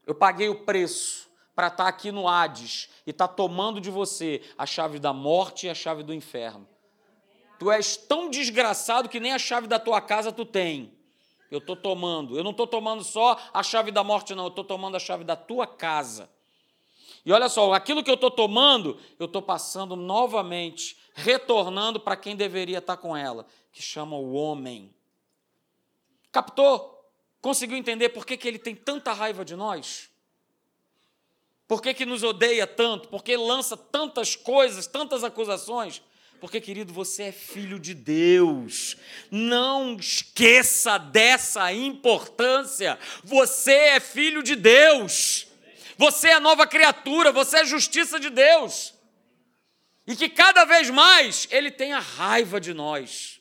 Eu 0.05 0.17
paguei 0.17 0.49
o 0.49 0.65
preço 0.65 1.31
para 1.55 1.69
estar 1.69 1.85
tá 1.85 1.89
aqui 1.89 2.11
no 2.11 2.27
Hades 2.27 2.91
e 3.07 3.11
estar 3.11 3.29
tá 3.29 3.35
tomando 3.35 3.81
de 3.81 3.89
você 3.89 4.43
a 4.59 4.67
chave 4.67 4.99
da 4.99 5.13
morte 5.13 5.69
e 5.69 5.71
a 5.71 5.77
chave 5.77 6.03
do 6.03 6.13
inferno. 6.13 6.67
Tu 7.61 7.71
és 7.71 7.97
tão 7.97 8.29
desgraçado 8.29 9.09
que 9.09 9.21
nem 9.21 9.33
a 9.33 9.39
chave 9.39 9.69
da 9.69 9.79
tua 9.79 10.01
casa 10.01 10.33
tu 10.33 10.45
tem. 10.45 10.93
Eu 11.53 11.59
estou 11.59 11.77
tomando. 11.77 12.37
Eu 12.37 12.43
não 12.43 12.51
estou 12.51 12.67
tomando 12.67 13.05
só 13.05 13.41
a 13.53 13.63
chave 13.63 13.93
da 13.93 14.03
morte, 14.03 14.35
não. 14.35 14.47
Eu 14.47 14.49
estou 14.49 14.65
tomando 14.65 14.97
a 14.97 14.99
chave 14.99 15.23
da 15.23 15.37
tua 15.37 15.69
casa. 15.69 16.34
E 17.25 17.33
olha 17.33 17.49
só, 17.49 17.73
aquilo 17.73 18.05
que 18.05 18.11
eu 18.11 18.17
estou 18.17 18.31
tomando, 18.31 18.99
eu 19.19 19.27
estou 19.27 19.41
passando 19.41 19.97
novamente, 19.97 20.97
retornando 21.15 21.99
para 21.99 22.17
quem 22.17 22.37
deveria 22.37 22.79
estar 22.79 22.97
tá 22.97 23.03
com 23.03 23.17
ela, 23.17 23.47
que 23.73 23.83
chama 23.83 24.17
o 24.17 24.33
homem. 24.35 24.95
Captou? 26.31 26.95
Conseguiu 27.41 27.77
entender 27.77 28.11
por 28.11 28.27
que, 28.27 28.37
que 28.37 28.47
ele 28.47 28.59
tem 28.59 28.75
tanta 28.75 29.13
raiva 29.13 29.45
de 29.45 29.57
nós? 29.57 30.11
Por 31.67 31.81
que, 31.81 31.95
que 31.95 32.05
nos 32.05 32.23
odeia 32.23 32.67
tanto? 32.67 33.09
Por 33.09 33.25
que 33.25 33.37
lança 33.37 33.77
tantas 33.77 34.37
coisas, 34.37 34.87
tantas 34.87 35.25
acusações? 35.25 36.03
Porque, 36.41 36.61
querido, 36.61 36.93
você 36.93 37.25
é 37.25 37.33
filho 37.33 37.79
de 37.79 37.95
Deus. 37.95 38.97
Não 39.31 39.97
esqueça 39.97 40.99
dessa 40.99 41.73
importância. 41.73 42.99
Você 43.23 43.73
é 43.73 44.01
filho 44.01 44.43
de 44.43 44.55
Deus. 44.55 45.47
Você 45.97 46.29
é 46.29 46.41
nova 46.41 46.67
criatura, 46.67 47.33
você 47.33 47.59
é 47.59 47.65
justiça 47.65 48.19
de 48.19 48.31
Deus. 48.31 48.95
E 50.07 50.15
que 50.15 50.29
cada 50.29 50.65
vez 50.65 50.91
mais 50.91 51.49
ele 51.51 51.71
tenha 51.71 51.99
raiva 51.99 52.61
de 52.61 52.75
nós. 52.75 53.41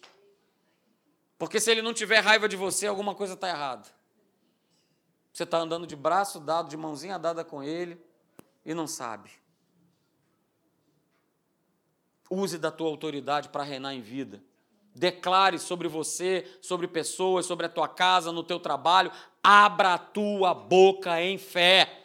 Porque 1.37 1.59
se 1.59 1.69
ele 1.69 1.81
não 1.81 1.93
tiver 1.93 2.19
raiva 2.19 2.47
de 2.47 2.55
você, 2.55 2.87
alguma 2.87 3.13
coisa 3.13 3.33
está 3.33 3.49
errada. 3.49 3.87
Você 5.33 5.43
está 5.43 5.57
andando 5.57 5.87
de 5.87 5.95
braço 5.95 6.39
dado, 6.39 6.69
de 6.69 6.77
mãozinha 6.77 7.17
dada 7.17 7.43
com 7.43 7.63
ele 7.63 7.99
e 8.63 8.73
não 8.73 8.87
sabe. 8.87 9.31
Use 12.29 12.57
da 12.57 12.71
tua 12.71 12.87
autoridade 12.87 13.49
para 13.49 13.63
reinar 13.63 13.93
em 13.93 14.01
vida. 14.01 14.41
Declare 14.95 15.57
sobre 15.57 15.87
você, 15.87 16.47
sobre 16.61 16.87
pessoas, 16.87 17.47
sobre 17.47 17.65
a 17.65 17.69
tua 17.69 17.87
casa, 17.87 18.31
no 18.31 18.43
teu 18.43 18.59
trabalho. 18.59 19.11
Abra 19.41 19.95
a 19.95 19.97
tua 19.97 20.53
boca 20.53 21.19
em 21.19 21.37
fé. 21.37 22.02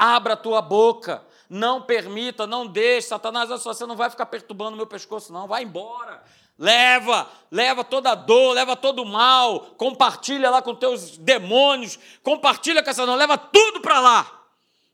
Abra 0.00 0.32
a 0.32 0.36
tua 0.36 0.62
boca. 0.62 1.22
Não 1.46 1.82
permita, 1.82 2.46
não 2.46 2.66
deixe. 2.66 3.08
Satanás, 3.08 3.50
olha 3.50 3.58
só, 3.60 3.74
você 3.74 3.84
não 3.84 3.96
vai 3.96 4.08
ficar 4.08 4.24
perturbando 4.24 4.72
o 4.72 4.76
meu 4.78 4.86
pescoço, 4.86 5.30
não. 5.30 5.46
Vai 5.46 5.64
embora. 5.64 6.22
Leva, 6.58 7.28
leva 7.50 7.84
toda 7.84 8.12
a 8.12 8.14
dor, 8.14 8.54
leva 8.54 8.74
todo 8.76 9.02
o 9.02 9.06
mal, 9.06 9.60
compartilha 9.76 10.50
lá 10.50 10.62
com 10.62 10.74
teus 10.74 11.16
demônios, 11.16 11.98
compartilha 12.22 12.82
com 12.82 12.90
essa 12.90 13.06
não, 13.06 13.14
leva 13.14 13.36
tudo 13.36 13.80
para 13.80 14.00
lá. 14.00 14.44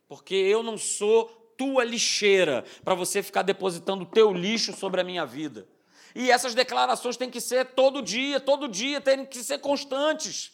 Porque 0.09 0.35
eu 0.35 0.63
não 0.63 0.77
sou 0.77 1.25
tua 1.57 1.85
lixeira 1.85 2.65
para 2.85 2.95
você 2.95 3.23
ficar 3.23 3.43
depositando 3.43 4.03
o 4.03 4.07
teu 4.07 4.33
lixo 4.33 4.77
sobre 4.77 5.01
a 5.01 5.05
minha 5.05 5.25
vida. 5.25 5.67
E 6.15 6.31
essas 6.31 6.55
declarações 6.55 7.17
têm 7.17 7.31
que 7.31 7.41
ser 7.41 7.67
todo 7.67 8.03
dia, 8.03 8.41
todo 8.41 8.69
dia, 8.69 9.01
têm 9.01 9.25
que 9.25 9.43
ser 9.43 9.59
constantes 9.59 10.53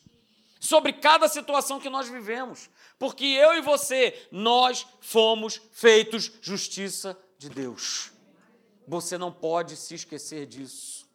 sobre 0.58 0.92
cada 0.92 1.28
situação 1.28 1.80
que 1.80 1.90
nós 1.90 2.08
vivemos. 2.08 2.70
Porque 3.02 3.24
eu 3.24 3.52
e 3.54 3.60
você, 3.60 4.28
nós 4.30 4.86
fomos 5.00 5.60
feitos 5.72 6.30
justiça 6.40 7.18
de 7.36 7.48
Deus. 7.48 8.12
Você 8.86 9.18
não 9.18 9.32
pode 9.32 9.74
se 9.74 9.96
esquecer 9.96 10.46
disso. 10.46 11.10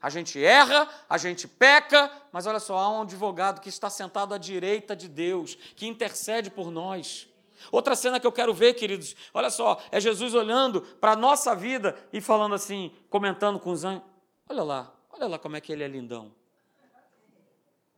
A 0.00 0.08
gente 0.08 0.42
erra, 0.42 0.88
a 1.06 1.18
gente 1.18 1.46
peca, 1.46 2.10
mas 2.32 2.46
olha 2.46 2.58
só, 2.58 2.78
há 2.78 2.90
um 2.90 3.02
advogado 3.02 3.60
que 3.60 3.68
está 3.68 3.90
sentado 3.90 4.32
à 4.32 4.38
direita 4.38 4.96
de 4.96 5.06
Deus, 5.06 5.54
que 5.76 5.86
intercede 5.86 6.50
por 6.50 6.70
nós. 6.70 7.28
Outra 7.70 7.94
cena 7.94 8.18
que 8.18 8.26
eu 8.26 8.32
quero 8.32 8.54
ver, 8.54 8.72
queridos, 8.72 9.14
olha 9.34 9.50
só, 9.50 9.78
é 9.92 10.00
Jesus 10.00 10.32
olhando 10.32 10.80
para 10.80 11.12
a 11.12 11.16
nossa 11.16 11.54
vida 11.54 11.94
e 12.10 12.22
falando 12.22 12.54
assim, 12.54 12.90
comentando 13.10 13.60
com 13.60 13.70
os 13.70 13.84
anjos: 13.84 14.02
olha 14.48 14.62
lá, 14.62 14.94
olha 15.10 15.26
lá 15.26 15.38
como 15.38 15.56
é 15.56 15.60
que 15.60 15.70
ele 15.70 15.84
é 15.84 15.88
lindão. 15.88 16.34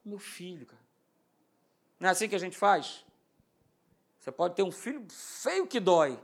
Meu 0.05 0.19
filho, 0.19 0.67
cara. 0.67 0.78
Não 1.99 2.09
é 2.09 2.13
assim 2.13 2.29
que 2.29 2.35
a 2.35 2.39
gente 2.39 2.57
faz? 2.57 3.05
Você 4.19 4.31
pode 4.31 4.55
ter 4.55 4.63
um 4.63 4.73
filho 4.73 5.07
feio 5.09 5.67
que 5.67 5.81
dói, 5.81 6.19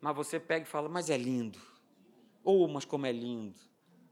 mas 0.00 0.16
você 0.16 0.40
pega 0.40 0.66
e 0.66 0.68
fala, 0.68 0.88
mas 0.88 1.10
é 1.10 1.16
lindo. 1.16 1.60
Ou, 2.42 2.64
oh, 2.64 2.68
mas 2.68 2.84
como 2.84 3.06
é 3.06 3.12
lindo. 3.12 3.58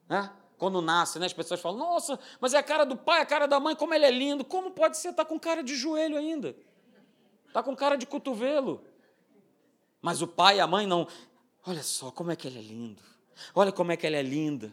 Né? 0.09 0.32
Quando 0.57 0.80
nasce, 0.80 1.18
né, 1.18 1.26
as 1.26 1.32
pessoas 1.32 1.61
falam, 1.61 1.78
nossa, 1.78 2.18
mas 2.41 2.55
é 2.55 2.59
a 2.59 2.62
cara 2.62 2.84
do 2.84 2.97
pai, 2.97 3.20
a 3.20 3.26
cara 3.26 3.49
da 3.49 3.59
mãe, 3.59 3.74
como 3.74 3.93
ele 3.93 4.05
é 4.05 4.11
lindo. 4.11 4.45
Como 4.45 4.70
pode 4.70 4.99
ser? 4.99 5.09
Está 5.09 5.24
com 5.24 5.38
cara 5.38 5.62
de 5.62 5.74
joelho 5.74 6.16
ainda. 6.16 6.55
Está 7.49 7.62
com 7.62 7.74
cara 7.74 7.97
de 7.97 8.07
cotovelo. 8.07 8.84
Mas 10.01 10.22
o 10.22 10.28
pai 10.28 10.59
e 10.59 10.61
a 10.61 10.66
mãe 10.66 10.86
não. 10.86 11.09
Olha 11.66 11.82
só 11.82 12.11
como 12.11 12.30
é 12.30 12.36
que 12.36 12.47
ele 12.47 12.59
é 12.59 12.62
lindo. 12.62 13.03
Olha 13.55 13.72
como 13.72 13.91
é 13.91 13.97
que 13.97 14.07
ela 14.07 14.16
é 14.16 14.22
linda. 14.22 14.72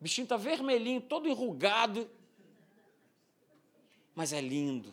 O 0.00 0.02
bichinho 0.02 0.24
está 0.24 0.36
vermelhinho, 0.36 1.00
todo 1.00 1.28
enrugado. 1.28 2.10
Mas 4.14 4.32
é 4.32 4.40
lindo. 4.40 4.92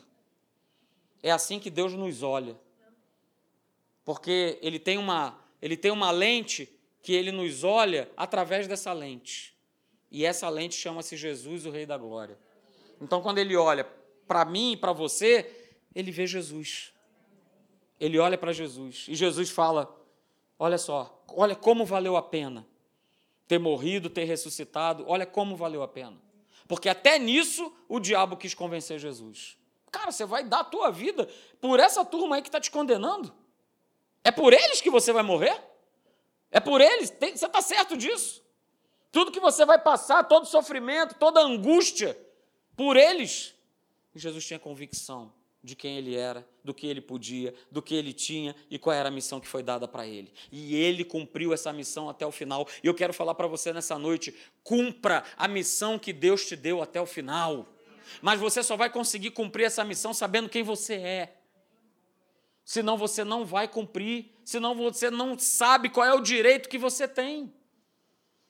É 1.23 1.31
assim 1.31 1.59
que 1.59 1.71
Deus 1.71 1.93
nos 1.93 2.21
olha. 2.21 2.55
Porque 4.05 4.59
ele 4.61 4.77
tem 4.77 4.99
uma, 4.99 5.39
ele 5.59 5.75
tem 5.75 5.89
uma 5.89 6.11
lente 6.11 6.69
que 7.01 7.13
ele 7.13 7.31
nos 7.31 7.63
olha 7.63 8.11
através 8.15 8.67
dessa 8.67 8.93
lente. 8.93 9.55
E 10.11 10.25
essa 10.25 10.47
lente 10.49 10.75
chama-se 10.75 11.17
Jesus, 11.17 11.65
o 11.65 11.71
Rei 11.71 11.85
da 11.87 11.97
Glória. 11.97 12.37
Então, 13.01 13.21
quando 13.21 13.39
ele 13.39 13.55
olha 13.55 13.87
para 14.27 14.45
mim 14.45 14.73
e 14.73 14.77
para 14.77 14.91
você, 14.91 15.49
ele 15.95 16.11
vê 16.11 16.27
Jesus 16.27 16.93
ele 18.03 18.19
olha 18.19 18.37
para 18.37 18.51
Jesus 18.51 19.05
e 19.07 19.15
Jesus 19.15 19.49
fala: 19.49 19.89
Olha 20.59 20.77
só, 20.77 21.23
olha 21.29 21.55
como 21.55 21.85
valeu 21.85 22.17
a 22.17 22.21
pena 22.21 22.67
ter 23.47 23.57
morrido, 23.57 24.09
ter 24.09 24.25
ressuscitado, 24.25 25.05
olha 25.07 25.25
como 25.25 25.55
valeu 25.55 25.81
a 25.81 25.87
pena. 25.87 26.17
Porque 26.67 26.89
até 26.89 27.17
nisso 27.17 27.73
o 27.87 28.01
diabo 28.01 28.35
quis 28.35 28.53
convencer 28.53 28.99
Jesus. 28.99 29.57
Cara, 29.93 30.11
você 30.11 30.25
vai 30.25 30.43
dar 30.43 30.61
a 30.61 30.63
tua 30.63 30.89
vida 30.89 31.29
por 31.61 31.79
essa 31.79 32.03
turma 32.03 32.35
aí 32.35 32.41
que 32.41 32.47
está 32.47 32.59
te 32.59 32.71
condenando? 32.71 33.31
É 34.23 34.31
por 34.31 34.51
eles 34.51 34.81
que 34.81 34.89
você 34.89 35.13
vai 35.13 35.21
morrer? 35.21 35.55
É 36.49 36.59
por 36.59 36.81
eles? 36.81 37.11
Tem, 37.11 37.37
você 37.37 37.45
está 37.45 37.61
certo 37.61 37.95
disso? 37.95 38.43
Tudo 39.11 39.31
que 39.31 39.39
você 39.39 39.63
vai 39.65 39.77
passar, 39.77 40.23
todo 40.23 40.47
sofrimento, 40.47 41.13
toda 41.13 41.39
angústia, 41.39 42.17
por 42.75 42.97
eles. 42.97 43.53
E 44.15 44.19
Jesus 44.19 44.43
tinha 44.43 44.57
convicção 44.57 45.31
de 45.63 45.75
quem 45.75 45.95
ele 45.95 46.15
era, 46.15 46.45
do 46.63 46.73
que 46.73 46.87
ele 46.87 46.99
podia, 46.99 47.53
do 47.71 47.79
que 47.79 47.93
ele 47.93 48.13
tinha 48.13 48.55
e 48.71 48.79
qual 48.79 48.95
era 48.95 49.09
a 49.09 49.11
missão 49.11 49.39
que 49.39 49.47
foi 49.47 49.61
dada 49.61 49.87
para 49.87 50.07
ele. 50.07 50.33
E 50.51 50.75
ele 50.75 51.05
cumpriu 51.05 51.53
essa 51.53 51.71
missão 51.71 52.09
até 52.09 52.25
o 52.25 52.31
final. 52.31 52.67
E 52.83 52.87
eu 52.87 52.95
quero 52.95 53.13
falar 53.13 53.35
para 53.35 53.45
você 53.45 53.71
nessa 53.71 53.99
noite: 53.99 54.35
cumpra 54.63 55.23
a 55.37 55.47
missão 55.47 55.99
que 55.99 56.11
Deus 56.11 56.47
te 56.47 56.55
deu 56.55 56.81
até 56.81 56.99
o 56.99 57.05
final. 57.05 57.72
Mas 58.21 58.39
você 58.39 58.63
só 58.63 58.75
vai 58.75 58.89
conseguir 58.89 59.31
cumprir 59.31 59.65
essa 59.65 59.83
missão 59.83 60.13
sabendo 60.13 60.49
quem 60.49 60.63
você 60.63 60.95
é. 60.95 61.37
Senão 62.65 62.97
você 62.97 63.23
não 63.23 63.45
vai 63.45 63.67
cumprir, 63.67 64.31
senão 64.45 64.73
você 64.73 65.11
não 65.11 65.37
sabe 65.37 65.89
qual 65.89 66.05
é 66.05 66.13
o 66.13 66.21
direito 66.21 66.69
que 66.69 66.77
você 66.77 67.07
tem. 67.07 67.53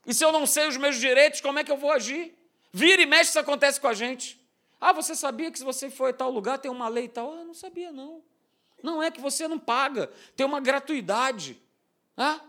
E 0.05 0.14
se 0.14 0.24
eu 0.24 0.32
não 0.32 0.45
sei 0.45 0.68
os 0.68 0.78
meus 0.78 0.97
direitos, 0.97 1.41
como 1.41 1.59
é 1.59 1.64
que 1.64 1.72
eu 1.72 1.78
vou 1.78 1.91
agir? 1.91 2.38
Vira 2.72 3.01
e 3.01 3.05
mexe, 3.05 3.30
isso 3.30 3.39
acontece 3.39 3.80
com 3.80 3.88
a 3.88 3.93
gente. 3.93 4.39
Ah, 4.80 4.91
você 4.91 5.16
sabia 5.16 5.49
que 5.49 5.57
se 5.57 5.64
você 5.64 5.89
for 5.89 6.09
em 6.09 6.14
tal 6.14 6.30
lugar 6.30 6.59
tem 6.59 6.70
uma 6.70 6.88
lei 6.88 7.05
e 7.05 7.09
tal? 7.09 7.34
Ah, 7.34 7.43
não 7.43 7.53
sabia, 7.53 7.91
não. 7.91 8.22
Não 8.84 9.01
é 9.01 9.09
que 9.09 9.22
você 9.22 9.47
não 9.47 9.57
paga, 9.57 10.11
tem 10.36 10.45
uma 10.45 10.59
gratuidade. 10.59 11.57
Ah? 12.18 12.41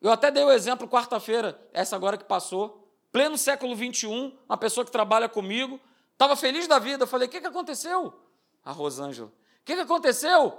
Eu 0.00 0.10
até 0.10 0.32
dei 0.32 0.42
o 0.42 0.50
exemplo 0.50 0.88
quarta-feira, 0.88 1.60
essa 1.72 1.94
agora 1.94 2.18
que 2.18 2.24
passou, 2.24 2.92
pleno 3.12 3.38
século 3.38 3.76
XXI, 3.76 4.36
uma 4.48 4.56
pessoa 4.56 4.84
que 4.84 4.90
trabalha 4.90 5.28
comigo, 5.28 5.80
estava 6.12 6.36
feliz 6.36 6.66
da 6.66 6.78
vida. 6.78 7.04
Eu 7.04 7.08
falei: 7.08 7.28
o 7.28 7.30
que, 7.30 7.40
que 7.40 7.46
aconteceu? 7.46 8.12
A 8.64 8.72
Rosângela. 8.72 9.28
O 9.28 9.64
que, 9.64 9.74
que 9.74 9.80
aconteceu? 9.80 10.58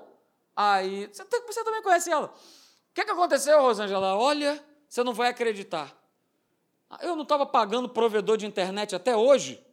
Aí, 0.55 1.07
você, 1.07 1.23
você 1.23 1.63
também 1.63 1.81
conhece 1.81 2.11
ela. 2.11 2.27
O 2.27 2.93
que, 2.93 3.03
que 3.03 3.11
aconteceu, 3.11 3.61
Rosângela? 3.61 4.15
Olha, 4.15 4.63
você 4.87 5.03
não 5.03 5.13
vai 5.13 5.29
acreditar. 5.29 5.97
Eu 7.01 7.15
não 7.15 7.23
estava 7.23 7.45
pagando 7.45 7.89
provedor 7.89 8.37
de 8.37 8.45
internet 8.45 8.95
até 8.95 9.17
hoje. 9.17 9.65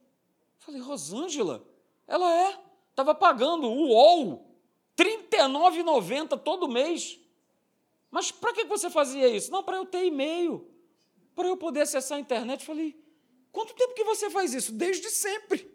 Falei, 0.59 0.81
Rosângela, 0.81 1.63
ela 2.07 2.33
é, 2.33 2.59
estava 2.91 3.15
pagando 3.15 3.67
o 3.67 3.89
UOL, 3.89 4.47
R$ 4.99 5.05
39,90 5.31 6.39
todo 6.41 6.69
mês. 6.69 7.19
Mas 8.11 8.31
para 8.31 8.53
que 8.53 8.65
você 8.65 8.91
fazia 8.91 9.29
isso? 9.29 9.51
Não, 9.51 9.63
para 9.63 9.77
eu 9.77 9.87
ter 9.87 10.05
e-mail, 10.05 10.67
para 11.35 11.47
eu 11.47 11.57
poder 11.57 11.83
acessar 11.83 12.19
a 12.19 12.21
internet. 12.21 12.65
Falei, 12.65 12.99
quanto 13.53 13.75
tempo 13.75 13.95
que 13.95 14.05
você 14.05 14.29
faz 14.31 14.53
isso? 14.53 14.73
Desde 14.73 15.09
sempre. 15.11 15.70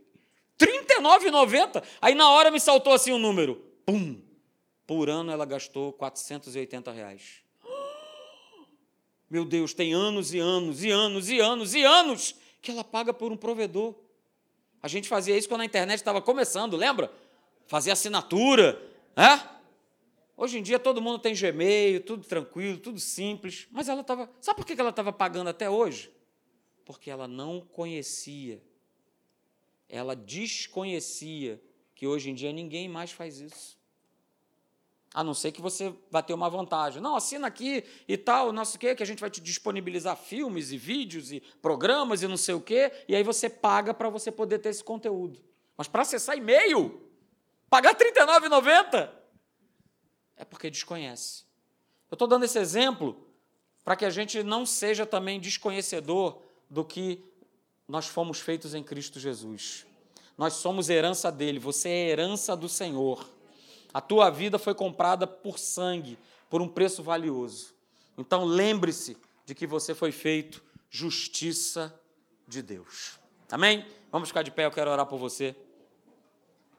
R$ 0.59 0.67
39,90. 0.99 1.83
Aí 2.01 2.15
na 2.15 2.29
hora 2.29 2.51
me 2.51 2.59
saltou 2.59 2.93
assim 2.93 3.11
o 3.11 3.15
um 3.15 3.19
número. 3.19 3.55
Pum! 3.85 4.21
Por 4.87 5.09
ano 5.09 5.31
ela 5.31 5.45
gastou 5.45 5.91
480 5.93 6.91
reais. 6.91 7.43
Meu 9.29 9.43
Deus, 9.43 9.73
tem 9.73 9.93
anos 9.93 10.33
e 10.33 10.39
anos 10.39 10.83
e 10.83 10.91
anos 10.91 11.29
e 11.29 11.39
anos 11.39 11.73
e 11.73 11.83
anos 11.83 12.35
que 12.61 12.71
ela 12.71 12.83
paga 12.83 13.13
por 13.13 13.31
um 13.31 13.37
provedor. 13.37 13.95
A 14.81 14.87
gente 14.87 15.09
fazia 15.09 15.35
isso 15.37 15.49
quando 15.49 15.61
a 15.61 15.65
internet 15.65 15.97
estava 15.97 16.21
começando, 16.21 16.77
lembra? 16.77 17.11
Fazia 17.65 17.93
assinatura, 17.93 18.79
né? 19.15 19.49
Hoje 20.37 20.59
em 20.59 20.61
dia 20.61 20.77
todo 20.77 21.01
mundo 21.01 21.17
tem 21.17 21.33
Gmail, 21.33 22.03
tudo 22.03 22.25
tranquilo, 22.25 22.77
tudo 22.77 22.99
simples. 22.99 23.67
Mas 23.71 23.89
ela 23.89 24.01
estava. 24.01 24.29
Sabe 24.39 24.57
por 24.57 24.65
que 24.65 24.79
ela 24.79 24.89
estava 24.89 25.11
pagando 25.11 25.49
até 25.49 25.69
hoje? 25.69 26.11
Porque 26.83 27.09
ela 27.09 27.27
não 27.27 27.61
conhecia. 27.61 28.61
Ela 29.95 30.15
desconhecia 30.15 31.61
que 31.95 32.05
hoje 32.05 32.29
em 32.29 32.35
dia 32.35 32.51
ninguém 32.51 32.89
mais 32.89 33.11
faz 33.11 33.39
isso. 33.39 33.77
A 35.13 35.23
não 35.23 35.33
ser 35.33 35.53
que 35.53 35.61
você 35.61 35.93
vai 36.11 36.21
ter 36.21 36.33
uma 36.33 36.49
vantagem. 36.49 37.01
Não, 37.01 37.15
assina 37.15 37.47
aqui 37.47 37.81
e 38.05 38.17
tal, 38.17 38.51
não 38.51 38.65
sei 38.65 38.75
o 38.75 38.79
quê, 38.79 38.95
que 38.95 39.03
a 39.03 39.05
gente 39.05 39.21
vai 39.21 39.29
te 39.29 39.39
disponibilizar 39.39 40.17
filmes 40.17 40.73
e 40.73 40.77
vídeos 40.77 41.31
e 41.31 41.39
programas 41.61 42.21
e 42.21 42.27
não 42.27 42.35
sei 42.35 42.53
o 42.53 42.59
quê, 42.59 42.91
e 43.07 43.15
aí 43.15 43.23
você 43.23 43.49
paga 43.49 43.93
para 43.93 44.09
você 44.09 44.29
poder 44.29 44.59
ter 44.59 44.67
esse 44.67 44.83
conteúdo. 44.83 45.41
Mas 45.77 45.87
para 45.87 46.01
acessar 46.01 46.37
e-mail, 46.37 47.01
pagar 47.69 47.95
R$ 47.95 48.11
39,90. 48.11 49.09
É 50.35 50.43
porque 50.43 50.69
desconhece. 50.69 51.45
Eu 52.11 52.15
estou 52.15 52.27
dando 52.27 52.43
esse 52.43 52.59
exemplo 52.59 53.25
para 53.85 53.95
que 53.95 54.03
a 54.03 54.09
gente 54.09 54.43
não 54.43 54.65
seja 54.65 55.05
também 55.05 55.39
desconhecedor 55.39 56.41
do 56.69 56.83
que 56.83 57.23
nós 57.87 58.07
fomos 58.07 58.39
feitos 58.39 58.73
em 58.73 58.83
Cristo 58.83 59.19
Jesus. 59.19 59.85
Nós 60.37 60.53
somos 60.53 60.89
herança 60.89 61.31
dele, 61.31 61.59
você 61.59 61.89
é 61.89 62.09
herança 62.09 62.55
do 62.55 62.67
Senhor. 62.67 63.29
A 63.93 64.01
tua 64.01 64.29
vida 64.29 64.59
foi 64.59 64.75
comprada 64.75 65.25
por 65.25 65.57
sangue, 65.57 66.17
por 66.49 66.61
um 66.61 66.67
preço 66.67 67.01
valioso. 67.01 67.73
Então 68.17 68.43
lembre-se 68.43 69.17
de 69.45 69.55
que 69.55 69.65
você 69.65 69.93
foi 69.93 70.11
feito 70.11 70.63
justiça 70.89 71.97
de 72.47 72.61
Deus. 72.61 73.19
Amém? 73.51 73.85
Vamos 74.11 74.29
ficar 74.29 74.41
de 74.41 74.51
pé, 74.51 74.65
eu 74.65 74.71
quero 74.71 74.91
orar 74.91 75.05
por 75.05 75.17
você. 75.17 75.55